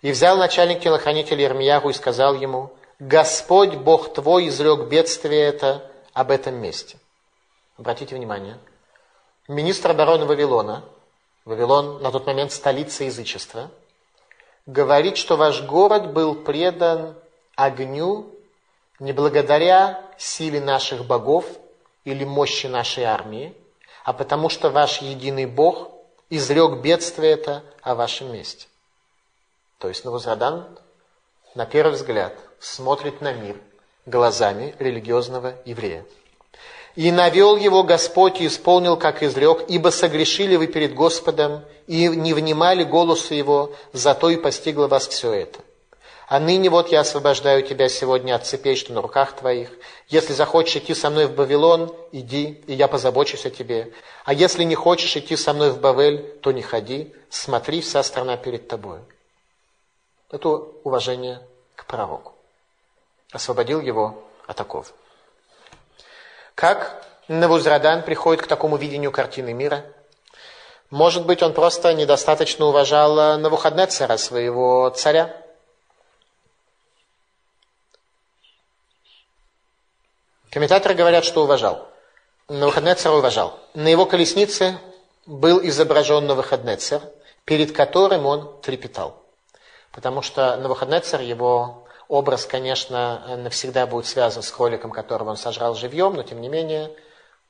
И 0.01 0.11
взял 0.11 0.35
начальник 0.38 0.81
телохранителей 0.81 1.45
Ирмияру 1.45 1.89
и 1.89 1.93
сказал 1.93 2.35
ему, 2.35 2.73
Господь 2.99 3.75
Бог 3.75 4.13
твой 4.13 4.49
изрек 4.49 4.89
бедствие 4.89 5.43
это 5.43 5.89
об 6.11 6.31
этом 6.31 6.55
месте. 6.55 6.97
Обратите 7.77 8.15
внимание. 8.15 8.57
Министр 9.47 9.91
обороны 9.91 10.25
Вавилона, 10.25 10.83
Вавилон 11.45 12.01
на 12.01 12.11
тот 12.11 12.27
момент 12.27 12.51
столица 12.51 13.05
язычества, 13.05 13.71
говорит, 14.65 15.15
что 15.15 15.38
ваш 15.38 15.61
город 15.61 16.11
был 16.11 16.35
предан 16.35 17.15
огню 17.57 18.31
не 18.99 19.11
благодаря 19.11 20.01
силе 20.17 20.61
наших 20.61 21.05
богов 21.05 21.45
или 22.05 22.23
мощи 22.23 22.67
нашей 22.67 23.03
армии, 23.03 23.53
а 24.05 24.13
потому 24.13 24.47
что 24.47 24.69
ваш 24.69 25.01
единый 25.01 25.45
Бог 25.45 25.91
изрек 26.29 26.79
бедствие 26.81 27.31
это 27.31 27.63
о 27.81 27.95
вашем 27.95 28.31
месте. 28.31 28.67
То 29.79 29.89
есть 29.89 30.05
Навузрадан, 30.05 30.65
на 31.55 31.65
первый 31.65 31.93
взгляд, 31.93 32.33
смотрит 32.59 33.21
на 33.21 33.33
мир 33.33 33.57
глазами 34.05 34.75
религиозного 34.79 35.55
еврея. 35.65 36.05
И 36.95 37.11
навел 37.11 37.57
его 37.57 37.83
Господь 37.83 38.41
и 38.41 38.47
исполнил, 38.47 38.97
как 38.97 39.21
изрек, 39.21 39.65
ибо 39.67 39.89
согрешили 39.89 40.55
вы 40.55 40.67
перед 40.67 40.95
Господом 40.95 41.63
и 41.85 42.07
не 42.07 42.33
внимали 42.33 42.83
голосу 42.83 43.35
его, 43.35 43.71
зато 43.93 44.29
и 44.29 44.37
постигло 44.37 44.87
вас 44.87 45.07
все 45.07 45.31
это. 45.31 45.59
А 46.28 46.41
ныне 46.41 46.69
вот 46.69 46.89
я 46.89 46.99
освобождаю 46.99 47.63
тебя 47.63 47.88
сегодня 47.88 48.36
от 48.36 48.45
цепей, 48.45 48.75
что 48.75 48.91
на 48.91 49.01
руках 49.01 49.32
твоих. 49.32 49.71
Если 50.09 50.34
захочешь 50.34 50.75
идти 50.75 50.93
со 50.93 51.09
мной 51.09 51.25
в 51.28 51.36
Вавилон, 51.36 51.95
иди, 52.11 52.61
и 52.67 52.73
я 52.73 52.89
позабочусь 52.89 53.45
о 53.45 53.49
тебе. 53.49 53.93
А 54.25 54.34
если 54.34 54.65
не 54.65 54.75
хочешь 54.75 55.15
идти 55.15 55.38
со 55.38 55.53
мной 55.53 55.71
в 55.71 55.80
Бавель, 55.80 56.21
то 56.41 56.51
не 56.51 56.61
ходи, 56.61 57.13
смотри, 57.30 57.80
вся 57.80 58.03
страна 58.03 58.36
перед 58.36 58.67
тобой. 58.67 58.99
Это 60.30 60.49
уважение 60.49 61.41
к 61.75 61.86
пророку 61.86 62.34
освободил 63.32 63.82
его 63.82 64.23
от 64.45 64.59
оков. 64.59 64.93
Как 66.55 67.05
Навузрадан 67.28 68.03
приходит 68.03 68.41
к 68.41 68.47
такому 68.47 68.78
видению 68.78 69.11
картины 69.11 69.53
мира? 69.53 69.86
Может 70.89 71.25
быть, 71.25 71.43
он 71.43 71.53
просто 71.53 71.93
недостаточно 71.93 72.65
уважал 72.65 73.38
Навуходнецера, 73.38 74.17
своего 74.17 74.89
царя? 74.89 75.36
Комментаторы 80.51 80.95
говорят, 80.95 81.25
что 81.25 81.43
уважал. 81.43 81.87
Навуходнецер 82.47 83.11
уважал. 83.11 83.59
На 83.73 83.87
его 83.89 84.05
колеснице 84.05 84.77
был 85.25 85.59
изображен 85.61 86.25
Навуходнецер, 86.25 87.01
перед 87.45 87.73
которым 87.73 88.25
он 88.25 88.61
трепетал. 88.61 89.23
потому 89.97 90.21
что 90.21 90.55
на 90.57 90.69
выходной 90.69 90.99
царь 90.99 91.23
его 91.23 91.87
образ, 92.07 92.45
конечно, 92.45 93.35
навсегда 93.37 93.87
будет 93.87 94.05
связан 94.05 94.43
с 94.43 94.51
кроликом, 94.51 94.91
которого 94.91 95.31
он 95.31 95.37
сожрал 95.37 95.73
живьем, 95.73 96.13
но 96.13 96.21
тем 96.21 96.39
не 96.39 96.49
менее 96.49 96.91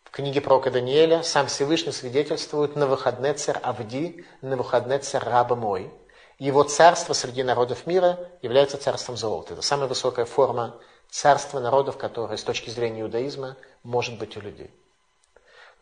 в 0.06 0.12
книге 0.12 0.40
пророка 0.40 0.72
Даниэля 0.72 1.24
сам 1.24 1.48
Всевышний 1.48 1.92
свидетельствует 1.92 2.78
на 2.78 2.88
выходный 2.88 3.34
царь 3.34 3.58
Авди, 3.62 4.26
на 4.42 4.56
выходный 4.56 5.00
царь 5.00 5.24
раба 5.26 5.58
мой. 5.58 5.92
Его 6.40 6.64
царство 6.64 7.12
среди 7.12 7.44
народов 7.44 7.86
мира 7.86 8.18
является 8.42 8.78
царством 8.78 9.18
золота. 9.18 9.54
Это 9.54 9.62
самая 9.62 9.90
высокая 9.90 10.24
форма 10.24 10.80
царства 11.10 11.60
народов, 11.60 11.98
которое 11.98 12.38
с 12.38 12.44
точки 12.44 12.70
зрения 12.70 13.02
иудаизма 13.02 13.56
может 13.84 14.18
быть 14.18 14.38
у 14.38 14.42
людей. 14.42 14.72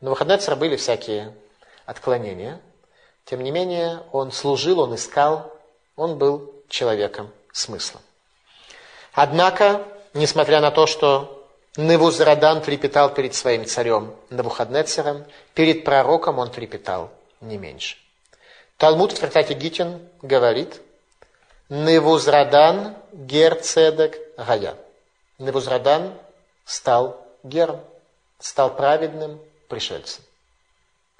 На 0.02 0.10
выходные 0.10 0.38
царя 0.38 0.56
были 0.56 0.76
всякие 0.76 1.34
отклонения. 1.86 2.62
Тем 3.26 3.44
не 3.44 3.52
менее, 3.52 4.04
он 4.12 4.32
служил, 4.32 4.80
он 4.80 4.96
искал, 4.96 5.54
он 5.96 6.18
был 6.18 6.54
человеком 6.70 7.32
смысла. 7.52 8.02
Однако, 9.14 9.84
несмотря 10.14 10.62
на 10.62 10.72
то, 10.72 10.86
что 10.88 11.48
Невузрадан 11.78 12.62
трепетал 12.62 13.14
перед 13.14 13.36
своим 13.36 13.66
царем 13.66 14.16
Навуходнецером, 14.30 15.26
перед 15.54 15.84
пророком 15.84 16.40
он 16.40 16.50
трепетал 16.50 17.12
не 17.42 17.58
меньше. 17.58 17.98
Талмуд 18.78 19.12
в 19.12 19.20
трактате 19.20 19.54
Гитин 19.54 20.08
говорит, 20.22 20.82
Невузрадан 21.70 22.96
герцедек 23.12 24.20
гая. 24.38 24.76
Невузрадан 25.38 26.14
стал 26.64 27.26
гером, 27.44 27.84
стал 28.40 28.76
праведным 28.76 29.42
пришельцем. 29.68 30.24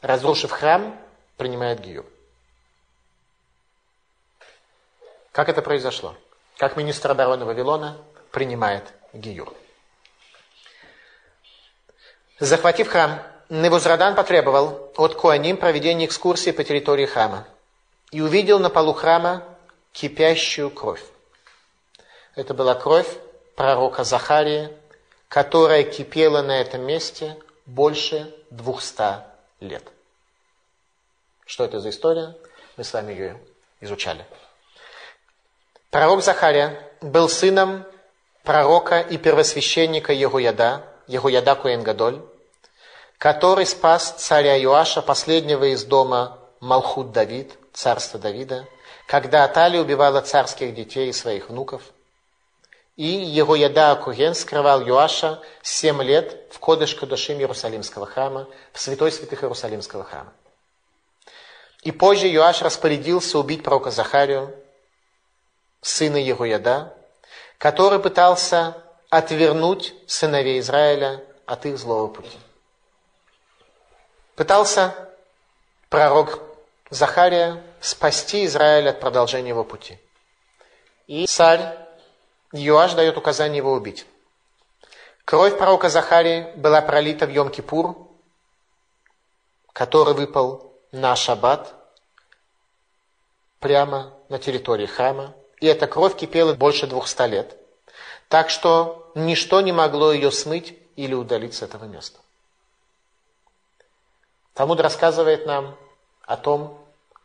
Разрушив 0.02 0.52
храм, 0.52 1.00
принимает 1.38 1.82
гиюр. 1.82 2.06
Как 5.32 5.50
это 5.50 5.62
произошло? 5.62 6.16
Как 6.58 6.78
министр 6.78 7.12
обороны 7.12 7.44
Вавилона 7.44 7.98
принимает 8.32 8.86
гиюр? 9.12 9.54
Захватив 12.40 12.88
храм, 12.90 13.22
Невузрадан 13.50 14.16
потребовал 14.16 14.92
от 14.98 15.16
Куаним 15.16 15.58
проведения 15.58 16.06
экскурсии 16.06 16.52
по 16.52 16.64
территории 16.64 17.06
храма 17.06 17.48
и 18.12 18.22
увидел 18.22 18.60
на 18.60 18.70
полу 18.70 18.94
храма 18.94 19.44
кипящую 19.92 20.72
кровь. 20.72 21.04
Это 22.36 22.54
была 22.54 22.76
кровь 22.76 23.08
пророка 23.56 24.04
Захарии, 24.04 24.70
которая 25.28 25.84
кипела 25.84 26.42
на 26.42 26.60
этом 26.60 26.82
месте 26.82 27.38
больше 27.66 28.34
двухста 28.50 29.28
лет. 29.60 29.84
Что 31.46 31.64
это 31.64 31.80
за 31.80 31.90
история? 31.90 32.36
Мы 32.78 32.84
с 32.84 32.94
вами 32.94 33.14
ее 33.14 33.40
изучали. 33.82 34.26
Пророк 35.90 36.24
Захария 36.24 36.92
был 37.02 37.30
сыном 37.30 37.86
пророка 38.44 39.00
и 39.00 39.18
первосвященника 39.18 40.12
Егуяда, 40.12 40.84
Егуяда 41.08 41.56
Куэнгадоль, 41.56 42.22
который 43.18 43.66
спас 43.66 44.12
царя 44.18 44.56
Юаша, 44.56 45.02
последнего 45.02 45.74
из 45.74 45.86
дома 45.86 46.40
Малхут 46.60 47.12
Давид, 47.12 47.58
царства 47.74 48.20
Давида, 48.20 48.68
когда 49.08 49.44
Атали 49.44 49.78
убивала 49.78 50.22
царских 50.22 50.74
детей 50.76 51.10
и 51.10 51.14
своих 51.14 51.50
внуков– 51.50 51.84
и 52.96 53.06
его 53.06 53.56
яда 53.56 53.92
Акуген 53.92 54.34
скрывал 54.34 54.82
Юаша 54.82 55.42
семь 55.62 56.02
лет 56.02 56.48
в 56.52 56.60
Кодыш 56.60 56.96
Кадушим 56.96 57.38
Иерусалимского 57.40 58.06
храма, 58.06 58.48
в 58.72 58.80
святой 58.80 59.12
святых 59.12 59.44
Иерусалимского 59.44 60.04
храма. 60.04 60.32
И 61.82 61.92
позже 61.92 62.28
Юаш 62.28 62.62
распорядился 62.62 63.38
убить 63.38 63.64
пророка 63.64 63.92
Захарию, 63.92 64.56
сына 65.82 66.18
Егояда, 66.18 66.98
который 67.58 68.00
пытался 68.00 68.82
отвернуть 69.10 69.94
сыновей 70.08 70.60
Израиля 70.60 71.24
от 71.46 71.66
их 71.66 71.78
злого 71.78 72.08
пути. 72.08 72.38
Пытался 74.36 74.96
пророк 75.90 76.42
Захария 76.90 77.62
спасти 77.82 78.46
Израиль 78.46 78.90
от 78.90 79.00
продолжения 79.00 79.50
его 79.50 79.64
пути. 79.64 80.00
И 81.08 81.28
царь 81.28 81.85
Юаш 82.58 82.94
дает 82.94 83.18
указание 83.18 83.58
его 83.58 83.74
убить. 83.74 84.06
Кровь 85.26 85.58
пророка 85.58 85.90
Захарии 85.90 86.52
была 86.56 86.82
пролита 86.82 87.26
в 87.26 87.30
Йом-Кипур, 87.30 88.08
который 89.74 90.14
выпал 90.14 90.74
на 90.92 91.16
шаббат 91.16 91.74
прямо 93.60 94.14
на 94.30 94.40
территории 94.40 94.86
храма. 94.86 95.34
И 95.60 95.68
эта 95.68 95.88
кровь 95.88 96.16
кипела 96.16 96.54
больше 96.54 96.88
двухста 96.88 97.28
лет. 97.28 97.58
Так 98.30 98.50
что 98.50 99.12
ничто 99.16 99.62
не 99.62 99.72
могло 99.72 100.12
ее 100.12 100.32
смыть 100.32 100.78
или 100.96 101.14
удалить 101.14 101.56
с 101.56 101.62
этого 101.62 101.86
места. 101.86 102.20
Талмуд 104.54 104.80
рассказывает 104.80 105.46
нам 105.46 105.76
о 106.22 106.38
том, 106.38 106.80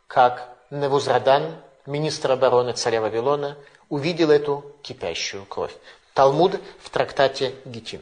как 0.07 0.49
Невузрадан, 0.69 1.61
министр 1.85 2.31
обороны 2.31 2.73
царя 2.73 3.01
Вавилона, 3.01 3.57
увидел 3.89 4.31
эту 4.31 4.75
кипящую 4.81 5.45
кровь. 5.45 5.75
Талмуд 6.13 6.59
в 6.81 6.89
трактате 6.89 7.55
Гитин. 7.65 8.01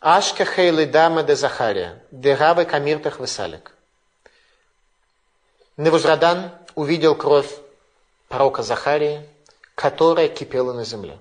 Ашка 0.00 0.44
хейлы 0.44 0.86
дама 0.86 1.22
де 1.22 1.34
Захария, 1.34 2.02
де 2.10 2.34
рабы 2.34 2.64
камиртах 2.64 3.18
высалик. 3.18 3.74
Невузрадан 5.76 6.50
увидел 6.74 7.14
кровь 7.14 7.50
пророка 8.28 8.62
Захарии, 8.62 9.26
которая 9.74 10.28
кипела 10.28 10.72
на 10.72 10.84
земле. 10.84 11.18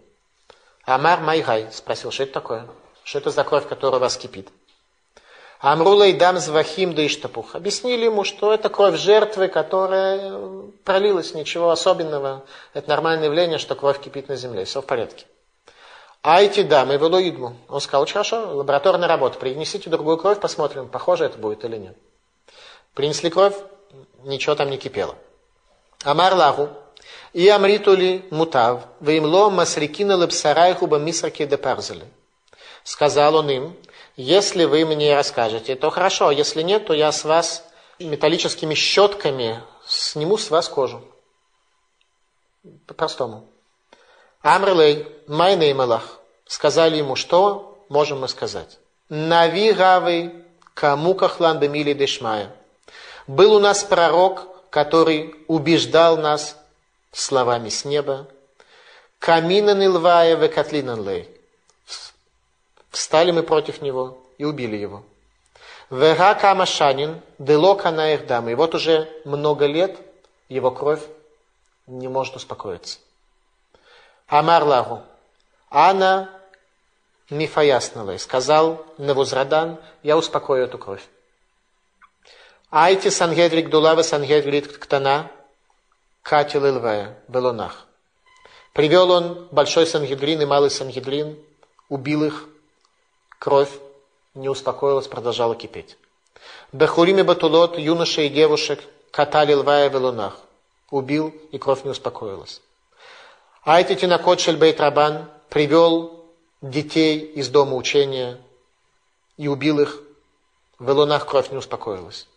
Амар 0.85 1.21
Майгай 1.21 1.71
спросил, 1.71 2.11
что 2.11 2.23
это 2.23 2.33
такое? 2.33 2.67
Что 3.03 3.19
это 3.19 3.31
за 3.31 3.43
кровь, 3.43 3.67
которая 3.67 3.99
у 3.99 4.01
вас 4.01 4.17
кипит? 4.17 4.49
Амрула 5.63 6.07
и 6.07 6.11
дам 6.11 6.39
звахим 6.39 6.93
да 6.93 7.05
иштапух. 7.07 7.55
Объяснили 7.55 8.03
ему, 8.03 8.25
что 8.25 8.53
это 8.53 8.67
кровь 8.67 8.99
жертвы, 8.99 9.47
которая 9.47 10.37
пролилась, 10.83 11.33
ничего 11.33 11.69
особенного. 11.69 12.43
Это 12.73 12.89
нормальное 12.89 13.27
явление, 13.27 13.57
что 13.59 13.73
кровь 13.73 14.01
кипит 14.01 14.27
на 14.27 14.35
земле, 14.35 14.65
все 14.65 14.81
в 14.81 14.85
порядке. 14.85 15.25
А 16.21 16.41
эти 16.41 16.63
дамы 16.63 16.97
вело. 16.97 17.53
Он 17.69 17.79
сказал, 17.79 18.01
очень 18.01 18.11
хорошо, 18.11 18.57
лабораторная 18.57 19.07
работа, 19.07 19.39
принесите 19.39 19.89
другую 19.89 20.17
кровь, 20.17 20.41
посмотрим, 20.41 20.89
похоже 20.89 21.23
это 21.23 21.37
будет 21.37 21.63
или 21.63 21.77
нет. 21.77 21.95
Принесли 22.93 23.29
кровь, 23.29 23.55
ничего 24.23 24.55
там 24.55 24.69
не 24.69 24.77
кипело. 24.77 25.15
Амар 26.03 26.33
лагу, 26.33 26.71
и 27.31 27.47
амритули 27.47 28.25
мутав, 28.31 28.81
ваимло 28.99 29.49
масрикина 29.49 30.17
лепсарайху 30.17 30.87
бамисраки 30.87 31.45
де 31.45 31.57
парзали. 31.57 32.03
Сказал 32.83 33.35
он 33.35 33.49
им, 33.49 33.77
если 34.15 34.65
вы 34.65 34.85
мне 34.85 35.15
расскажете, 35.15 35.75
то 35.75 35.89
хорошо, 35.89 36.27
а 36.27 36.33
если 36.33 36.61
нет, 36.61 36.85
то 36.85 36.93
я 36.93 37.11
с 37.11 37.23
вас 37.23 37.65
металлическими 37.99 38.73
щетками 38.73 39.61
сниму 39.85 40.37
с 40.37 40.49
вас 40.49 40.69
кожу. 40.69 41.03
По-простому. 42.87 43.47
Амрлей, 44.41 45.07
майней 45.27 45.73
малах. 45.73 46.19
Сказали 46.45 46.97
ему, 46.97 47.15
что 47.15 47.85
можем 47.89 48.21
мы 48.21 48.27
сказать? 48.27 48.79
Нави 49.09 49.71
гавы 49.73 50.43
кому 50.73 51.15
кахлан 51.15 51.59
бемили 51.59 51.93
дешмая. 51.93 52.55
Был 53.27 53.53
у 53.53 53.59
нас 53.59 53.83
пророк, 53.83 54.69
который 54.69 55.35
убеждал 55.47 56.17
нас 56.17 56.57
словами 57.11 57.69
с 57.69 57.85
неба. 57.85 58.27
Камина 59.19 59.73
нилвая 59.73 60.35
векатлинан 60.35 61.07
лей. 61.07 61.29
Встали 62.93 63.31
мы 63.31 63.41
против 63.41 63.81
него 63.81 64.19
и 64.37 64.45
убили 64.45 64.77
его. 64.77 65.03
Вега 65.89 66.35
камашанин, 66.35 67.21
делока 67.39 67.91
дамы. 67.91 68.51
И 68.51 68.55
вот 68.55 68.75
уже 68.75 69.09
много 69.25 69.65
лет 69.65 69.99
его 70.47 70.69
кровь 70.69 71.01
не 71.87 72.07
может 72.07 72.35
успокоиться. 72.35 72.99
Амар 74.27 74.63
лагу. 74.63 75.01
Ана 75.71 76.29
мифаясновой. 77.31 78.19
Сказал 78.19 78.85
Невузрадан, 78.99 79.79
я 80.03 80.15
успокою 80.15 80.65
эту 80.65 80.77
кровь. 80.77 81.03
Айти 82.69 83.09
сангедрик 83.09 83.71
дулава 83.71 84.03
сангедрик 84.03 84.77
ктана 84.77 85.31
катил 86.21 86.63
илвая 86.67 87.17
белонах. 87.27 87.87
Привел 88.73 89.09
он 89.09 89.47
большой 89.51 89.87
сангедрин 89.87 90.41
и 90.41 90.45
малый 90.45 90.69
сангедрин, 90.69 91.39
убил 91.89 92.23
их, 92.23 92.49
Кровь 93.43 93.71
не 94.35 94.47
успокоилась, 94.47 95.09
продолжала 95.09 95.53
кипеть. 95.53 95.97
Бехуриме 96.71 97.25
батулот, 97.25 97.77
юноши 97.77 98.27
и 98.27 98.29
девушек, 98.29 98.79
катали 99.11 99.53
львая 99.53 99.89
в 99.89 99.95
лунах. 99.97 100.39
Убил, 100.89 101.27
и 101.51 101.57
кровь 101.57 101.83
не 101.83 101.89
успокоилась. 101.89 102.61
Айти 103.65 103.95
Тинакот 103.95 104.39
Шельбейт 104.39 104.79
Рабан 104.79 105.29
привел 105.49 106.23
детей 106.61 107.19
из 107.19 107.49
дома 107.49 107.75
учения 107.75 108.39
и 109.35 109.49
убил 109.49 109.81
их. 109.81 110.01
В 110.79 110.89
лунах 110.89 111.25
кровь 111.27 111.51
не 111.51 111.57
успокоилась. 111.57 112.29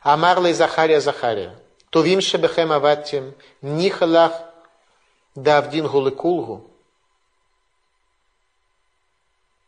Амарла 0.00 0.46
и 0.46 0.52
Захария 0.52 1.00
Захария. 1.00 1.58
Тувим 1.90 2.20
шебехем 2.20 2.70
аватим, 2.70 3.34
нихалах 3.62 4.32
Давдин 5.34 5.88
Гулыкулгу, 5.88 6.70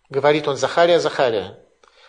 говорит 0.09 0.49
он, 0.49 0.57
Захария, 0.57 1.01
Захария, 1.01 1.59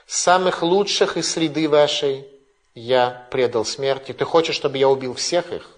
самых 0.06 0.62
лучших 0.62 1.18
из 1.18 1.32
среды 1.32 1.68
вашей 1.70 2.28
я 2.74 3.28
предал 3.32 3.66
смерти. 3.66 4.12
Ты 4.12 4.26
хочешь, 4.26 4.56
чтобы 4.56 4.78
я 4.78 4.90
убил 4.90 5.14
всех 5.14 5.52
их? 5.52 5.70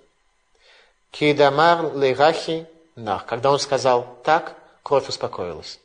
Кейдамар 1.11 1.95
лейрахи 1.95 2.68
нах. 2.95 3.26
Когда 3.26 3.51
он 3.51 3.59
сказал 3.59 4.18
так, 4.24 4.55
кровь 4.84 5.07
успокоилась. 5.07 5.80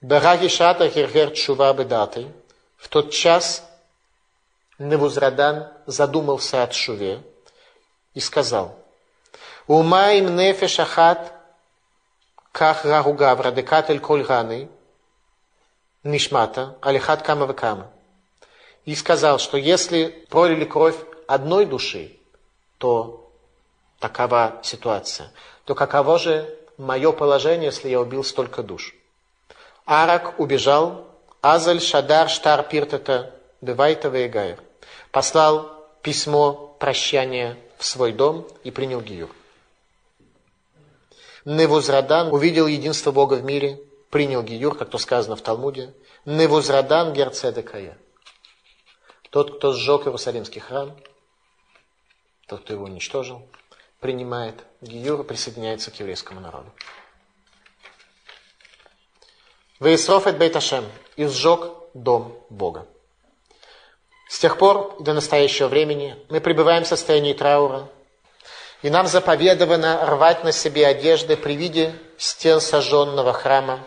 Бараги 0.00 0.48
шата 0.48 0.88
хергер 0.88 1.30
чува 1.30 1.72
бедатой. 1.72 2.26
В 2.76 2.88
тот 2.88 3.12
час 3.12 3.64
Невузрадан 4.78 5.68
задумался 5.86 6.64
от 6.64 6.74
Шуве 6.74 7.22
и 8.14 8.20
сказал, 8.20 8.76
Умаим 9.68 10.34
нефеш 10.34 10.80
ахат 10.80 11.32
ках 12.50 12.84
рагугавра 12.84 13.52
декатель 13.52 14.00
коль 14.00 14.24
раны 14.24 14.68
нишмата 16.04 16.76
алихат 16.80 17.22
кама 17.22 17.46
векама. 17.46 17.90
И 18.84 18.94
сказал, 18.94 19.38
что 19.38 19.56
если 19.56 20.26
пролили 20.28 20.64
кровь 20.64 20.96
одной 21.26 21.66
души, 21.66 22.16
то 22.78 23.30
такова 24.00 24.60
ситуация. 24.62 25.30
То 25.64 25.74
каково 25.74 26.18
же 26.18 26.58
мое 26.78 27.12
положение, 27.12 27.66
если 27.66 27.88
я 27.88 28.00
убил 28.00 28.24
столько 28.24 28.62
душ? 28.62 28.94
Арак 29.84 30.38
убежал, 30.40 31.06
Азаль 31.40 31.80
Шадар 31.80 32.28
Штар 32.28 32.68
Пиртата 32.68 33.34
Бывайта 33.60 34.08
Вейгайр. 34.08 34.58
Послал 35.12 35.86
письмо 36.02 36.76
прощания 36.78 37.56
в 37.78 37.84
свой 37.84 38.12
дом 38.12 38.46
и 38.64 38.70
принял 38.70 39.00
Гиюр. 39.00 39.30
Невузрадан 41.44 42.32
увидел 42.32 42.66
единство 42.66 43.10
Бога 43.10 43.34
в 43.34 43.44
мире, 43.44 43.80
принял 44.12 44.42
Гиюр, 44.42 44.76
как 44.76 44.90
то 44.90 44.98
сказано 44.98 45.36
в 45.36 45.40
Талмуде. 45.40 45.94
Невузрадан 46.26 47.14
Герцедекая. 47.14 47.96
Тот, 49.30 49.56
кто 49.56 49.72
сжег 49.72 50.02
Иерусалимский 50.02 50.60
храм, 50.60 50.94
тот, 52.46 52.60
кто 52.60 52.74
его 52.74 52.84
уничтожил, 52.84 53.48
принимает 54.00 54.66
Гиюр 54.82 55.22
и 55.22 55.24
присоединяется 55.24 55.90
к 55.90 55.98
еврейскому 55.98 56.40
народу. 56.40 56.70
Вейсрофет 59.80 60.36
Бейташем 60.36 60.84
и 61.16 61.24
сжег 61.24 61.72
дом 61.94 62.38
Бога. 62.50 62.86
С 64.28 64.38
тех 64.38 64.58
пор 64.58 65.02
до 65.02 65.14
настоящего 65.14 65.68
времени 65.68 66.18
мы 66.28 66.42
пребываем 66.42 66.84
в 66.84 66.88
состоянии 66.88 67.32
траура, 67.32 67.88
и 68.82 68.90
нам 68.90 69.06
заповедовано 69.06 70.04
рвать 70.04 70.44
на 70.44 70.52
себе 70.52 70.86
одежды 70.86 71.38
при 71.38 71.54
виде 71.54 71.94
стен 72.18 72.60
сожженного 72.60 73.32
храма 73.32 73.80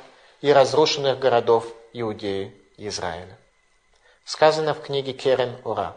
и 0.45 0.53
разрушенных 0.53 1.17
городов 1.17 1.65
Иудеи 1.91 2.53
и 2.77 2.87
Израиля. 2.89 3.35
Сказано 4.25 4.75
в 4.75 4.81
книге 4.83 5.13
Керен 5.13 5.57
Ура. 5.63 5.95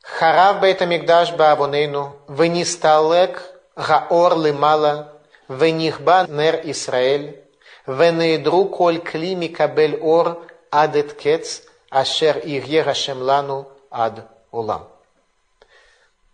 Харав 0.00 0.60
бейт 0.62 0.80
амигдаш 0.80 1.32
баавонейну, 1.32 2.16
венисталек 2.28 3.42
гаор 3.76 4.38
лимала, 4.38 5.20
венихба 5.48 6.24
нер 6.28 6.62
Исраэль, 6.64 7.44
венеидру 7.86 8.64
коль 8.64 9.00
кли 9.00 9.34
микабель 9.34 9.98
ор 10.00 10.42
адет 10.70 11.12
кец, 11.12 11.64
ашер 11.90 12.38
ирье 12.38 12.84
гашем 12.84 13.20
лану 13.20 13.68
ад 13.90 14.26
улам. 14.50 14.88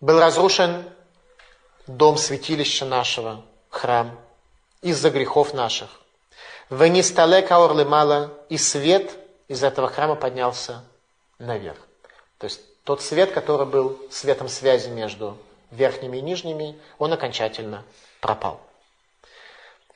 Был 0.01 0.21
разрушен 0.21 0.89
дом 1.89 2.17
святилища 2.17 2.85
нашего, 2.85 3.45
храм, 3.71 4.17
из-за 4.83 5.11
грехов 5.11 5.53
наших– 5.53 5.91
Венистале 6.71 7.43
каор 7.43 7.73
мало, 7.85 8.31
и 8.49 8.59
свет 8.59 9.11
из 9.49 9.63
этого 9.63 9.89
храма 9.89 10.17
поднялся 10.17 10.85
наверх. 11.39 11.79
То 12.39 12.45
есть 12.45 12.61
тот 12.85 13.03
свет, 13.03 13.33
который 13.33 13.67
был 13.67 13.99
светом 14.11 14.49
связи 14.49 14.89
между 14.89 15.39
верхними 15.71 16.19
и 16.19 16.23
нижними, 16.23 16.79
он 16.99 17.13
окончательно 17.13 17.85
пропал. 18.21 18.61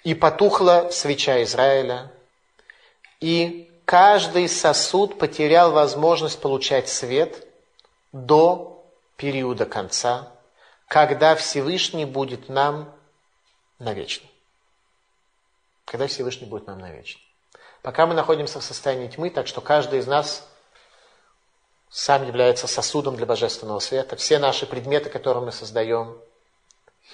И 0.03 0.15
потухла 0.15 0.89
свеча 0.91 1.43
Израиля, 1.43 2.11
и 3.21 3.71
каждый 3.85 4.49
сосуд 4.49 5.19
потерял 5.19 5.73
возможность 5.73 6.41
получать 6.41 6.89
свет 6.89 7.47
до 8.13 8.85
периода 9.17 9.67
конца, 9.67 10.33
когда 10.89 11.37
Всевышний 11.37 12.05
будет 12.05 12.49
нам 12.49 12.93
навечно. 13.79 14.27
Когда 15.93 16.07
Всевышний 16.07 16.47
будет 16.47 16.67
нам 16.67 16.79
навечно. 16.79 17.21
Пока 17.83 18.07
мы 18.07 18.15
находимся 18.15 18.61
в 18.61 18.65
состоянии 18.65 19.09
тьмы, 19.09 19.29
так 19.29 19.47
что 19.47 19.61
каждый 19.61 19.99
из 19.99 20.07
нас 20.07 20.49
сам 21.91 22.27
является 22.27 22.67
сосудом 22.67 23.15
для 23.15 23.27
божественного 23.27 23.79
света. 23.79 24.17
Все 24.17 24.39
наши 24.39 24.65
предметы, 24.65 25.11
которые 25.11 25.45
мы 25.45 25.53
создаем, 25.53 26.19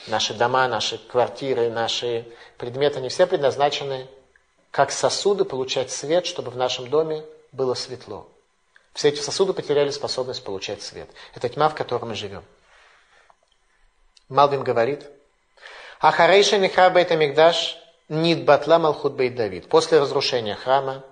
Наши 0.07 0.33
дома, 0.33 0.68
наши 0.68 0.99
квартиры, 0.99 1.70
наши 1.70 2.24
предметы, 2.57 2.99
они 2.99 3.09
все 3.09 3.26
предназначены 3.26 4.07
как 4.70 4.93
сосуды 4.93 5.45
получать 5.45 5.91
свет, 5.91 6.24
чтобы 6.24 6.53
в 6.53 6.57
нашем 6.57 6.89
доме 6.89 7.24
было 7.51 7.74
светло. 7.74 8.29
Все 8.93 9.09
эти 9.09 9.20
сосуды 9.20 9.55
потеряли 9.55 9.91
способность 9.91 10.45
получать 10.45 10.83
свет. 10.83 11.11
Это 11.35 11.49
тьма, 11.49 11.68
в 11.68 11.74
которой 11.74 12.05
мы 12.05 12.14
живем. 12.14 12.45
Малвин 14.29 14.62
говорит, 14.62 15.05
Ахарейша 15.99 16.59
Михра 16.59 16.91
Бейт 16.91 17.11
Амигдаш 17.11 17.76
Нид 18.09 18.45
Батла 18.45 18.79
Малхут 18.79 19.15
Бейт 19.15 19.35
Давид. 19.35 19.69
После 19.69 20.01
разрушения 20.01 20.55
храма 20.55 21.05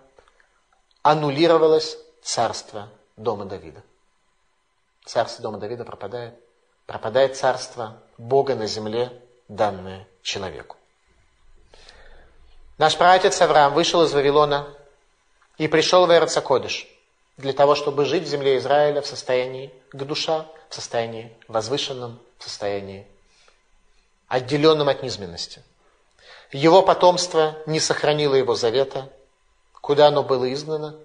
аннулировалось 1.03 1.99
царство 2.23 2.89
дома 3.17 3.45
Давида. 3.45 3.83
Царство 5.05 5.43
дома 5.43 5.59
Давида 5.59 5.85
пропадает 5.85 6.35
пропадает 6.87 7.37
царство 7.37 8.01
Бога 8.17 8.55
на 8.55 8.67
земле, 8.67 9.13
данное 9.49 10.09
человеку. 10.23 10.77
Наш 12.79 12.97
праотец 12.97 13.41
Авраам 13.41 13.75
вышел 13.75 14.03
из 14.03 14.13
Вавилона 14.13 14.69
и 15.59 15.69
пришел 15.69 16.07
в 16.07 16.11
Эрцакодыш 16.11 16.87
для 17.37 17.53
того, 17.53 17.75
чтобы 17.75 18.05
жить 18.05 18.25
в 18.25 18.29
земле 18.29 18.59
Израиля 18.59 19.03
в 19.03 19.07
состоянии 19.07 19.73
душа, 19.93 20.47
в 20.69 20.75
состоянии 20.75 21.37
возвышенном, 21.49 22.21
в 22.39 22.45
состоянии 22.45 23.07
отделенном 24.29 24.89
от 24.89 25.03
низменности. 25.03 25.63
Его 26.53 26.83
потомство 26.83 27.57
не 27.67 27.81
сохранило 27.81 28.35
его 28.35 28.55
завета, 28.55 29.11
куда 29.81 30.09
оно 30.09 30.23
было 30.23 30.53
изгнано? 30.53 30.97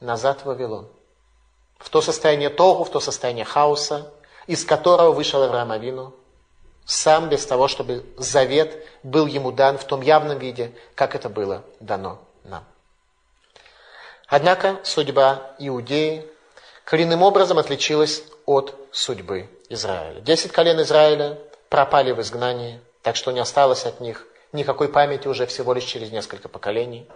Назад 0.00 0.40
в 0.42 0.46
Вавилон. 0.46 0.88
В 1.78 1.88
то 1.88 2.00
состояние 2.00 2.50
Тогу, 2.50 2.84
в 2.84 2.90
то 2.90 3.00
состояние 3.00 3.44
хаоса, 3.44 4.12
из 4.46 4.64
которого 4.64 5.12
вышел 5.12 5.42
Авраам 5.42 5.72
Авину, 5.72 6.14
сам 6.84 7.28
без 7.30 7.46
того, 7.46 7.68
чтобы 7.68 8.04
завет 8.18 8.86
был 9.02 9.26
ему 9.26 9.52
дан 9.52 9.78
в 9.78 9.84
том 9.84 10.02
явном 10.02 10.38
виде, 10.38 10.72
как 10.94 11.14
это 11.14 11.30
было 11.30 11.64
дано 11.80 12.18
нам. 12.44 12.64
Однако 14.26 14.80
судьба 14.82 15.54
Иудеи 15.58 16.26
коренным 16.84 17.22
образом 17.22 17.58
отличилась 17.58 18.22
от 18.44 18.74
судьбы 18.92 19.48
Израиля. 19.70 20.20
Десять 20.20 20.52
колен 20.52 20.80
Израиля 20.82 21.38
пропали 21.70 22.12
в 22.12 22.20
изгнании, 22.20 22.80
так 23.02 23.16
что 23.16 23.32
не 23.32 23.40
осталось 23.40 23.86
от 23.86 24.00
них 24.00 24.26
никакой 24.54 24.88
памяти 24.88 25.28
уже 25.28 25.46
всего 25.46 25.74
лишь 25.74 25.84
через 25.84 26.10
несколько 26.10 26.48
поколений. 26.48 27.06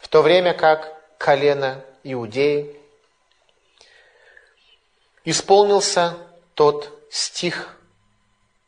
В 0.00 0.08
то 0.08 0.22
время 0.22 0.54
как 0.54 0.92
колено 1.18 1.84
Иудеи 2.02 2.80
исполнился 5.24 6.16
тот 6.54 6.90
стих, 7.10 7.76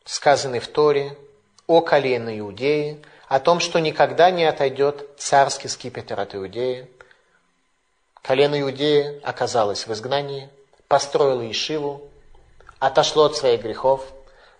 сказанный 0.05 0.59
в 0.59 0.67
Торе, 0.67 1.17
о 1.65 1.81
колене 1.81 2.39
Иудеи, 2.39 3.01
о 3.27 3.39
том, 3.39 3.59
что 3.59 3.79
никогда 3.79 4.29
не 4.29 4.45
отойдет 4.45 5.09
царский 5.17 5.67
скипетр 5.67 6.19
от 6.19 6.35
Иудеи. 6.35 6.87
Колено 8.21 8.59
Иудеи 8.61 9.19
оказалось 9.23 9.87
в 9.87 9.93
изгнании, 9.93 10.49
построило 10.87 11.49
Ишиву, 11.49 12.09
отошло 12.79 13.25
от 13.25 13.35
своих 13.35 13.63
грехов, 13.63 14.05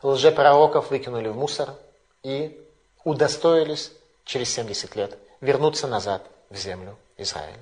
лжепророков 0.01 0.89
выкинули 0.89 1.27
в 1.27 1.35
мусор 1.35 1.75
и 2.23 2.62
удостоились 3.03 3.91
через 4.25 4.53
70 4.53 4.95
лет 4.95 5.17
вернуться 5.41 5.87
назад 5.87 6.23
в 6.49 6.55
землю 6.55 6.97
Израиля. 7.17 7.59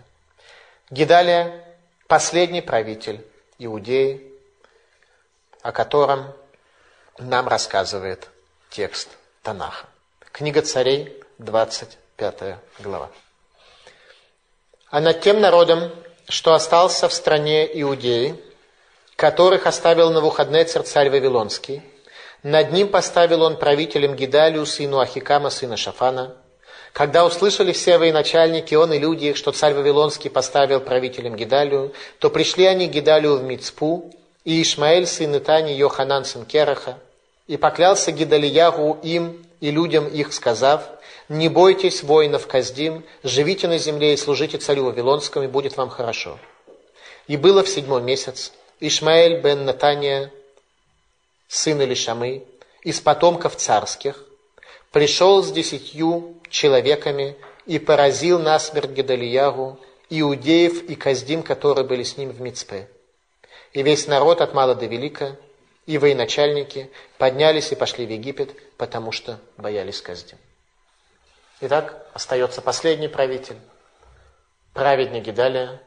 Гидалия– 0.90 1.66
последний 2.08 2.62
правитель 2.62 3.26
Иудеи, 3.58 4.32
о 5.62 5.72
котором 5.72 6.34
нам 7.18 7.48
рассказывает 7.48 8.30
текст 8.70 9.10
Танаха. 9.44 9.88
Книга 10.32 10.62
царей, 10.62 11.22
25 11.38 12.58
глава. 12.80 13.10
А 14.90 15.00
над 15.00 15.22
тем 15.22 15.40
народом, 15.40 15.92
что 16.28 16.54
остался 16.54 17.08
в 17.08 17.14
стране 17.14 17.68
Иудеи, 17.82 18.36
которых 19.16 19.68
оставил 19.68 20.12
на 20.12 20.22
выходные 20.22 20.66
царь 20.66 21.10
Вавилонский, 21.10 21.82
Над 22.44 22.72
ним 22.72 22.88
поставил 22.88 23.44
он 23.44 23.58
правителем 23.58 24.16
Гидалию, 24.16 24.66
сыну 24.66 25.00
Ахикама, 25.00 25.52
сына 25.52 25.78
Шафана. 25.78 26.36
Когда 26.92 27.26
услышали 27.26 27.72
все 27.72 27.98
военачальники, 27.98 28.74
он 28.76 28.92
и 28.94 29.00
люди, 29.00 29.34
что 29.34 29.52
царь 29.52 29.74
Вавилонский 29.74 30.30
поставил 30.30 30.82
правителем 30.82 31.36
Гидалию, 31.36 31.94
то 32.20 32.30
пришли 32.30 32.66
они 32.66 32.88
Гидалию 32.88 33.38
в 33.38 33.44
Мицпу, 33.44 34.12
и 34.44 34.62
Ишмаэль, 34.62 35.06
сын 35.06 35.38
Итани, 35.38 35.72
Йоханан, 35.72 36.26
сын 36.26 36.46
Кераха, 36.46 36.98
и 37.48 37.58
поклялся 37.58 38.12
Гидалиягу 38.12 39.00
им 39.04 39.46
и 39.60 39.70
людям 39.70 40.08
их, 40.08 40.34
сказав, 40.34 40.84
«Не 41.30 41.48
бойтесь 41.48 42.04
воинов 42.04 42.48
Каздим, 42.48 43.06
живите 43.24 43.68
на 43.68 43.78
земле 43.78 44.14
и 44.14 44.18
служите 44.18 44.58
царю 44.58 44.86
Вавилонскому, 44.86 45.46
и 45.46 45.48
будет 45.48 45.78
вам 45.78 45.90
хорошо». 45.90 46.40
И 47.28 47.38
было 47.38 47.64
в 47.64 47.70
седьмой 47.70 48.02
месяц, 48.02 48.52
Ишмаэль 48.80 49.40
бен 49.42 49.64
Натания, 49.64 50.32
сын 51.52 51.82
Илишамы, 51.82 52.46
из 52.82 53.02
потомков 53.02 53.58
царских, 53.58 54.24
пришел 54.92 55.44
с 55.44 55.52
десятью 55.52 56.38
человеками 56.50 57.36
и 57.66 57.78
поразил 57.78 58.40
насмерть 58.40 58.92
Гедалиягу, 58.92 59.78
иудеев 60.10 60.84
и 60.84 60.96
Каздим, 60.96 61.44
которые 61.44 61.86
были 61.86 62.04
с 62.04 62.16
ним 62.16 62.30
в 62.30 62.40
Мицпе. 62.40 62.88
И 63.74 63.84
весь 63.84 64.08
народ 64.08 64.40
от 64.40 64.54
мала 64.54 64.76
до 64.76 64.86
велика, 64.86 65.36
и 65.86 65.98
военачальники 65.98 66.90
поднялись 67.18 67.74
и 67.74 67.76
пошли 67.76 68.06
в 68.06 68.10
Египет, 68.10 68.56
потому 68.78 69.12
что 69.12 69.38
боялись 69.58 70.02
Каздим. 70.02 70.38
Итак, 71.60 72.08
остается 72.14 72.62
последний 72.62 73.10
правитель, 73.10 73.58
праведник 74.74 75.26
Гедалия, 75.26 75.82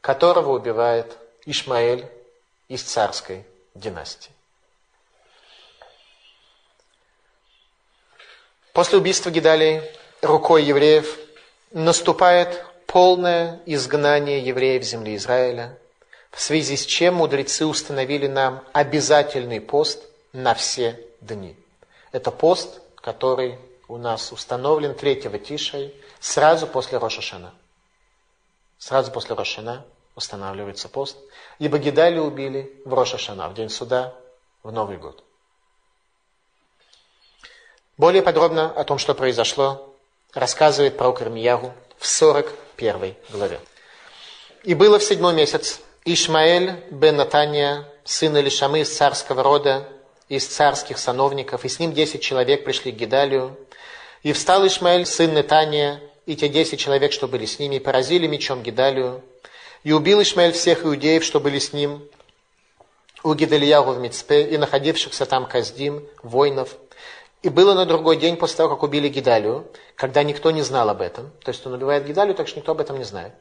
которого 0.00 0.52
убивает 0.56 1.18
Ишмаэль 1.44 2.08
из 2.68 2.82
царской 2.82 3.44
династии. 3.74 4.33
После 8.74 8.98
убийства 8.98 9.30
Гедалии 9.30 9.82
рукой 10.20 10.64
евреев 10.64 11.16
наступает 11.70 12.66
полное 12.88 13.60
изгнание 13.66 14.40
евреев 14.40 14.82
земли 14.82 15.14
Израиля, 15.14 15.78
в 16.32 16.40
связи 16.40 16.76
с 16.76 16.84
чем 16.84 17.14
мудрецы 17.14 17.66
установили 17.66 18.26
нам 18.26 18.64
обязательный 18.72 19.60
пост 19.60 20.02
на 20.32 20.54
все 20.54 21.00
дни. 21.20 21.56
Это 22.10 22.32
пост, 22.32 22.80
который 22.96 23.60
у 23.86 23.96
нас 23.96 24.32
установлен 24.32 24.96
3 24.96 25.22
Тишей, 25.38 25.94
сразу 26.18 26.66
после 26.66 26.98
Рошашана. 26.98 27.54
Сразу 28.78 29.12
после 29.12 29.36
Рошана 29.36 29.84
устанавливается 30.16 30.88
пост. 30.88 31.16
Ибо 31.60 31.78
Гидали 31.78 32.18
убили 32.18 32.82
в 32.84 32.92
Рошашана, 32.92 33.48
в 33.48 33.54
день 33.54 33.68
суда, 33.70 34.14
в 34.64 34.72
Новый 34.72 34.96
год. 34.96 35.22
Более 37.96 38.22
подробно 38.22 38.70
о 38.70 38.82
том, 38.82 38.98
что 38.98 39.14
произошло, 39.14 39.94
рассказывает 40.32 40.96
пророк 40.96 41.22
Ирмиягу 41.22 41.72
в 41.96 42.06
41 42.06 43.14
главе. 43.30 43.60
«И 44.64 44.74
было 44.74 44.98
в 44.98 45.04
седьмой 45.04 45.34
месяц 45.34 45.80
Ишмаэль 46.04 46.74
бен 46.90 47.16
Натания, 47.16 47.88
сын 48.04 48.36
Илишамы 48.36 48.80
из 48.80 48.94
царского 48.94 49.44
рода, 49.44 49.88
из 50.28 50.46
царских 50.46 50.98
сановников, 50.98 51.64
и 51.64 51.68
с 51.68 51.78
ним 51.78 51.92
десять 51.92 52.20
человек 52.20 52.64
пришли 52.64 52.90
к 52.90 52.96
Гидалию. 52.96 53.56
И 54.22 54.32
встал 54.32 54.66
Ишмаэль, 54.66 55.06
сын 55.06 55.32
Натания, 55.32 56.00
и 56.26 56.34
те 56.34 56.48
десять 56.48 56.80
человек, 56.80 57.12
что 57.12 57.28
были 57.28 57.46
с 57.46 57.60
ними, 57.60 57.78
поразили 57.78 58.26
мечом 58.26 58.62
Гидалию. 58.62 59.22
И 59.84 59.92
убил 59.92 60.20
Ишмаэль 60.20 60.52
всех 60.52 60.84
иудеев, 60.84 61.22
что 61.22 61.38
были 61.38 61.60
с 61.60 61.72
ним, 61.72 62.02
у 63.22 63.34
Гидалиягу 63.34 63.92
в 63.92 63.98
Мицпе, 64.00 64.42
и 64.42 64.58
находившихся 64.58 65.26
там 65.26 65.46
Каздим, 65.46 66.06
воинов, 66.22 66.76
и 67.44 67.50
было 67.50 67.74
на 67.74 67.84
другой 67.84 68.16
день 68.16 68.38
после 68.38 68.56
того, 68.56 68.70
как 68.70 68.82
убили 68.82 69.10
Гидалию, 69.10 69.70
когда 69.96 70.22
никто 70.22 70.50
не 70.50 70.62
знал 70.62 70.88
об 70.88 71.02
этом. 71.02 71.30
То 71.44 71.50
есть 71.50 71.64
он 71.66 71.74
убивает 71.74 72.06
Гидалию, 72.06 72.34
так 72.34 72.48
что 72.48 72.58
никто 72.58 72.72
об 72.72 72.80
этом 72.80 72.96
не 72.96 73.04
знает. 73.04 73.34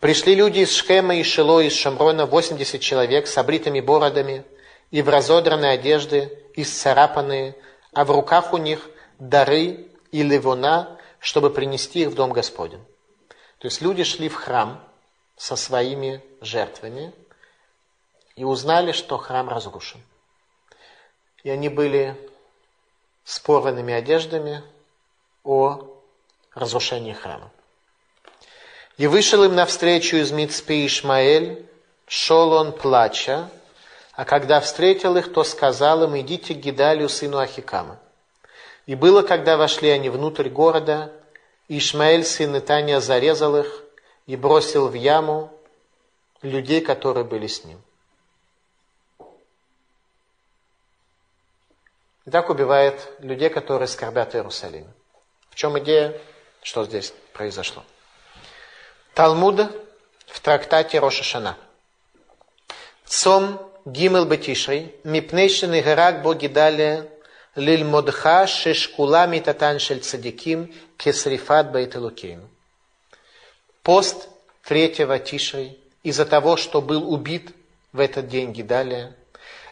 Пришли 0.00 0.34
люди 0.34 0.60
из 0.60 0.72
Шхема, 0.74 1.16
из 1.16 1.26
Шило, 1.26 1.60
из 1.60 1.74
Шамрона, 1.74 2.24
80 2.24 2.80
человек 2.80 3.26
с 3.26 3.36
обритыми 3.36 3.80
бородами 3.80 4.44
и 4.90 5.02
в 5.02 5.10
разодранной 5.10 5.74
одежды, 5.74 6.32
и 6.54 6.64
сцарапанные, 6.64 7.54
а 7.92 8.06
в 8.06 8.10
руках 8.10 8.54
у 8.54 8.56
них 8.56 8.88
дары 9.18 9.86
и 10.12 10.22
левона, 10.22 10.98
чтобы 11.18 11.50
принести 11.50 12.00
их 12.00 12.08
в 12.08 12.14
Дом 12.14 12.32
Господень. 12.32 12.82
То 13.58 13.66
есть 13.66 13.82
люди 13.82 14.02
шли 14.02 14.30
в 14.30 14.34
храм 14.34 14.82
со 15.36 15.56
своими 15.56 16.24
жертвами 16.40 17.12
и 18.34 18.44
узнали, 18.44 18.92
что 18.92 19.18
храм 19.18 19.50
разрушен. 19.50 20.00
И 21.44 21.50
они 21.50 21.68
были 21.68 22.16
с 23.24 23.38
порванными 23.38 23.94
одеждами 23.94 24.62
о 25.44 25.86
разрушении 26.54 27.12
храма. 27.12 27.50
И 28.98 29.06
вышел 29.06 29.44
им 29.44 29.54
навстречу 29.54 30.16
из 30.16 30.32
Мицпи 30.32 30.86
Ишмаэль, 30.86 31.66
шел 32.06 32.52
он 32.52 32.72
плача, 32.72 33.48
а 34.12 34.24
когда 34.24 34.60
встретил 34.60 35.16
их, 35.16 35.32
то 35.32 35.44
сказал 35.44 36.04
им, 36.04 36.18
идите 36.20 36.54
к 36.54 36.58
Гидалию, 36.58 37.08
сыну 37.08 37.38
Ахикама. 37.38 37.98
И 38.86 38.94
было, 38.94 39.22
когда 39.22 39.56
вошли 39.56 39.88
они 39.88 40.10
внутрь 40.10 40.48
города, 40.48 41.12
Ишмаэль, 41.68 42.24
сын 42.24 42.56
Итания, 42.58 43.00
зарезал 43.00 43.56
их 43.56 43.82
и 44.26 44.36
бросил 44.36 44.88
в 44.88 44.94
яму 44.94 45.50
людей, 46.42 46.80
которые 46.80 47.24
были 47.24 47.46
с 47.46 47.64
ним. 47.64 47.80
И 52.24 52.30
так 52.30 52.50
убивает 52.50 53.08
людей, 53.18 53.48
которые 53.48 53.88
скорбят 53.88 54.32
в 54.32 54.36
Иерусалиме. 54.36 54.92
В 55.50 55.54
чем 55.56 55.78
идея? 55.80 56.16
Что 56.62 56.84
здесь 56.84 57.12
произошло? 57.32 57.84
Талмуд 59.14 59.60
в 60.26 60.40
трактате 60.40 61.00
Роша 61.00 61.24
Шана. 61.24 61.58
Цом 63.04 63.60
Гимел 63.84 64.24
Бетишрей, 64.24 64.94
Мипнейшин 65.02 65.78
Играк 65.78 66.22
Богидалия, 66.22 67.08
Лильмодха 67.56 68.46
Шешкула 68.46 69.26
Митатан 69.26 69.80
Шель 69.80 70.00
Цадиким, 70.00 70.72
Кесрифат 70.96 71.72
Байтелукейну. 71.72 72.48
Пост 73.82 74.28
третьего 74.64 75.18
Тишрей 75.18 75.80
из-за 76.04 76.24
того, 76.24 76.56
что 76.56 76.80
был 76.80 77.12
убит 77.12 77.50
в 77.92 77.98
этот 77.98 78.28
день 78.28 78.52
Гидалия. 78.52 79.16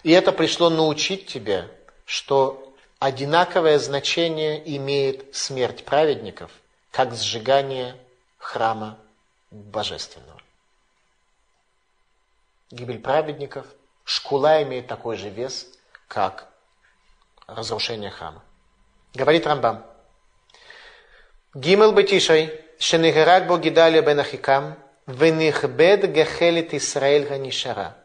И 0.02 0.10
это 0.10 0.32
пришло 0.32 0.68
научить 0.68 1.28
тебя– 1.28 1.68
что 2.10 2.74
одинаковое 2.98 3.78
значение 3.78 4.60
имеет 4.76 5.36
смерть 5.36 5.84
праведников, 5.84 6.50
как 6.90 7.14
сжигание 7.14 7.96
храма 8.36 8.98
божественного. 9.52 10.42
Гибель 12.72 12.98
праведников, 12.98 13.64
шкула 14.02 14.60
имеет 14.64 14.88
такой 14.88 15.18
же 15.18 15.28
вес, 15.28 15.68
как 16.08 16.48
разрушение 17.46 18.10
храма. 18.10 18.42
Говорит 19.14 19.46
Рамбам. 19.46 19.86
Гимел 21.54 21.92
Бетишай, 21.92 22.60
Шенегерак 22.80 23.46
Богидалия 23.46 24.02
бен 24.02 24.18
Ахикам, 24.18 24.76
Венихбед 25.06 26.12
Гахелит 26.12 26.74
Исраэль 26.74 27.28
Ганишара. 27.28 27.96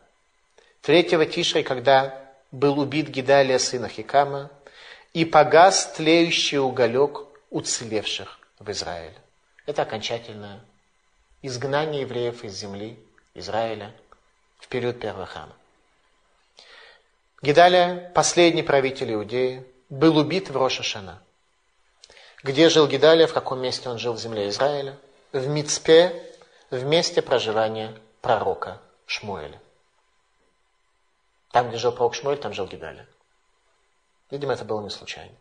Третьего 0.84 1.26
Тишрей, 1.26 1.64
когда 1.64 2.25
был 2.56 2.80
убит 2.80 3.10
Гидалия, 3.10 3.60
сына 3.60 3.90
Хикама, 3.90 4.50
и 5.14 5.26
погас 5.26 5.94
тлеющий 5.94 6.58
уголек 6.58 7.22
уцелевших 7.50 8.40
в 8.60 8.72
Израиле. 8.72 9.16
Это 9.66 9.82
окончательное 9.82 10.62
изгнание 11.42 12.02
евреев 12.02 12.44
из 12.44 12.54
земли 12.54 12.98
Израиля 13.34 13.92
в 14.60 14.68
период 14.68 15.00
первого 15.00 15.26
храма. 15.26 15.54
Гидалия, 17.42 18.12
последний 18.16 18.64
правитель 18.64 19.14
Иудеи, 19.14 19.64
был 19.90 20.18
убит 20.18 20.50
в 20.50 20.58
Рошашана. 20.58 21.22
Где 22.42 22.70
жил 22.70 22.88
Гидалия, 22.88 23.28
в 23.28 23.34
каком 23.34 23.60
месте 23.60 23.90
он 23.90 24.00
жил 24.00 24.14
в 24.14 24.20
земле 24.20 24.50
Израиля? 24.50 24.98
В 25.32 25.48
Мицпе, 25.48 26.24
в 26.72 26.84
месте 26.86 27.22
проживания 27.22 27.94
пророка 28.22 28.82
Шмуэля. 29.06 29.60
Там, 31.56 31.70
где 31.70 31.78
жил 31.78 31.94
пророк 31.94 32.16
Шмуэль, 32.16 32.38
там 32.38 32.52
жил 32.52 32.68
Гидаля. 32.68 33.08
Видимо, 34.30 34.52
это 34.52 34.66
было 34.66 34.82
не 34.82 34.90
случайно. 34.90 35.34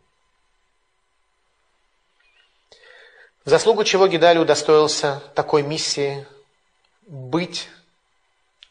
В 3.44 3.50
заслугу 3.50 3.82
чего 3.82 4.06
Гидаль 4.06 4.38
удостоился 4.38 5.20
такой 5.34 5.64
миссии 5.64 6.24
быть 7.08 7.68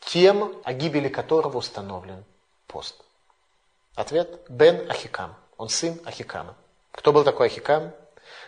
тем, 0.06 0.56
о 0.64 0.72
гибели 0.72 1.10
которого 1.10 1.58
установлен 1.58 2.24
пост? 2.68 2.96
Ответ– 3.96 4.39
Бен 4.48 4.89
Ахикам. 4.89 5.36
Он 5.58 5.68
сын 5.68 6.00
Ахикама. 6.06 6.56
Кто 6.94 7.12
был 7.12 7.26
такой 7.26 7.48
Ахикам? 7.48 7.91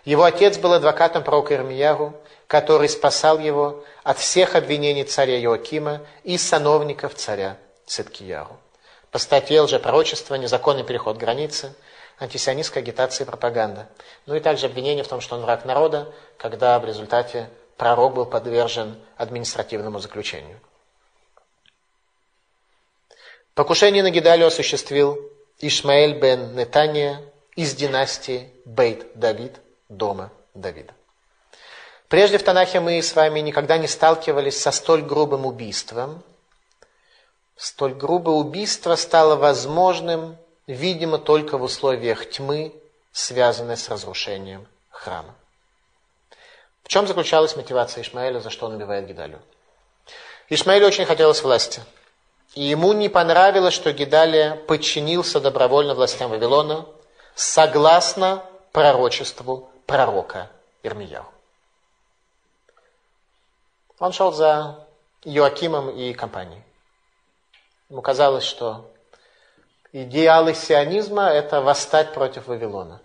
Его 0.05 0.23
отец 0.23 0.57
был 0.57 0.71
адвокатом 0.71 1.21
пророка 1.21 1.53
Ирмияру, 1.53 2.15
который 2.47 2.87
спасал 2.87 3.39
его 3.39 3.83
от 4.03 4.19
всех 4.19 4.55
обвинений 4.55 5.03
царя 5.03 5.37
Иоакима 5.41 5.99
и 6.23 6.37
сановников 6.37 7.15
царя 7.15 7.57
Циткияру. 7.85 8.57
По 9.15 9.19
статье 9.19 9.61
лжепророчества, 9.61 10.35
незаконный 10.35 10.83
переход 10.83 11.15
границы, 11.15 11.73
антисионистская 12.19 12.83
агитация 12.83 13.23
и 13.23 13.25
пропаганда. 13.25 13.87
Ну 14.25 14.35
и 14.35 14.41
также 14.41 14.65
обвинение 14.65 15.05
в 15.05 15.07
том, 15.07 15.21
что 15.21 15.35
он 15.35 15.41
враг 15.43 15.63
народа, 15.63 16.13
когда 16.35 16.77
в 16.79 16.85
результате 16.85 17.49
пророк 17.77 18.13
был 18.13 18.25
подвержен 18.25 18.99
административному 19.15 19.99
заключению. 19.99 20.59
Покушение 23.53 24.03
на 24.03 24.11
Гидалию 24.11 24.47
осуществил 24.47 25.17
Ишмаэль 25.61 26.19
бен 26.19 26.53
Нетания 26.53 27.21
из 27.55 27.73
династии 27.73 28.51
Бейт 28.65 29.17
Давид, 29.17 29.61
дома 29.87 30.29
Давида. 30.53 30.93
Прежде 32.09 32.37
в 32.37 32.43
Танахе 32.43 32.81
мы 32.81 33.01
с 33.01 33.15
вами 33.15 33.39
никогда 33.39 33.77
не 33.77 33.87
сталкивались 33.87 34.61
со 34.61 34.71
столь 34.71 35.03
грубым 35.03 35.45
убийством. 35.45 36.21
Столь 37.57 37.93
грубое 37.93 38.35
убийство 38.35 38.95
стало 38.95 39.35
возможным, 39.35 40.37
видимо, 40.67 41.17
только 41.17 41.57
в 41.57 41.63
условиях 41.63 42.29
тьмы, 42.29 42.73
связанной 43.11 43.77
с 43.77 43.89
разрушением 43.89 44.67
храма. 44.89 45.33
В 46.83 46.87
чем 46.89 47.07
заключалась 47.07 47.55
мотивация 47.55 48.03
Ишмаэля, 48.03 48.39
за 48.39 48.49
что 48.49 48.65
он 48.67 48.75
убивает 48.75 49.07
Гидалию? 49.07 49.41
Ишмаэлю 50.49 50.87
очень 50.87 51.05
хотелось 51.05 51.41
власти. 51.41 51.81
И 52.53 52.63
ему 52.63 52.93
не 52.93 53.09
понравилось, 53.09 53.73
что 53.73 53.91
Гидалия 53.91 54.55
подчинился 54.55 55.39
добровольно 55.39 55.95
властям 55.95 56.29
Вавилона, 56.29 56.85
согласно 57.35 58.45
пророчеству 58.71 59.69
пророка 59.85 60.51
Ирмияу. 60.83 61.25
Он 63.99 64.11
шел 64.11 64.31
за 64.31 64.85
Иоакимом 65.23 65.89
и 65.89 66.13
компанией. 66.13 66.61
Ему 67.89 68.01
казалось, 68.01 68.43
что 68.43 68.91
идеалы 69.91 70.53
сионизма– 70.53 71.29
это 71.29 71.61
восстать 71.61 72.13
против 72.13 72.47
Вавилона. 72.47 73.01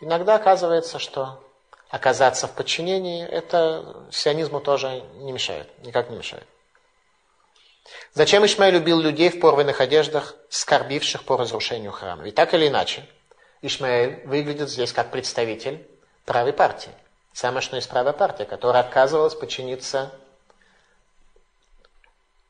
Иногда 0.00 0.36
оказывается, 0.36 0.98
что 0.98 1.42
оказаться 1.88 2.46
в 2.46 2.52
подчинении, 2.52 3.26
это 3.26 4.06
сионизму 4.10 4.60
тоже 4.60 5.02
не 5.14 5.32
мешает, 5.32 5.66
никак 5.84 6.10
не 6.10 6.16
мешает. 6.16 6.46
Зачем 8.12 8.44
Ишмаэль 8.44 8.74
любил 8.74 9.00
людей 9.00 9.30
в 9.30 9.40
порванных 9.40 9.80
одеждах, 9.80 10.34
скорбивших 10.50 11.24
по 11.24 11.38
разрушению 11.38 11.92
храма? 11.92 12.24
Ведь 12.24 12.34
так 12.34 12.52
или 12.52 12.68
иначе, 12.68 13.06
Ишмаэль 13.62 14.26
выглядит 14.26 14.68
здесь 14.68 14.92
как 14.92 15.10
представитель 15.10 15.88
правой 16.26 16.52
партии. 16.52 16.92
Самая 17.32 17.62
что 17.62 17.76
есть 17.76 17.88
правая 17.88 18.12
партия, 18.12 18.44
которая 18.44 18.82
отказывалась 18.82 19.34
подчиниться 19.34 20.12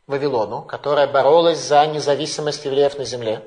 Вавилону, 0.09 0.63
которая 0.63 1.07
боролась 1.07 1.59
за 1.59 1.87
независимость 1.87 2.65
евреев 2.65 2.97
на 2.99 3.05
земле. 3.05 3.43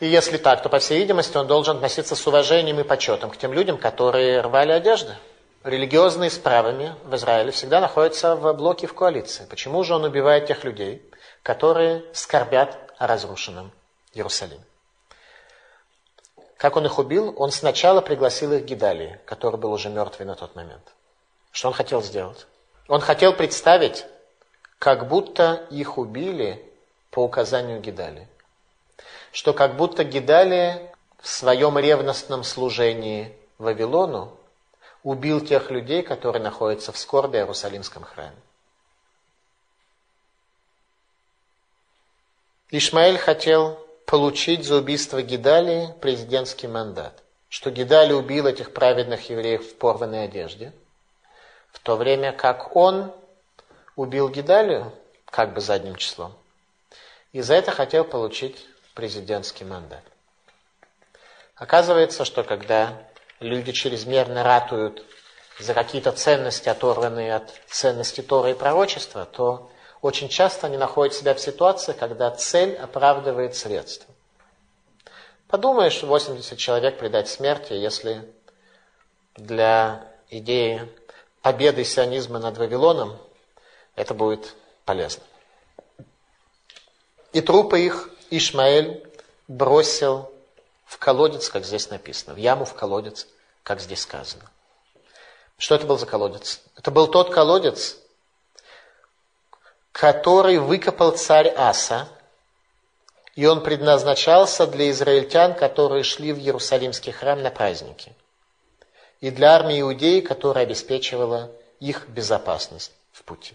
И 0.00 0.06
если 0.06 0.36
так, 0.36 0.62
то, 0.62 0.68
по 0.68 0.80
всей 0.80 0.98
видимости, 0.98 1.36
он 1.36 1.46
должен 1.46 1.76
относиться 1.76 2.16
с 2.16 2.26
уважением 2.26 2.80
и 2.80 2.82
почетом 2.82 3.30
к 3.30 3.36
тем 3.36 3.52
людям, 3.52 3.78
которые 3.78 4.40
рвали 4.40 4.72
одежды. 4.72 5.14
Религиозные 5.62 6.30
с 6.30 6.36
правами 6.36 6.94
в 7.04 7.14
Израиле 7.14 7.52
всегда 7.52 7.80
находятся 7.80 8.34
в 8.34 8.52
блоке 8.54 8.88
в 8.88 8.94
коалиции. 8.94 9.46
Почему 9.48 9.82
же 9.84 9.94
он 9.94 10.04
убивает 10.04 10.46
тех 10.46 10.64
людей, 10.64 11.08
которые 11.42 12.04
скорбят 12.12 12.76
о 12.98 13.06
разрушенном 13.06 13.70
Иерусалиме? 14.12 14.64
Как 16.56 16.76
он 16.76 16.86
их 16.86 16.98
убил? 16.98 17.34
Он 17.38 17.52
сначала 17.52 18.00
пригласил 18.00 18.52
их 18.52 18.64
Гидалии, 18.64 19.20
который 19.26 19.60
был 19.60 19.72
уже 19.72 19.90
мертвый 19.90 20.26
на 20.26 20.34
тот 20.34 20.56
момент. 20.56 20.92
Что 21.52 21.68
он 21.68 21.74
хотел 21.74 22.02
сделать? 22.02 22.46
Он 22.88 23.00
хотел 23.00 23.32
представить, 23.32 24.06
как 24.84 25.08
будто 25.08 25.66
их 25.70 25.96
убили 25.96 26.62
по 27.10 27.20
указанию 27.24 27.80
Гидалии. 27.80 28.28
Что 29.32 29.54
как 29.54 29.76
будто 29.76 30.04
Гидалия 30.04 30.92
в 31.22 31.26
своем 31.26 31.78
ревностном 31.78 32.44
служении 32.44 33.34
Вавилону 33.56 34.36
убил 35.02 35.40
тех 35.40 35.70
людей, 35.70 36.02
которые 36.02 36.42
находятся 36.42 36.92
в 36.92 36.98
скорби 36.98 37.38
о 37.38 37.40
Иерусалимском 37.40 38.02
храме. 38.02 38.36
Ишмаэль 42.68 43.16
хотел 43.16 43.78
получить 44.04 44.66
за 44.66 44.76
убийство 44.76 45.22
Гидалии 45.22 45.94
президентский 46.02 46.66
мандат. 46.66 47.22
Что 47.48 47.70
Гидали 47.70 48.12
убил 48.12 48.46
этих 48.46 48.74
праведных 48.74 49.30
евреев 49.30 49.66
в 49.66 49.76
порванной 49.76 50.24
одежде, 50.24 50.74
в 51.72 51.78
то 51.78 51.96
время 51.96 52.32
как 52.32 52.76
он 52.76 53.14
убил 53.96 54.28
Гидалию, 54.28 54.92
как 55.26 55.54
бы 55.54 55.60
задним 55.60 55.96
числом, 55.96 56.34
и 57.32 57.40
за 57.40 57.54
это 57.54 57.70
хотел 57.70 58.04
получить 58.04 58.66
президентский 58.94 59.64
мандат. 59.64 60.02
Оказывается, 61.56 62.24
что 62.24 62.42
когда 62.42 63.08
люди 63.40 63.72
чрезмерно 63.72 64.42
ратуют 64.42 65.04
за 65.58 65.74
какие-то 65.74 66.12
ценности, 66.12 66.68
оторванные 66.68 67.34
от 67.36 67.52
ценности 67.68 68.22
Тора 68.22 68.50
и 68.50 68.54
пророчества, 68.54 69.24
то 69.24 69.70
очень 70.02 70.28
часто 70.28 70.66
они 70.66 70.76
находят 70.76 71.14
себя 71.14 71.34
в 71.34 71.40
ситуации, 71.40 71.92
когда 71.92 72.30
цель 72.30 72.76
оправдывает 72.76 73.54
средства. 73.54 74.12
Подумаешь, 75.48 76.02
80 76.02 76.58
человек 76.58 76.98
предать 76.98 77.28
смерти, 77.28 77.72
если 77.74 78.28
для 79.36 80.04
идеи 80.28 80.88
победы 81.42 81.84
сионизма 81.84 82.38
над 82.38 82.58
Вавилоном 82.58 83.18
это 83.96 84.14
будет 84.14 84.54
полезно. 84.84 85.22
И 87.32 87.40
трупы 87.40 87.80
их 87.80 88.10
Ишмаэль 88.30 89.04
бросил 89.48 90.30
в 90.86 90.98
колодец, 90.98 91.48
как 91.48 91.64
здесь 91.64 91.90
написано, 91.90 92.34
в 92.34 92.38
яму, 92.38 92.64
в 92.64 92.74
колодец, 92.74 93.26
как 93.62 93.80
здесь 93.80 94.02
сказано. 94.02 94.50
Что 95.58 95.74
это 95.74 95.86
был 95.86 95.98
за 95.98 96.06
колодец? 96.06 96.60
Это 96.76 96.90
был 96.90 97.08
тот 97.08 97.32
колодец, 97.32 97.96
который 99.92 100.58
выкопал 100.58 101.12
царь 101.12 101.52
Аса, 101.56 102.08
и 103.34 103.46
он 103.46 103.62
предназначался 103.62 104.66
для 104.66 104.90
израильтян, 104.90 105.54
которые 105.54 106.04
шли 106.04 106.32
в 106.32 106.38
Иерусалимский 106.38 107.12
храм 107.12 107.42
на 107.42 107.50
праздники, 107.50 108.12
и 109.20 109.30
для 109.30 109.54
армии 109.54 109.80
иудеи, 109.80 110.20
которая 110.20 110.64
обеспечивала 110.64 111.50
их 111.80 112.08
безопасность 112.08 112.92
в 113.12 113.24
пути. 113.24 113.54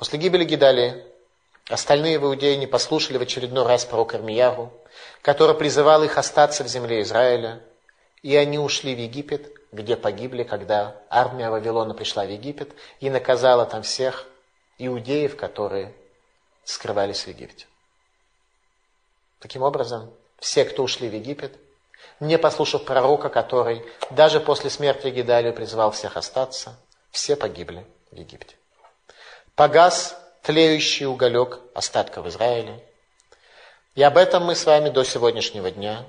После 0.00 0.18
гибели 0.18 0.44
Гидалии 0.44 1.04
остальные 1.68 2.16
иудеи 2.16 2.54
не 2.54 2.66
послушали 2.66 3.18
в 3.18 3.20
очередной 3.20 3.66
раз 3.66 3.84
пророка 3.84 4.16
Ирмияру, 4.16 4.72
который 5.20 5.54
призывал 5.54 6.02
их 6.02 6.16
остаться 6.16 6.64
в 6.64 6.68
земле 6.68 7.02
Израиля, 7.02 7.62
и 8.22 8.34
они 8.34 8.58
ушли 8.58 8.94
в 8.94 8.98
Египет, 8.98 9.52
где 9.72 9.96
погибли, 9.96 10.42
когда 10.42 10.96
армия 11.10 11.50
Вавилона 11.50 11.92
пришла 11.92 12.24
в 12.24 12.30
Египет 12.30 12.72
и 13.00 13.10
наказала 13.10 13.66
там 13.66 13.82
всех 13.82 14.26
иудеев, 14.78 15.36
которые 15.36 15.94
скрывались 16.64 17.24
в 17.24 17.28
Египте. 17.28 17.66
Таким 19.38 19.60
образом, 19.60 20.10
все, 20.38 20.64
кто 20.64 20.82
ушли 20.82 21.10
в 21.10 21.14
Египет, 21.14 21.58
не 22.20 22.38
послушав 22.38 22.86
пророка, 22.86 23.28
который 23.28 23.84
даже 24.08 24.40
после 24.40 24.70
смерти 24.70 25.08
Гидалию 25.08 25.52
призвал 25.52 25.90
всех 25.90 26.16
остаться, 26.16 26.74
все 27.10 27.36
погибли 27.36 27.84
в 28.10 28.16
Египте. 28.16 28.56
Погас 29.54 30.16
тлеющий 30.42 31.06
уголек 31.06 31.60
остатков 31.74 32.26
Израиля. 32.26 32.80
И 33.94 34.02
об 34.02 34.16
этом 34.16 34.44
мы 34.44 34.54
с 34.54 34.64
вами 34.64 34.88
до 34.88 35.04
сегодняшнего 35.04 35.70
дня 35.70 36.06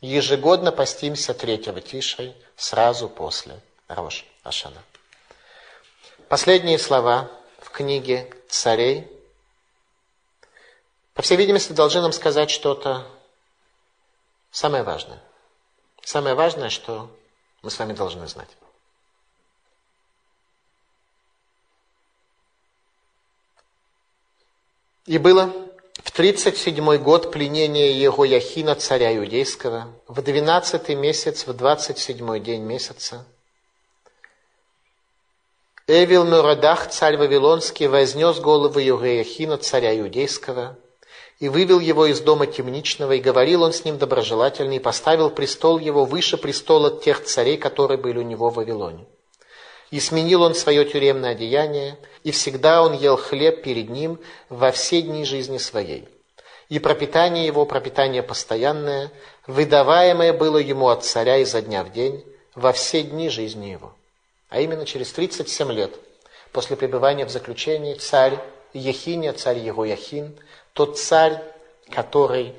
ежегодно 0.00 0.72
постимся 0.72 1.32
третьего 1.32 1.80
Тишры 1.80 2.34
сразу 2.56 3.08
после 3.08 3.60
Рош 3.88 4.24
Ашана. 4.42 4.82
Последние 6.28 6.78
слова 6.78 7.30
в 7.60 7.70
книге 7.70 8.30
царей, 8.48 9.06
по 11.14 11.22
всей 11.22 11.36
видимости, 11.36 11.72
должны 11.72 12.00
нам 12.02 12.12
сказать 12.12 12.50
что-то 12.50 13.06
самое 14.50 14.82
важное. 14.82 15.22
Самое 16.02 16.34
важное, 16.34 16.68
что 16.68 17.10
мы 17.62 17.70
с 17.70 17.78
вами 17.78 17.92
должны 17.92 18.26
знать. 18.26 18.48
И 25.06 25.18
было 25.18 25.52
в 26.04 26.10
37 26.12 26.98
год 26.98 27.32
пленения 27.32 27.90
его 27.90 28.24
Яхина, 28.24 28.74
царя 28.76 29.16
иудейского, 29.16 29.88
в 30.06 30.22
12 30.22 30.90
месяц, 30.90 31.46
в 31.46 31.52
27 31.52 32.42
день 32.42 32.62
месяца, 32.62 33.26
Эвил 35.88 36.24
Мурадах, 36.24 36.88
царь 36.90 37.16
Вавилонский, 37.16 37.88
вознес 37.88 38.38
голову 38.38 38.78
Яхина, 38.78 39.58
царя 39.58 39.98
иудейского, 39.98 40.78
и 41.40 41.48
вывел 41.48 41.80
его 41.80 42.06
из 42.06 42.20
дома 42.20 42.46
темничного, 42.46 43.12
и 43.12 43.20
говорил 43.20 43.64
он 43.64 43.72
с 43.72 43.84
ним 43.84 43.98
доброжелательно, 43.98 44.74
и 44.74 44.78
поставил 44.78 45.30
престол 45.30 45.80
его 45.80 46.04
выше 46.04 46.36
престола 46.36 47.00
тех 47.00 47.24
царей, 47.24 47.56
которые 47.56 47.98
были 47.98 48.18
у 48.18 48.22
него 48.22 48.50
в 48.50 48.54
Вавилоне. 48.54 49.06
И 49.92 50.00
сменил 50.00 50.40
он 50.40 50.54
свое 50.54 50.86
тюремное 50.86 51.32
одеяние, 51.32 51.98
и 52.24 52.30
всегда 52.30 52.82
он 52.82 52.94
ел 52.94 53.18
хлеб 53.18 53.62
перед 53.62 53.90
ним 53.90 54.18
во 54.48 54.72
все 54.72 55.02
дни 55.02 55.26
жизни 55.26 55.58
своей. 55.58 56.08
И 56.70 56.78
пропитание 56.78 57.44
его, 57.44 57.66
пропитание 57.66 58.22
постоянное, 58.22 59.12
выдаваемое 59.46 60.32
было 60.32 60.56
ему 60.56 60.88
от 60.88 61.04
царя 61.04 61.36
изо 61.36 61.60
дня 61.60 61.84
в 61.84 61.92
день 61.92 62.24
во 62.54 62.72
все 62.72 63.02
дни 63.02 63.28
жизни 63.28 63.66
его. 63.66 63.92
А 64.48 64.60
именно 64.60 64.86
через 64.86 65.12
37 65.12 65.70
лет 65.70 65.94
после 66.52 66.74
пребывания 66.74 67.26
в 67.26 67.30
заключении 67.30 67.92
царь 67.92 68.38
Ехиня, 68.72 69.34
царь 69.34 69.58
Егояхин, 69.58 70.34
тот 70.72 70.98
царь, 70.98 71.42
который 71.90 72.54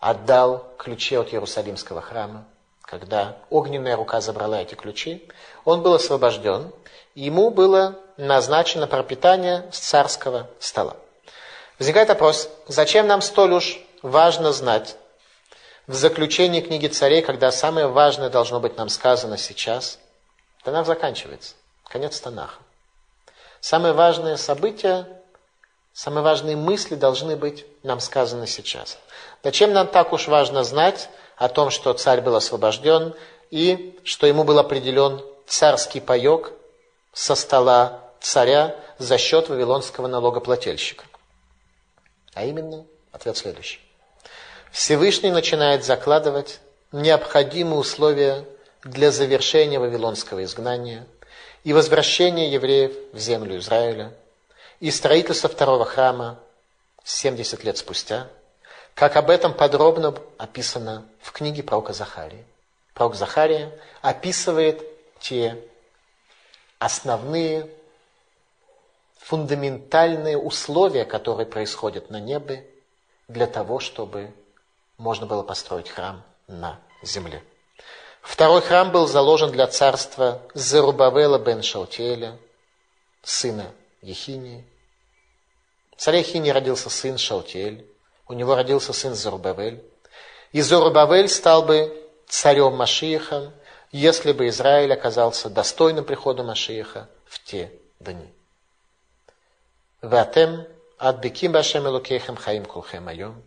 отдал 0.00 0.72
ключи 0.78 1.16
от 1.16 1.34
Иерусалимского 1.34 2.00
храма, 2.00 2.46
когда 2.80 3.36
огненная 3.50 3.96
рука 3.96 4.22
забрала 4.22 4.62
эти 4.62 4.74
ключи, 4.74 5.28
он 5.66 5.82
был 5.82 5.94
освобожден, 5.94 6.72
ему 7.14 7.50
было 7.50 7.96
назначено 8.16 8.86
пропитание 8.86 9.68
с 9.72 9.80
царского 9.80 10.48
стола. 10.58 10.96
Возникает 11.78 12.08
вопрос, 12.08 12.48
зачем 12.68 13.06
нам 13.06 13.20
столь 13.20 13.54
уж 13.54 13.78
важно 14.00 14.52
знать 14.52 14.96
в 15.86 15.94
заключении 15.94 16.60
книги 16.60 16.86
царей, 16.86 17.20
когда 17.20 17.50
самое 17.50 17.88
важное 17.88 18.30
должно 18.30 18.60
быть 18.60 18.78
нам 18.78 18.88
сказано 18.88 19.36
сейчас, 19.36 19.98
Танах 20.64 20.86
заканчивается, 20.86 21.54
конец 21.84 22.18
Танаха. 22.20 22.58
Самое 23.60 23.92
важное 23.92 24.36
событие, 24.36 25.06
самые 25.92 26.22
важные 26.22 26.56
мысли 26.56 26.94
должны 26.94 27.36
быть 27.36 27.66
нам 27.82 28.00
сказаны 28.00 28.46
сейчас. 28.46 28.98
Зачем 29.42 29.72
нам 29.72 29.88
так 29.88 30.12
уж 30.12 30.28
важно 30.28 30.64
знать 30.64 31.08
о 31.36 31.48
том, 31.48 31.70
что 31.70 31.92
царь 31.92 32.20
был 32.20 32.36
освобожден 32.36 33.14
и 33.50 33.98
что 34.04 34.26
ему 34.26 34.44
был 34.44 34.58
определен 34.58 35.22
царский 35.46 36.00
паек 36.00 36.52
со 37.12 37.34
стола 37.34 38.00
царя 38.20 38.76
за 38.98 39.18
счет 39.18 39.48
вавилонского 39.48 40.06
налогоплательщика? 40.06 41.04
А 42.34 42.44
именно, 42.44 42.84
ответ 43.12 43.36
следующий. 43.36 43.80
Всевышний 44.72 45.30
начинает 45.30 45.84
закладывать 45.84 46.60
необходимые 46.92 47.78
условия 47.78 48.44
для 48.84 49.10
завершения 49.10 49.78
вавилонского 49.78 50.44
изгнания 50.44 51.06
и 51.64 51.72
возвращения 51.72 52.52
евреев 52.52 52.92
в 53.12 53.18
землю 53.18 53.58
Израиля 53.58 54.12
и 54.80 54.90
строительства 54.90 55.48
второго 55.48 55.84
храма 55.84 56.38
70 57.04 57.64
лет 57.64 57.78
спустя, 57.78 58.28
как 58.94 59.16
об 59.16 59.30
этом 59.30 59.54
подробно 59.54 60.14
описано 60.38 61.04
в 61.20 61.32
книге 61.32 61.62
пророка 61.62 61.92
Захарии. 61.92 62.44
Пророк 62.94 63.14
Захария 63.14 63.72
описывает 64.02 64.82
те 65.20 65.62
основные 66.78 67.70
фундаментальные 69.18 70.38
условия, 70.38 71.04
которые 71.04 71.46
происходят 71.46 72.10
на 72.10 72.20
небе 72.20 72.64
для 73.28 73.46
того, 73.46 73.80
чтобы 73.80 74.32
можно 74.98 75.26
было 75.26 75.42
построить 75.42 75.88
храм 75.88 76.22
на 76.46 76.78
земле. 77.02 77.42
Второй 78.22 78.60
храм 78.60 78.90
был 78.90 79.06
заложен 79.06 79.52
для 79.52 79.66
царства 79.66 80.42
Зерубавела 80.54 81.38
бен 81.38 81.62
Шалтиэля, 81.62 82.38
сына 83.22 83.72
Ехинии. 84.02 84.64
Царя 85.96 86.18
Ехинии 86.18 86.50
родился 86.50 86.90
сын 86.90 87.18
Шалтиэль, 87.18 87.86
у 88.28 88.32
него 88.32 88.54
родился 88.54 88.92
сын 88.92 89.14
Зерубавель. 89.14 89.82
И 90.52 90.60
Зерубавель 90.60 91.28
стал 91.28 91.62
бы 91.62 91.96
царем 92.28 92.74
Машииха, 92.74 93.52
если 93.92 94.32
бы 94.32 94.48
Израиль 94.48 94.92
оказался 94.92 95.48
достойным 95.48 96.04
прихода 96.04 96.42
Машииха 96.42 97.08
в 97.24 97.42
те 97.42 97.72
дни. 98.00 98.32
Ватем 100.02 100.66
адбеким 100.98 101.52
башем 101.52 101.86
элукехем 101.86 102.36
хаим 102.36 102.64
кулхем 102.64 103.08
айом. 103.08 103.42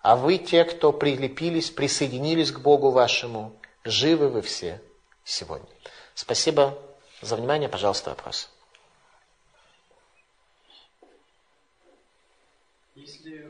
А 0.00 0.14
вы, 0.14 0.38
те, 0.38 0.64
кто 0.64 0.92
прилепились, 0.92 1.70
присоединились 1.70 2.52
к 2.52 2.60
Богу 2.60 2.90
вашему, 2.90 3.58
живы 3.84 4.28
вы 4.28 4.42
все 4.42 4.80
сегодня. 5.24 5.68
Спасибо 6.14 6.78
за 7.20 7.36
внимание. 7.36 7.68
Пожалуйста, 7.68 8.10
вопрос. 8.10 8.48
Есть 12.94 13.24
ли 13.24 13.38
э, 13.38 13.45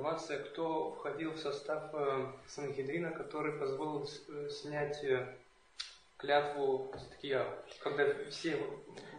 информация, 0.00 0.38
кто 0.38 0.92
входил 0.92 1.32
в 1.32 1.38
состав 1.38 1.90
э, 1.92 2.26
Сангедрина, 2.48 3.10
который 3.10 3.52
позволил 3.52 4.08
э, 4.28 4.48
снять 4.48 5.04
э, 5.04 5.26
клятву 6.16 6.90
Садкия, 6.96 7.46
когда 7.80 8.04
все 8.30 8.58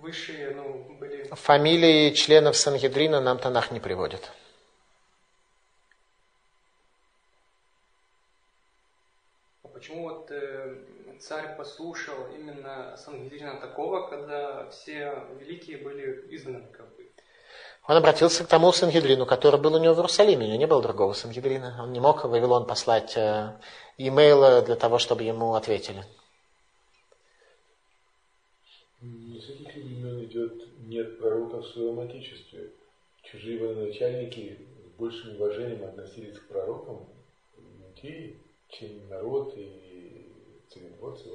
высшие 0.01 0.55
ну, 0.55 0.97
были... 0.99 1.29
Фамилии 1.31 2.11
членов 2.15 2.57
Сангедрина 2.57 3.21
нам 3.21 3.37
Танах 3.37 3.71
не 3.71 3.79
приводит. 3.79 4.31
Почему 9.71 10.09
вот 10.09 10.31
э, 10.31 10.77
царь 11.19 11.55
послушал 11.57 12.33
именно 12.33 12.97
Сангедрина 12.97 13.59
такого, 13.59 14.07
когда 14.09 14.67
все 14.71 15.27
великие 15.39 15.77
были 15.77 16.25
изгнаны 16.35 16.67
как 16.71 16.87
бы? 16.95 17.00
Он 17.87 17.97
обратился 17.97 18.43
к 18.43 18.47
тому 18.47 18.71
Сангедрину, 18.71 19.25
который 19.25 19.59
был 19.59 19.73
у 19.73 19.79
него 19.79 19.93
в 19.93 19.97
Иерусалиме. 19.97 20.45
У 20.45 20.47
него 20.47 20.59
не 20.59 20.67
было 20.67 20.81
другого 20.81 21.13
Сангедрина. 21.13 21.79
Он 21.81 21.91
не 21.91 21.99
мог 21.99 22.23
в 22.23 22.29
Вавилон 22.29 22.67
послать 22.67 23.17
э, 23.17 23.57
имейл 23.97 24.63
для 24.63 24.75
того, 24.75 24.99
чтобы 24.99 25.23
ему 25.23 25.55
ответили. 25.55 26.03
С 29.01 29.49
этих 29.49 29.73
времен 29.73 30.23
идет 30.25 30.77
нет 30.87 31.19
пророка 31.19 31.57
в 31.57 31.67
своем 31.67 31.99
отечестве. 31.99 32.71
Чужие 33.23 33.59
военачальники 33.59 34.59
с 34.85 34.99
большим 34.99 35.35
уважением 35.35 35.83
относились 35.83 36.37
к 36.37 36.47
пророкам 36.47 37.07
людей, 37.57 38.37
чем 38.69 39.09
народ 39.09 39.57
и 39.57 40.31
царедворцы 40.69 41.29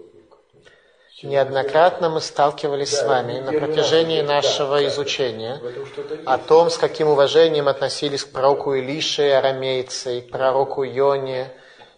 Неоднократно 1.22 2.10
мы 2.10 2.20
сталкивались 2.20 2.92
да, 2.92 2.96
с 2.98 3.06
вами 3.06 3.40
на 3.40 3.52
протяжении 3.52 4.20
раз, 4.20 4.28
нашего 4.28 4.76
да, 4.76 4.86
изучения 4.86 5.60
да, 5.62 6.34
о 6.34 6.38
том, 6.38 6.68
с 6.68 6.76
каким 6.76 7.08
уважением 7.08 7.68
относились 7.68 8.24
к 8.24 8.32
пророку 8.32 8.74
Илише 8.74 9.26
и 9.26 9.30
арамейцы, 9.30 10.18
и 10.18 10.20
к 10.20 10.30
пророку 10.30 10.82
Йоне, 10.82 11.50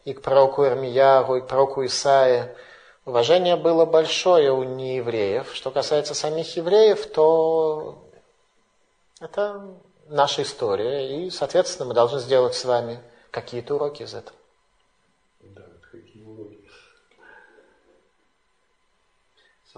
и 0.05 0.15
к 0.15 0.23
пророку 0.23 0.65
Ирмияру, 0.65 1.37
и 1.37 1.41
к 1.41 1.49
пророку 1.49 1.85
Исаия. 1.85 2.55
Уважение 3.05 3.57
было 3.57 3.87
большое 3.87 4.53
у 4.53 4.63
неевреев. 4.63 5.53
Что 5.53 5.73
касается 5.73 6.15
самих 6.15 6.57
евреев, 6.57 7.05
то 7.07 8.09
это 9.21 9.63
наша 10.07 10.43
история, 10.43 11.27
и, 11.27 11.31
соответственно, 11.31 11.89
мы 11.89 11.95
должны 11.95 12.21
сделать 12.21 12.55
с 12.55 12.65
вами 12.65 13.01
какие-то 13.33 13.75
уроки 13.75 14.05
из 14.05 14.15
этого. 14.15 14.38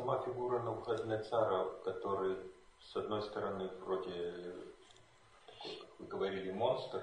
Сама 0.00 0.18
фигура 0.20 0.60
Навуходнецара, 0.60 1.64
который, 1.84 2.36
с 2.80 2.96
одной 2.96 3.20
стороны, 3.22 3.68
вроде, 3.84 4.54
как 5.58 5.90
вы 5.98 6.06
говорили, 6.06 6.52
монстр, 6.52 7.02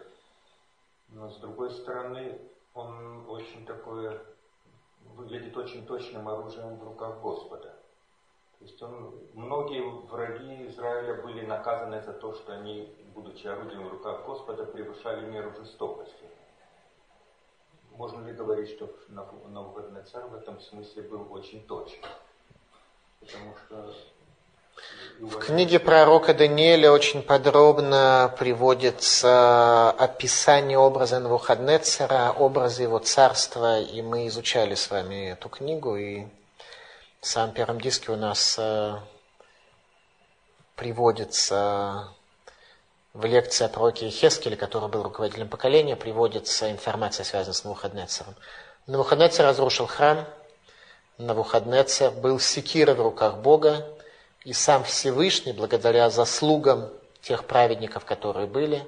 но 1.09 1.29
с 1.29 1.37
другой 1.37 1.69
стороны, 1.69 2.41
он 2.73 3.29
очень 3.29 3.67
такой, 3.67 4.19
выглядит 5.15 5.55
очень 5.55 5.85
точным 5.85 6.27
оружием 6.27 6.77
в 6.77 6.83
руках 6.83 7.21
Господа. 7.21 7.69
То 8.57 8.65
есть 8.65 8.81
он, 8.81 9.13
многие 9.35 9.83
враги 10.07 10.65
Израиля 10.65 11.21
были 11.21 11.45
наказаны 11.45 12.01
за 12.01 12.13
то, 12.13 12.33
что 12.33 12.53
они, 12.53 12.91
будучи 13.13 13.45
орудием 13.45 13.87
в 13.87 13.91
руках 13.91 14.25
Господа, 14.25 14.65
превышали 14.65 15.29
меру 15.29 15.53
жестокости. 15.53 16.27
Можно 17.91 18.25
ли 18.25 18.33
говорить, 18.33 18.69
что 18.69 18.89
Навуходнецар 19.09 20.25
в 20.27 20.33
этом 20.33 20.59
смысле 20.59 21.03
был 21.03 21.31
очень 21.31 21.63
точным? 21.67 22.09
В 25.19 25.39
книге 25.39 25.79
пророка 25.79 26.35
Даниэля 26.35 26.91
очень 26.91 27.23
подробно 27.23 28.33
приводится 28.37 29.89
описание 29.89 30.77
образа 30.77 31.19
Навуходнецера, 31.19 32.31
образа 32.37 32.83
его 32.83 32.99
царства, 32.99 33.79
и 33.79 34.03
мы 34.03 34.27
изучали 34.27 34.75
с 34.75 34.91
вами 34.91 35.31
эту 35.31 35.49
книгу, 35.49 35.95
и 35.95 36.25
в 37.19 37.25
самом 37.25 37.53
первом 37.55 37.81
диске 37.81 38.11
у 38.11 38.15
нас 38.15 38.57
э, 38.59 38.95
приводится 40.75 42.09
в 43.13 43.25
лекции 43.25 43.65
о 43.65 43.69
пророке 43.69 44.11
Хескеле, 44.11 44.55
который 44.55 44.87
был 44.87 45.01
руководителем 45.01 45.49
поколения, 45.49 45.95
приводится 45.95 46.69
информация, 46.69 47.23
связанная 47.23 47.55
с 47.55 47.63
Навуходнецером. 47.63 48.35
Навуходнецер 48.85 49.45
разрушил 49.45 49.87
храм, 49.87 50.25
Навуходнецер 51.17 52.11
был 52.11 52.39
секира 52.39 52.93
в 52.93 53.01
руках 53.01 53.37
Бога, 53.37 53.87
и 54.43 54.53
сам 54.53 54.83
Всевышний, 54.83 55.51
благодаря 55.51 56.09
заслугам 56.09 56.89
тех 57.21 57.45
праведников, 57.45 58.05
которые 58.05 58.47
были, 58.47 58.87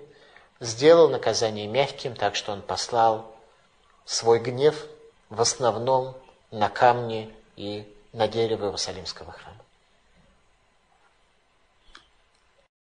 сделал 0.60 1.10
наказание 1.10 1.68
мягким, 1.68 2.16
так 2.16 2.36
что 2.36 2.52
он 2.52 2.62
послал 2.62 3.36
свой 4.06 4.40
гнев 4.40 4.86
в 5.30 5.42
основном 5.42 6.16
на 6.52 6.70
камни 6.70 7.34
и 7.56 7.86
на 8.14 8.28
дереве 8.28 8.66
Иерусалимского 8.66 9.32
храма. 9.32 9.49